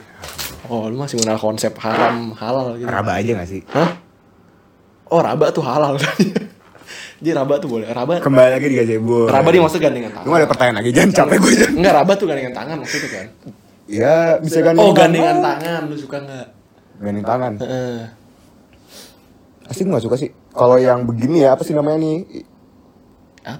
Oh, 0.64 0.88
lu 0.88 0.96
masih 0.96 1.20
mengenal 1.20 1.37
konsep 1.37 1.72
haram 1.77 2.33
halal 2.40 2.81
gitu. 2.81 2.88
Raba 2.88 3.20
aja 3.20 3.31
gak 3.37 3.48
sih? 3.48 3.61
Hah? 3.68 4.00
Oh, 5.12 5.20
raba 5.20 5.53
tuh 5.53 5.64
halal. 5.64 6.00
Jadi 7.24 7.40
raba 7.40 7.56
tuh 7.56 7.72
boleh. 7.72 7.88
Raba 7.88 8.20
Kembali 8.20 8.50
lagi 8.52 8.66
di 8.68 8.76
Gazebo. 8.76 9.32
raba 9.32 9.48
dia 9.48 9.64
maksudnya 9.64 9.88
gandengan 9.88 10.12
tangan. 10.12 10.28
Gue 10.28 10.37
ada 10.37 10.44
pertanyaan 10.44 10.76
lagi, 10.84 10.90
jangan 10.92 11.10
capek 11.16 11.37
gue 11.40 11.52
jangan. 11.56 11.74
Enggak, 11.80 11.92
raba 11.96 12.12
tuh 12.20 12.26
gandengan 12.28 12.52
tangan 12.52 12.76
maksudnya 12.84 13.08
kan. 13.08 13.26
Ya 13.88 14.16
bisa 14.44 14.58
gandeng 14.60 14.84
Oh, 14.84 14.92
gandengan 14.92 15.37
tangan 15.40 15.80
lu 15.88 15.96
suka 15.96 16.16
enggak? 16.20 16.46
Gandeng 17.00 17.24
tangan. 17.24 17.52
Heeh. 17.64 17.96
Asli 19.64 19.88
gue 19.88 19.96
gak 19.96 20.04
suka 20.04 20.16
sih. 20.20 20.28
Kalau 20.52 20.76
yang 20.76 21.08
begini 21.08 21.48
ya, 21.48 21.56
apa 21.56 21.64
sih 21.64 21.72
namanya 21.72 21.96
nih? 22.04 22.44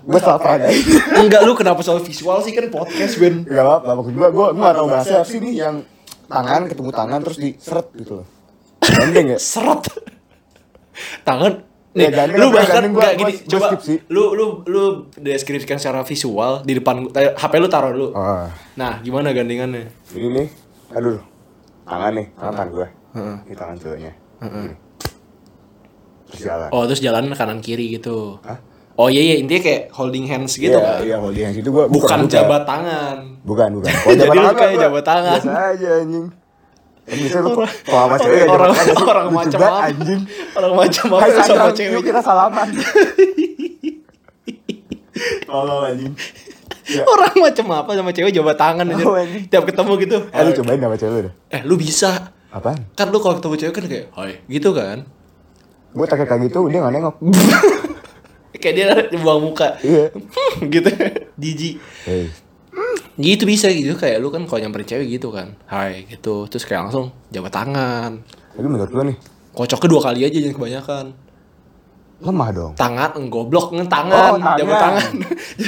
Gue 0.05 0.20
salah 0.20 0.37
peraga. 0.37 0.68
Enggak 1.16 1.40
lu 1.48 1.57
kenapa 1.57 1.81
soal 1.81 2.05
visual 2.05 2.44
sih 2.44 2.53
kan 2.53 2.68
podcast 2.68 3.16
Ben. 3.16 3.48
Gak 3.48 3.64
apa-apa, 3.64 3.96
maksud 3.96 4.12
gue, 4.12 4.29
gue, 4.29 4.46
gue 4.53 4.61
gak 4.61 4.77
tau 4.77 4.88
bahasa 4.92 5.24
apa 5.24 5.29
sih 5.33 5.40
nih 5.40 5.53
yang 5.57 5.81
tangan 6.29 6.68
ketemu 6.68 6.90
tangan 6.92 7.18
terus 7.24 7.40
diseret 7.40 7.88
gitu 7.96 8.12
loh. 8.20 8.27
Gandeng 8.85 9.33
ya? 9.33 9.38
Seret. 9.40 9.88
Tangan 11.24 11.64
Ya, 11.94 12.00
Nih, 12.00 12.09
gandeng 12.11 12.37
lu 12.37 12.46
bahkan? 12.50 12.83
Gua- 12.90 13.07
gua- 13.07 13.14
gini, 13.14 13.33
gua 13.38 13.50
coba 13.54 13.66
skip 13.70 13.80
sih. 13.87 13.98
lu 14.11 14.35
lu 14.35 14.46
lu 14.66 14.83
deskripsikan 15.14 15.78
secara 15.78 16.02
visual 16.02 16.66
di 16.66 16.74
depan 16.74 17.07
eh, 17.14 17.30
HP 17.33 17.52
lu 17.57 17.70
taruh 17.70 17.94
dulu. 17.94 18.09
Oh, 18.11 18.50
Nah, 18.74 18.98
gimana 18.98 19.30
gandengannya? 19.30 19.94
ini 20.11 20.26
nih, 20.28 20.48
aduh, 20.90 21.22
tangan 21.87 22.12
nih, 22.12 22.26
tangan 22.35 22.66
gue. 22.68 22.87
Heeh. 23.14 23.37
Ini 23.46 23.54
tangan 23.54 23.76
cowoknya. 23.78 24.12
Gini. 24.42 24.74
Terus 26.26 26.40
jalan. 26.42 26.68
Oh, 26.68 26.83
terus 26.85 26.98
jalan 26.98 27.30
kanan 27.30 27.62
kiri 27.62 27.94
gitu. 27.94 28.42
Hah? 28.42 28.59
Oh 28.94 29.07
iya 29.07 29.22
iya 29.24 29.35
intinya 29.38 29.59
kayak 29.61 29.83
holding 29.90 30.26
hands 30.26 30.54
gitu 30.54 30.70
iya, 30.70 30.78
kan. 30.78 30.98
Iya, 31.02 31.16
holding 31.18 31.44
hands 31.46 31.59
itu 31.59 31.66
gue 31.68 31.85
Bukan 31.87 32.26
jabat 32.26 32.62
tangan. 32.62 33.42
Bukan, 33.42 33.68
bukan. 33.74 33.90
Kalau 34.02 34.14
Jadi 34.14 34.30
tangan 34.35 34.54
kayak 34.54 34.72
gua 34.72 34.83
jabat 34.83 35.04
tangan. 35.04 35.40
Biasa 35.42 35.62
aja 35.74 35.88
anjing. 36.02 36.26
Biasanya 37.05 37.43
lu 37.45 37.51
Orang- 37.53 37.69
kalau 37.85 38.01
sama 38.01 38.17
cewek 38.17 38.38
ya 38.40 38.47
orang 38.49 38.71
tangan 38.73 38.85
sih. 38.88 39.05
orang 39.05 39.27
Lucu 39.27 39.37
macam 39.37 39.61
apa? 39.61 39.79
anjing. 39.85 40.23
Orang 40.57 40.73
macam 40.73 41.07
apa 41.12 41.27
sama 41.37 41.67
yuk 41.69 41.77
cewek? 41.77 42.03
kita 42.03 42.21
salaman. 42.21 42.69
Tolong 45.47 45.83
anjing. 45.85 46.14
Ya. 46.85 47.03
Orang 47.05 47.35
macam 47.38 47.67
apa 47.73 47.90
sama 47.93 48.11
cewek 48.12 48.33
jabat 48.33 48.57
tangan 48.57 48.85
aja. 48.85 49.05
Oh. 49.05 49.17
Tiap 49.49 49.64
ketemu 49.64 49.93
gitu. 50.01 50.17
Eh 50.29 50.40
lu 50.43 50.51
cobain 50.53 50.81
sama 50.81 50.97
cewek 50.97 51.12
lu 51.12 51.21
dah. 51.29 51.35
Eh, 51.49 51.61
lu 51.64 51.75
bisa. 51.77 52.11
Apaan? 52.51 52.79
Kan 52.93 53.09
lu 53.09 53.19
kalau 53.19 53.40
ketemu 53.40 53.55
cewek 53.57 53.75
kan 53.75 53.85
kayak, 53.85 54.07
"Hai." 54.12 54.33
Gitu 54.47 54.69
kan. 54.71 55.05
Gue 55.95 56.07
tak 56.07 56.21
kayak 56.21 56.43
gitu, 56.45 56.67
dia 56.69 56.83
gak 56.83 56.93
nengok. 56.93 57.17
kayak 58.62 58.75
dia 58.75 58.87
buang 59.19 59.40
muka. 59.45 59.79
Iya. 59.81 60.11
gitu. 60.75 60.90
Jijik. 61.38 61.75
Hei. 62.05 62.43
Gitu 63.14 63.44
bisa 63.44 63.68
gitu 63.68 63.94
kayak 63.94 64.18
lu 64.18 64.29
kan 64.29 64.42
kalau 64.42 64.59
nyamperin 64.59 64.85
cewek 64.85 65.07
gitu 65.12 65.31
kan. 65.31 65.55
Hai 65.64 66.03
gitu. 66.07 66.46
Terus 66.46 66.64
kayak 66.64 66.88
langsung 66.88 67.14
jabat 67.29 67.50
tangan. 67.50 68.11
Tapi 68.53 68.66
menurut 68.66 68.90
lu 68.90 69.03
nih, 69.05 69.18
Kocoknya 69.50 69.87
dua 69.88 70.00
kali 70.03 70.20
aja 70.22 70.35
jangan 70.37 70.57
kebanyakan. 70.57 71.07
lemah 72.14 72.48
dong. 72.50 72.72
Tangan, 72.74 73.11
goblok 73.29 73.70
nge 73.70 73.85
tangan, 73.85 74.33
Oh, 74.33 74.38
tangan. 74.38 74.57
jabat 74.57 74.77
tangan. 74.81 75.11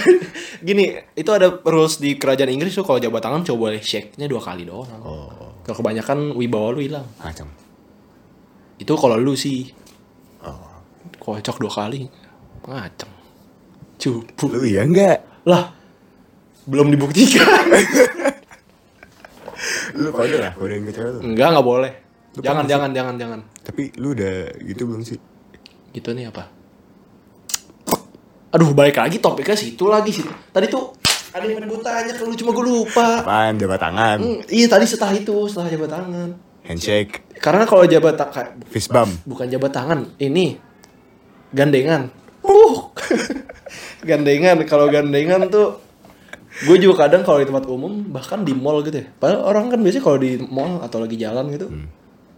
Gini, 0.66 0.84
itu 1.12 1.30
ada 1.30 1.52
rules 1.60 1.98
di 1.98 2.14
kerajaan 2.14 2.48
Inggris 2.48 2.72
tuh 2.72 2.80
kalau 2.80 2.96
jabat 2.96 3.20
tangan 3.20 3.44
coba 3.44 3.58
boleh 3.68 3.82
shake-nya 3.82 4.24
dua 4.24 4.40
kali 4.40 4.64
doang. 4.64 4.88
Oh, 5.02 5.28
Kalau 5.60 5.76
kebanyakan 5.76 6.32
wibawa 6.32 6.72
lu 6.72 6.80
hilang. 6.80 7.04
macam. 7.18 7.50
Itu 8.76 8.94
kalau 8.94 9.16
lu 9.16 9.34
sih 9.34 9.68
Oh. 10.40 10.80
kocok 11.20 11.56
dua 11.58 11.72
kali. 11.72 12.08
Ngaceng. 12.64 13.12
Cupu. 13.96 14.46
Lu 14.48 14.62
iya 14.62 14.82
enggak? 14.82 15.22
Lah, 15.44 15.74
belum 16.66 16.90
dibuktikan. 16.90 17.66
Lu 19.96 20.12
kode 20.12 20.36
lah, 20.36 20.52
kodein 20.52 20.84
ke 20.84 20.92
cewek 20.92 21.10
lu. 21.16 21.20
Enggak, 21.24 21.48
enggak 21.54 21.66
boleh. 21.66 21.92
Lu 22.36 22.40
Jangan, 22.44 22.68
jangan, 22.68 22.90
jangan, 22.92 23.14
jangan. 23.16 23.40
Tapi 23.64 23.96
lu 23.96 24.12
udah 24.12 24.52
gitu 24.60 24.84
belum 24.84 25.00
sih? 25.00 25.16
Gitu 25.90 26.12
nih 26.12 26.28
apa? 26.28 26.52
Aduh, 28.52 28.76
balik 28.76 29.00
lagi 29.00 29.16
topiknya 29.16 29.56
situ 29.56 29.88
lagi 29.88 30.12
sih. 30.12 30.24
Tadi 30.52 30.68
tuh 30.68 30.92
ada 31.32 31.44
yang 31.44 31.64
gue 31.64 31.80
tanya 31.80 32.12
ke 32.12 32.22
lu 32.24 32.36
cuma 32.36 32.52
gue 32.52 32.64
lupa. 32.64 33.24
Apaan, 33.24 33.56
jabat 33.56 33.80
tangan, 33.80 34.16
Hmm, 34.20 34.38
iya 34.48 34.66
tadi 34.68 34.84
setelah 34.84 35.12
itu, 35.12 35.48
setelah 35.48 35.68
jabat 35.68 35.90
tangan. 35.92 36.28
handshake, 36.66 37.12
Karena 37.38 37.62
kalau 37.62 37.86
jabat 37.86 38.18
tangan 38.18 38.58
fist 38.66 38.90
bump. 38.90 39.12
bukan 39.24 39.46
jabat 39.46 39.72
tangan, 39.72 40.00
ini 40.18 40.56
gandengan. 41.52 42.12
Uh. 42.42 42.90
gandengan, 44.08 44.60
kalau 44.64 44.88
gandengan 44.88 45.48
tuh 45.48 45.80
gue 46.56 46.76
juga 46.78 47.04
kadang 47.04 47.20
kalau 47.20 47.36
di 47.36 47.46
tempat 47.46 47.64
umum 47.66 47.92
bahkan 48.08 48.40
di 48.40 48.52
mall 48.52 48.80
gitu 48.80 48.96
ya. 48.96 49.06
Padahal 49.12 49.44
orang 49.44 49.68
kan 49.68 49.78
biasanya 49.78 50.04
kalau 50.04 50.16
di 50.16 50.30
mall 50.40 50.80
atau 50.80 50.98
lagi 50.98 51.16
jalan 51.16 51.44
gitu. 51.50 51.66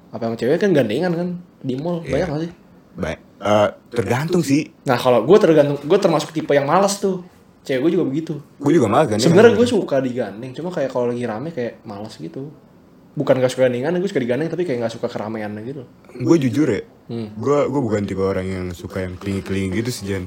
Apa 0.08 0.26
yang 0.26 0.34
cewek 0.34 0.58
kan 0.58 0.70
gandengan 0.72 1.12
kan 1.12 1.28
di 1.60 1.74
mall 1.74 2.00
Iya. 2.00 2.10
banyak 2.10 2.26
gak 2.26 2.40
sih? 2.42 2.52
Baik. 2.98 3.18
Eh, 3.38 3.68
tergantung 3.92 4.42
sih. 4.42 4.66
Nah 4.82 4.96
kalau 4.96 5.22
gue 5.22 5.38
tergantung, 5.38 5.78
gue 5.78 5.98
termasuk 5.98 6.32
tipe 6.32 6.50
yang 6.50 6.66
malas 6.66 6.98
tuh. 6.98 7.22
Cewek 7.62 7.78
gue 7.84 7.90
juga 7.94 8.04
begitu. 8.04 8.34
Gue 8.56 8.72
juga 8.74 8.88
malah 8.88 9.06
kan. 9.06 9.20
Sebenarnya 9.20 9.54
gue 9.54 9.68
suka 9.68 10.00
digandeng, 10.00 10.50
cuma 10.50 10.72
kayak 10.72 10.88
kalau 10.88 11.12
lagi 11.12 11.22
rame 11.22 11.52
kayak 11.52 11.84
malas 11.84 12.16
gitu. 12.16 12.50
Bukan 13.14 13.34
gak 13.36 13.50
suka 13.50 13.66
gandengan, 13.66 13.94
gue 13.94 14.06
suka 14.06 14.18
digandeng 14.18 14.46
tapi 14.46 14.62
kayak 14.62 14.88
gak 14.88 14.94
suka 14.94 15.06
keramaian 15.06 15.50
gitu. 15.60 15.86
Gue 16.16 16.36
jujur 16.38 16.66
ya, 16.66 16.82
Hmm. 17.06 17.30
gue 17.34 17.58
gue 17.66 17.80
bukan 17.80 18.02
tipe 18.02 18.20
orang 18.20 18.46
yang 18.46 18.66
suka 18.72 19.00
yang 19.00 19.14
kelingi-kelingi 19.14 19.78
gitu 19.78 19.90
sih 19.90 20.04
Jan. 20.06 20.24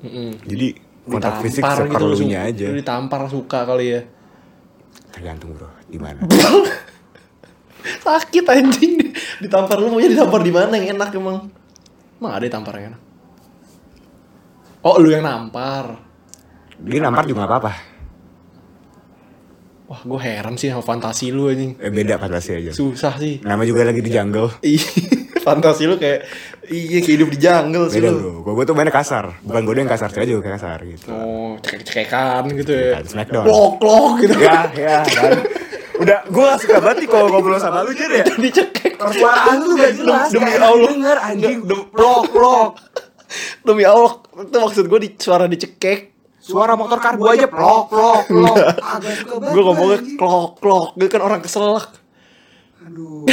Mm-mm. 0.00 0.44
Jadi 0.44 0.68
kontak 1.06 1.38
fisik 1.40 1.62
gitu, 1.62 1.70
lu 1.70 1.86
seperlunya 1.86 2.40
su- 2.42 2.48
aja. 2.50 2.66
lu 2.66 2.76
ditampar 2.76 3.20
suka 3.30 3.58
kali 3.62 3.86
ya. 3.94 4.00
Tergantung 5.14 5.54
bro, 5.54 5.70
di 5.86 5.98
mana. 6.02 6.20
Sakit 8.04 8.44
anjing. 8.44 9.14
Ditampar 9.38 9.78
lu 9.78 9.88
maunya 9.88 10.10
ditampar 10.10 10.42
di 10.42 10.50
mana 10.50 10.74
yang 10.74 10.98
enak 10.98 11.14
emang? 11.14 11.46
Emang 12.18 12.32
ada 12.34 12.44
ditampar 12.44 12.74
yang 12.76 12.86
enak? 12.92 13.02
Oh, 14.82 14.98
lu 14.98 15.10
yang 15.10 15.22
nampar. 15.22 15.98
Dia 16.82 17.00
nampar 17.00 17.24
juga 17.24 17.46
gak 17.46 17.50
apa-apa. 17.50 17.72
Wah, 19.86 20.02
gue 20.02 20.18
heran 20.18 20.58
sih 20.58 20.66
sama 20.66 20.82
fantasi 20.82 21.30
lu 21.30 21.46
anjing. 21.46 21.78
Eh, 21.78 21.94
beda 21.94 22.18
fantasi 22.18 22.58
aja. 22.58 22.70
Susah 22.74 23.14
sih. 23.16 23.38
Nama 23.46 23.62
juga 23.62 23.86
lagi 23.86 24.02
di 24.02 24.10
jungle. 24.10 24.50
Fantasi 25.46 25.86
lu 25.86 25.94
kayak 25.94 26.26
iya 26.66 26.98
kayak 26.98 27.14
hidup 27.14 27.28
di 27.30 27.38
jungle 27.38 27.86
sih 27.86 28.02
Beda 28.02 28.10
lu. 28.10 28.42
bro, 28.42 28.58
gue 28.58 28.64
tuh 28.66 28.74
mainnya 28.74 28.90
kasar. 28.90 29.38
Bukan 29.46 29.62
gue 29.62 29.74
yang 29.78 29.86
kasar, 29.86 30.10
cewek 30.10 30.26
juga 30.26 30.40
kayak 30.42 30.54
kasar 30.58 30.78
gitu. 30.82 31.06
Oh, 31.08 31.54
cekek-cekekan 31.62 32.42
gitu 32.50 32.72
ya. 32.74 32.98
Smackdown. 33.06 33.46
Klok-klok 33.46 34.10
gitu. 34.26 34.34
Ya, 34.42 34.66
ya. 34.74 34.98
Udah, 35.96 36.18
gue 36.26 36.42
gak 36.44 36.58
suka 36.60 36.76
banget 36.82 37.06
nih 37.06 37.08
kalau 37.08 37.26
ngobrol 37.30 37.56
sama 37.56 37.86
lu 37.86 37.94
jadi 38.02 38.20
ya. 38.20 38.26
Dicekek. 38.34 38.98
Suara 38.98 39.54
lu 39.54 39.78
gak 39.78 39.92
jelas. 39.94 40.28
Demi 40.34 40.52
Allah. 40.58 40.90
Denger 40.90 41.18
anjing. 41.22 41.58
Plok, 41.94 42.22
plok. 42.28 42.70
Demi 43.62 43.82
Allah, 43.82 44.12
itu 44.36 44.56
maksud 44.58 44.84
gue 44.86 44.98
di 44.98 45.08
suara 45.14 45.46
dicekek. 45.46 46.18
Suara 46.38 46.74
motor 46.74 46.98
karbu 46.98 47.26
aja 47.26 47.46
plok 47.46 47.90
plok 47.90 48.22
plok. 48.26 48.56
Gue 49.46 49.62
ngomongnya 49.62 49.98
klok, 50.14 50.58
klok. 50.58 50.86
Gue 50.94 51.06
kan 51.06 51.22
orang 51.22 51.38
keselak. 51.38 51.90
Aduh. 52.86 53.26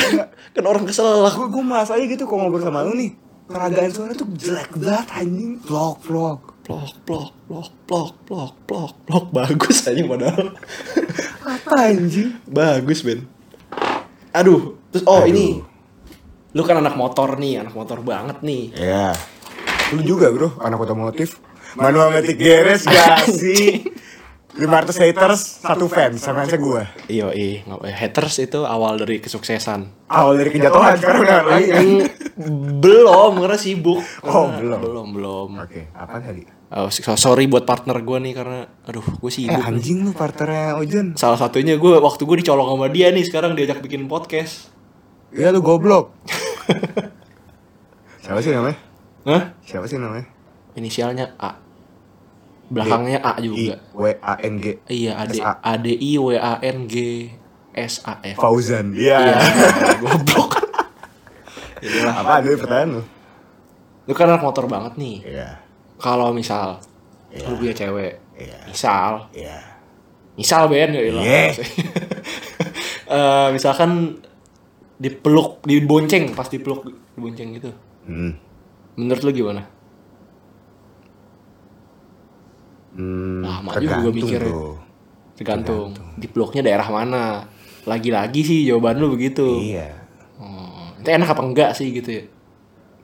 Kan 0.53 0.63
orang 0.65 0.83
keselak. 0.89 1.37
Gue 1.37 1.47
gue 1.49 1.63
malas 1.63 1.93
aja 1.93 2.01
gitu 2.01 2.25
kalau 2.25 2.49
ngobrol 2.49 2.65
sama 2.65 2.81
lu 2.81 2.97
nih. 2.97 3.13
Peragaan 3.45 3.91
suara 3.93 4.13
tuh 4.15 4.25
jelek 4.33 4.73
banget 4.73 5.07
anjing. 5.13 5.61
Plok 5.61 6.01
plok. 6.01 6.39
Plok, 6.63 6.95
plok, 7.03 7.29
plok, 7.51 7.69
plok, 7.83 8.11
plok, 8.23 8.51
plok, 8.63 8.93
plok. 9.03 9.25
Bagus 9.35 9.83
aja 9.83 9.99
padahal. 10.07 10.55
Apa 11.43 11.91
anjing? 11.91 12.39
Bagus, 12.47 13.03
Ben. 13.03 13.27
Aduh, 14.31 14.79
terus 14.89 15.03
oh 15.03 15.21
Aduh. 15.21 15.27
ini. 15.27 15.59
Lu 16.55 16.63
kan 16.63 16.79
anak 16.79 16.95
motor 16.95 17.35
nih, 17.35 17.59
anak 17.59 17.75
motor 17.75 17.99
banget 17.99 18.39
nih. 18.47 18.71
Ya. 18.79 19.11
Lu 19.91 20.07
juga 20.07 20.31
bro, 20.31 20.55
anak 20.63 20.87
otomotif. 20.87 21.35
Manual 21.75 22.15
metik 22.15 22.39
geres 22.39 22.87
gak 22.87 23.27
sih? 23.43 23.83
500 24.53 24.69
haters, 25.01 25.41
satu 25.59 25.89
fans, 25.89 26.21
sama 26.21 26.45
aja 26.45 26.53
gue. 26.55 26.81
Iya, 27.09 27.33
iya. 27.33 27.65
nggak- 27.65 27.89
Haters 27.89 28.37
itu 28.39 28.61
awal 28.61 28.95
dari 28.95 29.17
kesuksesan. 29.17 30.05
Awal 30.05 30.33
dari 30.37 30.49
kejatuhan, 30.51 30.93
sekarang 30.95 31.21
udah 31.21 31.37
lagi 31.43 31.67
kan? 31.67 31.85
belum, 32.79 33.31
karena 33.39 33.57
sibuk. 33.57 33.97
Oh, 34.21 34.45
Karena- 34.47 34.57
belum. 34.61 34.79
Belum, 34.79 35.07
belum. 35.09 35.49
Oke, 35.57 35.89
apa 35.91 36.21
tadi? 36.21 36.45
Oh, 36.69 36.85
so- 36.87 37.13
sorry 37.15 37.45
buat 37.45 37.65
partner 37.65 37.97
gue 37.97 38.17
nih 38.19 38.33
karena, 38.33 38.59
aduh, 38.83 39.01
gue 39.01 39.25
Eh 39.25 39.33
sibuk. 39.35 39.57
nih. 39.57 39.65
anjing 39.67 39.97
lu 40.01 40.11
partnernya 40.11 40.77
Ojan. 40.77 41.07
Salah 41.13 41.37
satunya 41.37 41.73
gue 41.75 41.93
waktu 41.97 42.21
gue 42.21 42.37
dicolong 42.39 42.65
sama 42.67 42.87
dia 42.87 43.09
nih 43.09 43.25
sekarang 43.25 43.53
diajak 43.53 43.77
bikin 43.79 44.05
podcast. 44.05 44.69
Iya 45.29 45.49
lu 45.49 45.65
goblok. 45.65 46.13
Siapa 48.23 48.37
sih 48.39 48.53
namanya? 48.53 48.77
Hah? 49.25 49.43
Siapa 49.61 49.85
sih 49.85 49.97
namanya? 49.97 50.29
Inisialnya 50.73 51.33
A. 51.37 51.57
Belakangnya 52.71 53.19
A 53.19 53.31
I 53.37 53.47
juga. 53.47 53.75
W 53.95 54.03
A 54.19 54.33
N 54.39 54.55
G. 54.59 54.65
Iya, 54.87 55.11
A 55.19 55.23
D. 55.27 55.35
A 55.43 55.73
D 55.75 55.87
I 55.91 56.11
W 56.15 56.27
A 56.35 56.53
N 56.61 56.87
G 56.87 56.95
S 57.73 58.03
A 58.05 58.21
F. 58.23 58.37
Fauzan. 58.39 58.93
Iya, 58.93 59.17
Iya. 59.19 59.37
goblok. 60.01 60.51
Inilah. 61.83 62.13
Apa 62.15 62.31
ada 62.39 62.47
pertanyaan 62.55 62.89
lu? 62.97 63.03
Lu 64.03 64.13
kan 64.15 64.27
anak 64.31 64.43
motor 64.43 64.65
banget 64.67 64.93
nih. 64.95 65.17
Iya. 65.25 65.49
Kalau 65.99 66.31
misal 66.31 66.79
lu 67.33 67.57
punya 67.57 67.73
cewek, 67.73 68.19
Iya. 68.37 68.57
misal, 68.69 69.11
Iya. 69.33 69.57
misal 70.35 70.69
Ben 70.69 70.91
ya 70.91 71.01
ilah. 71.01 71.23
Iya. 71.23 71.45
Eh, 73.03 73.47
misalkan 73.53 74.17
dipeluk, 74.97 75.61
dibonceng, 75.61 76.33
pas 76.33 76.49
dipeluk, 76.49 76.87
dibonceng 77.13 77.53
gitu. 77.53 77.69
Hmm. 78.07 78.33
Menurut 78.97 79.21
lu 79.21 79.31
gimana? 79.35 79.69
Hmm, 82.93 83.41
Lama 83.41 83.69
juga 83.77 83.95
gua 83.99 84.11
tergantung, 84.11 84.13
mikir 84.13 84.41
bro. 84.45 84.65
Tergantung. 85.33 85.87
Dipeluknya 86.17 86.61
daerah 86.61 86.87
mana? 86.87 87.23
Lagi-lagi 87.83 88.41
sih 88.45 88.59
jawaban 88.69 89.01
lu 89.01 89.11
begitu. 89.11 89.43
Iya. 89.59 89.97
Hmm, 90.37 91.01
itu 91.01 91.09
enak 91.09 91.29
apa 91.33 91.41
enggak 91.41 91.71
sih 91.73 91.89
gitu 91.89 92.09
ya? 92.09 92.23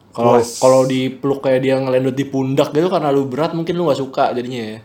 Kalau 0.09 0.41
kalau 0.41 0.81
dipeluk 0.85 1.39
kayak 1.41 1.61
dia 1.61 1.77
ngelendut 1.77 2.17
di 2.17 2.25
pundak 2.25 2.73
gitu 2.73 2.89
karena 2.89 3.13
lu 3.13 3.29
berat 3.29 3.53
mungkin 3.53 3.77
lu 3.77 3.85
gak 3.87 3.99
suka 4.01 4.33
jadinya 4.33 4.77
ya. 4.77 4.79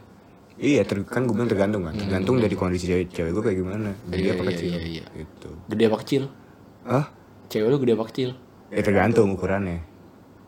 Iya, 0.55 0.81
ter 0.87 1.03
kan 1.03 1.27
gue 1.27 1.35
bilang 1.35 1.51
tergantung 1.51 1.83
kan. 1.83 1.97
Tergantung 1.97 2.39
dari 2.39 2.55
kondisi 2.55 2.87
cewek, 2.87 3.11
cewek 3.11 3.31
gue 3.35 3.43
kayak 3.43 3.59
gimana. 3.59 3.91
Gede 4.07 4.23
Iya, 4.23 4.33
apa 4.33 4.43
iya, 4.45 4.51
kecil. 4.55 4.69
iya, 4.71 4.81
iya. 4.85 5.05
Gitu. 5.11 5.49
Gede 5.67 5.85
apa 5.91 5.97
kecil? 6.05 6.23
Hah? 6.87 7.05
Cewek 7.51 7.69
lu 7.69 7.77
gede 7.83 7.93
apa 7.99 8.05
kecil? 8.07 8.31
Ya 8.71 8.81
tergantung 8.85 9.29
ukurannya. 9.35 9.83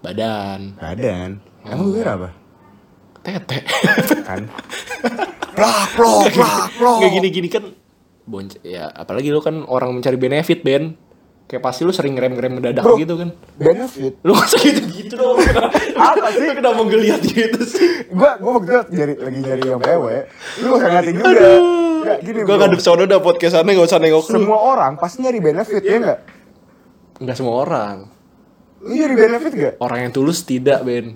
Badan, 0.04 0.78
Badan. 0.78 1.30
Emang 1.66 1.90
gue 1.90 1.98
kira 1.98 2.14
apa? 2.14 2.28
Tete. 3.26 3.58
Kan? 4.22 4.46
plak, 5.56 5.86
plok, 5.98 6.22
plak, 6.30 6.66
plok. 6.78 6.98
Kayak 7.02 7.12
gini-gini 7.18 7.48
kan 7.50 7.64
bonce 8.26 8.58
ya 8.66 8.90
apalagi 8.90 9.30
lu 9.30 9.38
kan 9.42 9.66
orang 9.66 9.90
mencari 9.90 10.14
benefit 10.14 10.62
Ben. 10.62 10.94
Kayak 11.46 11.62
pasti 11.62 11.86
lu 11.86 11.94
sering 11.94 12.18
ngerem-ngerem 12.18 12.58
mendadak 12.58 12.82
Bro. 12.82 12.98
gitu 12.98 13.14
kan. 13.22 13.30
Benefit. 13.54 14.18
Lu 14.26 14.34
masa 14.34 14.58
gitu-gitu 14.58 15.14
dong. 15.14 15.38
Apa 15.94 16.34
sih? 16.34 16.42
Lu 16.42 16.58
kenapa 16.58 16.82
ngeliat 16.82 17.22
gitu 17.22 17.60
sih? 17.62 18.10
Gue 18.10 18.30
waktu 18.42 18.66
itu 18.66 18.90
nyari, 18.98 19.14
lagi 19.14 19.38
nyari 19.46 19.62
yang 19.62 19.78
PW. 19.78 20.04
Lu 20.66 20.74
gak 20.74 20.90
ngatin 20.90 21.14
juga. 21.22 21.50
Gak, 22.06 22.18
gini 22.22 22.38
Gua 22.42 22.56
ngadep 22.58 22.80
sono 22.82 23.02
dah 23.06 23.22
podcastannya 23.22 23.78
gak 23.78 23.86
usah 23.86 23.98
nengok. 24.02 24.26
Semua 24.26 24.58
orang 24.58 24.98
pasti 24.98 25.22
nyari 25.22 25.38
benefit, 25.38 25.82
ya 25.86 25.96
nggak? 26.02 26.18
Enggak 27.22 27.36
semua 27.38 27.54
orang. 27.62 27.96
Lu 28.82 28.90
nyari 28.90 29.14
benefit 29.14 29.52
gak? 29.54 29.74
Orang 29.78 29.98
yang 30.02 30.10
tulus 30.10 30.42
tidak, 30.42 30.82
Ben. 30.82 31.14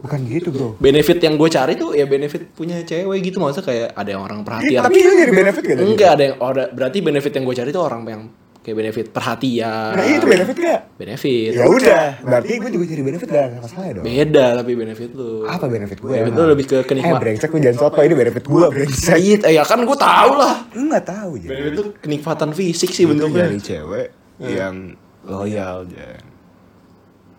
Bukan 0.00 0.20
gitu 0.26 0.48
bro. 0.48 0.68
Benefit 0.80 1.20
yang 1.20 1.36
gue 1.36 1.48
cari 1.52 1.76
tuh 1.76 1.92
ya 1.92 2.08
benefit 2.08 2.56
punya 2.56 2.80
cewek 2.80 3.20
gitu 3.20 3.36
maksudnya 3.36 3.64
kayak 3.68 3.88
ada 3.92 4.10
yang 4.16 4.22
orang 4.24 4.40
perhatian. 4.42 4.80
Tapi 4.80 4.98
lu 5.04 5.12
nyari 5.12 5.32
benefit 5.32 5.62
gak? 5.62 5.76
Enggak 5.76 6.10
ada 6.16 6.22
yang 6.24 6.36
ada 6.40 6.64
berarti 6.72 6.98
benefit 7.04 7.32
yang 7.36 7.44
gue 7.44 7.56
cari 7.56 7.70
tuh 7.70 7.84
orang 7.84 8.02
yang 8.08 8.22
kayak 8.60 8.76
benefit 8.76 9.06
perhatian. 9.12 9.92
Nah 9.96 10.04
iya 10.04 10.16
itu 10.20 10.28
benefit 10.28 10.56
gak? 10.56 10.80
Benefit. 11.00 11.50
Ya 11.56 11.64
udah, 11.64 12.04
berarti 12.20 12.52
gue 12.60 12.70
juga 12.72 12.84
cari 12.92 13.02
benefit 13.04 13.28
gak 13.28 13.44
ada 13.44 13.56
masalah 13.60 13.86
dong. 13.96 14.04
Beda 14.04 14.46
tapi 14.56 14.72
benefit 14.76 15.10
lu. 15.16 15.44
Apa 15.48 15.64
benefit 15.68 15.98
gue? 16.00 16.10
Benefit 16.12 16.32
lu 16.36 16.44
lebih 16.48 16.64
ke 16.68 16.76
Eh 16.80 16.84
kenikmatan. 16.84 17.20
brengsek 17.20 17.48
lu 17.52 17.58
jangan 17.60 17.78
soto 17.80 18.00
ini 18.04 18.14
benefit 18.16 18.44
gue 18.44 18.64
brengsek. 18.72 19.16
Iya, 19.16 19.36
eh, 19.48 19.52
ya 19.56 19.64
kan 19.64 19.80
gue 19.84 19.98
tahu 20.00 20.32
lah. 20.36 20.56
Lu 20.76 20.88
gak 20.88 21.06
tahu 21.08 21.30
jadi. 21.40 21.48
Benefit 21.52 21.72
itu 21.76 21.84
kenikmatan 22.04 22.48
fisik 22.56 22.90
sih 22.92 23.04
tuh 23.04 23.16
bentuknya. 23.16 23.48
nyari 23.48 23.60
cewek 23.60 24.06
yang 24.40 24.96
loyal 25.28 25.84
Jan. 25.88 26.29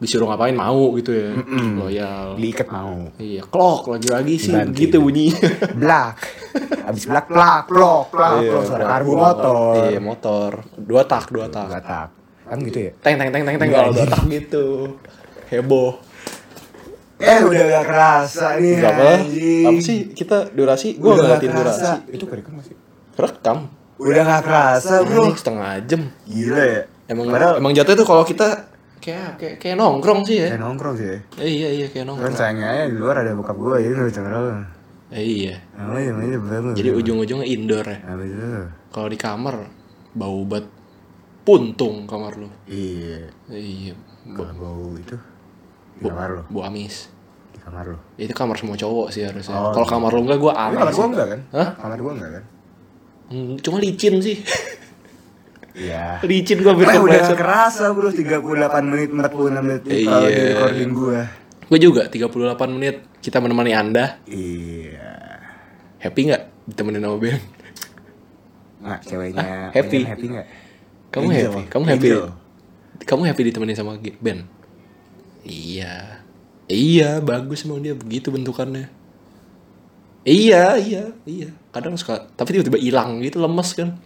Disuruh 0.02 0.26
ngapain 0.26 0.58
mau 0.58 0.98
gitu 0.98 1.14
ya. 1.14 1.30
Loyal. 1.78 2.34
Diikat 2.34 2.74
mau. 2.74 3.14
Iya, 3.22 3.46
clock 3.46 3.86
lagi-lagi 3.86 4.34
sih 4.42 4.50
Dibanting. 4.50 4.82
gitu 4.82 4.98
bunyi. 4.98 5.30
Black. 5.82 6.16
Abis 6.90 7.06
black 7.06 7.30
plak 7.30 7.70
plok 7.70 8.10
plak 8.10 8.42
plok 8.42 8.64
suara 8.66 8.86
karbu 8.98 9.14
motor. 9.14 9.56
Iya, 9.86 10.02
motor. 10.02 10.66
Dua 10.74 11.06
tak, 11.06 11.30
dua 11.30 11.46
tak. 11.54 11.70
Gak 11.70 11.86
tak. 11.86 12.08
Kan 12.50 12.58
gitu 12.66 12.90
ya? 12.90 12.92
Teng 12.98 13.16
teng 13.22 13.30
teng 13.30 13.44
teng 13.46 13.58
teng 13.62 13.70
Iya, 13.70 13.78
kalau 13.78 13.92
dua 13.94 14.08
tak 14.10 14.24
gitu. 14.26 14.66
Heboh. 15.54 15.92
Eh 17.22 17.40
udah 17.46 17.64
gak 17.70 17.86
kerasa 17.86 18.58
nih 18.58 18.82
Berapa? 18.82 19.22
Apa 19.70 19.80
sih 19.86 20.10
kita 20.18 20.50
durasi? 20.50 20.98
Gua 20.98 21.14
Udah 21.14 21.38
ngeliatin 21.38 21.52
durasi. 21.54 21.86
Itu 22.10 22.26
kerekam 22.26 22.58
masih? 22.58 22.74
Rekam. 23.14 23.70
Udah 24.02 24.24
gak 24.26 24.44
kerasa 24.50 25.06
bro. 25.06 25.30
Setengah 25.38 25.78
jam. 25.86 26.10
Gila 26.26 26.64
ya. 26.66 26.84
Emang 27.06 27.30
Padahal 27.30 27.62
emang 27.62 27.78
jatuh 27.78 27.94
tuh 27.94 28.08
kalau 28.10 28.26
kita 28.26 28.71
kayak 29.02 29.30
kayak 29.36 29.56
kayak 29.58 29.76
nongkrong 29.76 30.22
sih 30.24 30.38
ya. 30.40 30.48
kayak 30.54 30.62
nongkrong 30.62 30.96
sih 30.96 31.08
ya. 31.10 31.18
Eh, 31.38 31.50
iya 31.52 31.70
iya 31.74 31.88
kayak 31.90 32.06
Kan 32.06 32.10
nongkrong. 32.14 32.36
sayangnya 32.38 32.68
aja 32.70 32.84
di 32.86 32.96
luar 32.96 33.16
ada 33.20 33.32
bokap 33.34 33.58
gue 33.58 33.78
jadi 33.82 33.94
gak 33.94 34.08
bisa 34.08 34.22
ngerol. 34.22 34.46
Eh, 35.12 35.24
iya. 35.26 35.56
Namanya 35.76 36.08
namanya 36.14 36.38
berapa? 36.40 36.68
Jadi 36.72 36.90
ujung-ujungnya 36.94 37.44
indoor 37.46 37.84
ya. 37.84 38.00
Itu? 38.00 38.48
Kalau 38.88 39.08
di 39.08 39.18
kamar 39.18 39.56
bau 40.12 40.40
bat 40.46 40.66
puntung 41.42 42.06
kamar 42.06 42.38
lu. 42.38 42.48
Iya. 42.66 43.28
Iya. 43.50 43.94
Kalau 44.32 44.54
bau 44.56 44.88
itu 44.96 45.18
di 45.98 46.06
kamar 46.06 46.30
lo. 46.32 46.42
Bau 46.48 46.64
amis. 46.64 47.10
Di 47.52 47.60
kamar 47.60 47.92
lo. 47.92 47.98
Itu 48.16 48.32
kamar 48.32 48.56
semua 48.56 48.78
cowok 48.78 49.10
sih 49.10 49.26
harusnya. 49.26 49.52
Oh, 49.52 49.74
Kalau 49.74 49.84
gitu. 49.84 49.92
kamar 49.92 50.10
lu 50.14 50.22
enggak 50.24 50.40
gua 50.40 50.54
Tapi 50.54 50.64
aneh. 50.64 50.80
kamar 50.80 50.94
gue 50.94 51.06
enggak 51.10 51.28
kan? 51.28 51.40
Hah? 51.52 51.70
Kamar 51.76 51.98
gue 52.00 52.12
enggak 52.16 52.32
kan? 52.32 52.44
Hmm, 53.32 53.54
Cuma 53.60 53.78
licin 53.80 54.16
sih. 54.20 54.38
Iya. 55.72 56.20
licin 56.22 56.60
gua 56.60 56.76
hampir 56.76 56.86
Eh 56.86 56.96
udah 56.96 57.00
kepleset. 57.00 57.32
gak 57.32 57.40
kerasa 57.40 57.84
bro 57.92 58.10
38 58.12 58.44
menit 58.86 59.10
46 59.10 59.62
menit 59.62 59.82
Iya. 59.86 60.04
kalau 60.04 60.28
di 60.28 60.42
recording 60.46 60.92
gue. 60.92 61.20
Gue 61.66 61.80
juga 61.80 62.02
38 62.06 62.28
menit 62.70 62.96
kita 63.20 63.40
menemani 63.40 63.72
Anda. 63.72 64.20
Iya. 64.26 65.16
Happy 65.98 66.20
nggak 66.28 66.44
ditemenin 66.68 67.00
sama 67.00 67.18
Ben? 67.18 67.40
Nggak 68.82 69.00
ceweknya 69.06 69.40
Ah, 69.40 69.70
happy. 69.72 70.00
Happy 70.04 70.26
nggak? 70.28 70.48
Kamu 71.10 71.28
Angel. 71.28 71.40
happy? 71.46 71.62
Kamu 71.68 71.84
happy? 71.86 72.08
Angel. 72.10 72.24
Kamu 73.02 73.22
happy 73.24 73.42
ditemenin 73.46 73.76
sama 73.76 73.92
Ben? 74.18 74.40
Iya. 75.42 76.20
Iya, 76.66 77.20
bagus 77.20 77.64
emang 77.64 77.80
dia 77.80 77.92
begitu 77.92 78.28
bentukannya. 78.30 78.88
Iya, 80.22 80.78
iya, 80.78 81.04
iya. 81.26 81.50
Kadang 81.70 81.98
suka, 81.98 82.30
tapi 82.32 82.54
tiba-tiba 82.54 82.78
hilang 82.78 83.20
gitu, 83.20 83.42
lemes 83.42 83.74
kan. 83.74 83.98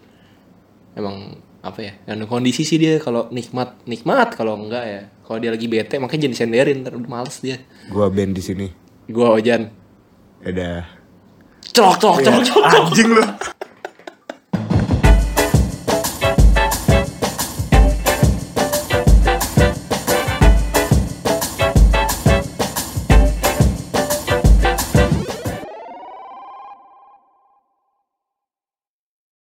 Emang 0.95 1.35
apa 1.65 1.79
ya? 1.81 1.93
Yang 2.05 2.29
kondisi 2.29 2.61
sih 2.61 2.77
dia 2.77 3.01
kalau 3.01 3.25
nikmat, 3.33 3.81
nikmat 3.89 4.37
kalau 4.37 4.53
enggak 4.53 4.85
ya. 4.85 5.01
Kalau 5.25 5.41
dia 5.41 5.49
lagi 5.49 5.65
bete 5.65 5.97
makanya 5.97 6.29
jadi 6.29 6.35
senderin, 6.37 6.85
ntar 6.85 6.93
udah 6.93 7.09
males 7.09 7.41
dia. 7.41 7.57
Gua 7.89 8.13
band 8.13 8.37
di 8.37 8.43
sini. 8.45 8.67
Gua 9.09 9.33
Ojan. 9.33 9.73
Ada. 10.45 10.85
Celok, 11.73 11.97
celok, 11.97 12.17
celok, 12.21 12.41
celok. 12.45 12.65
Anjing 12.69 13.09
lu. 13.09 13.25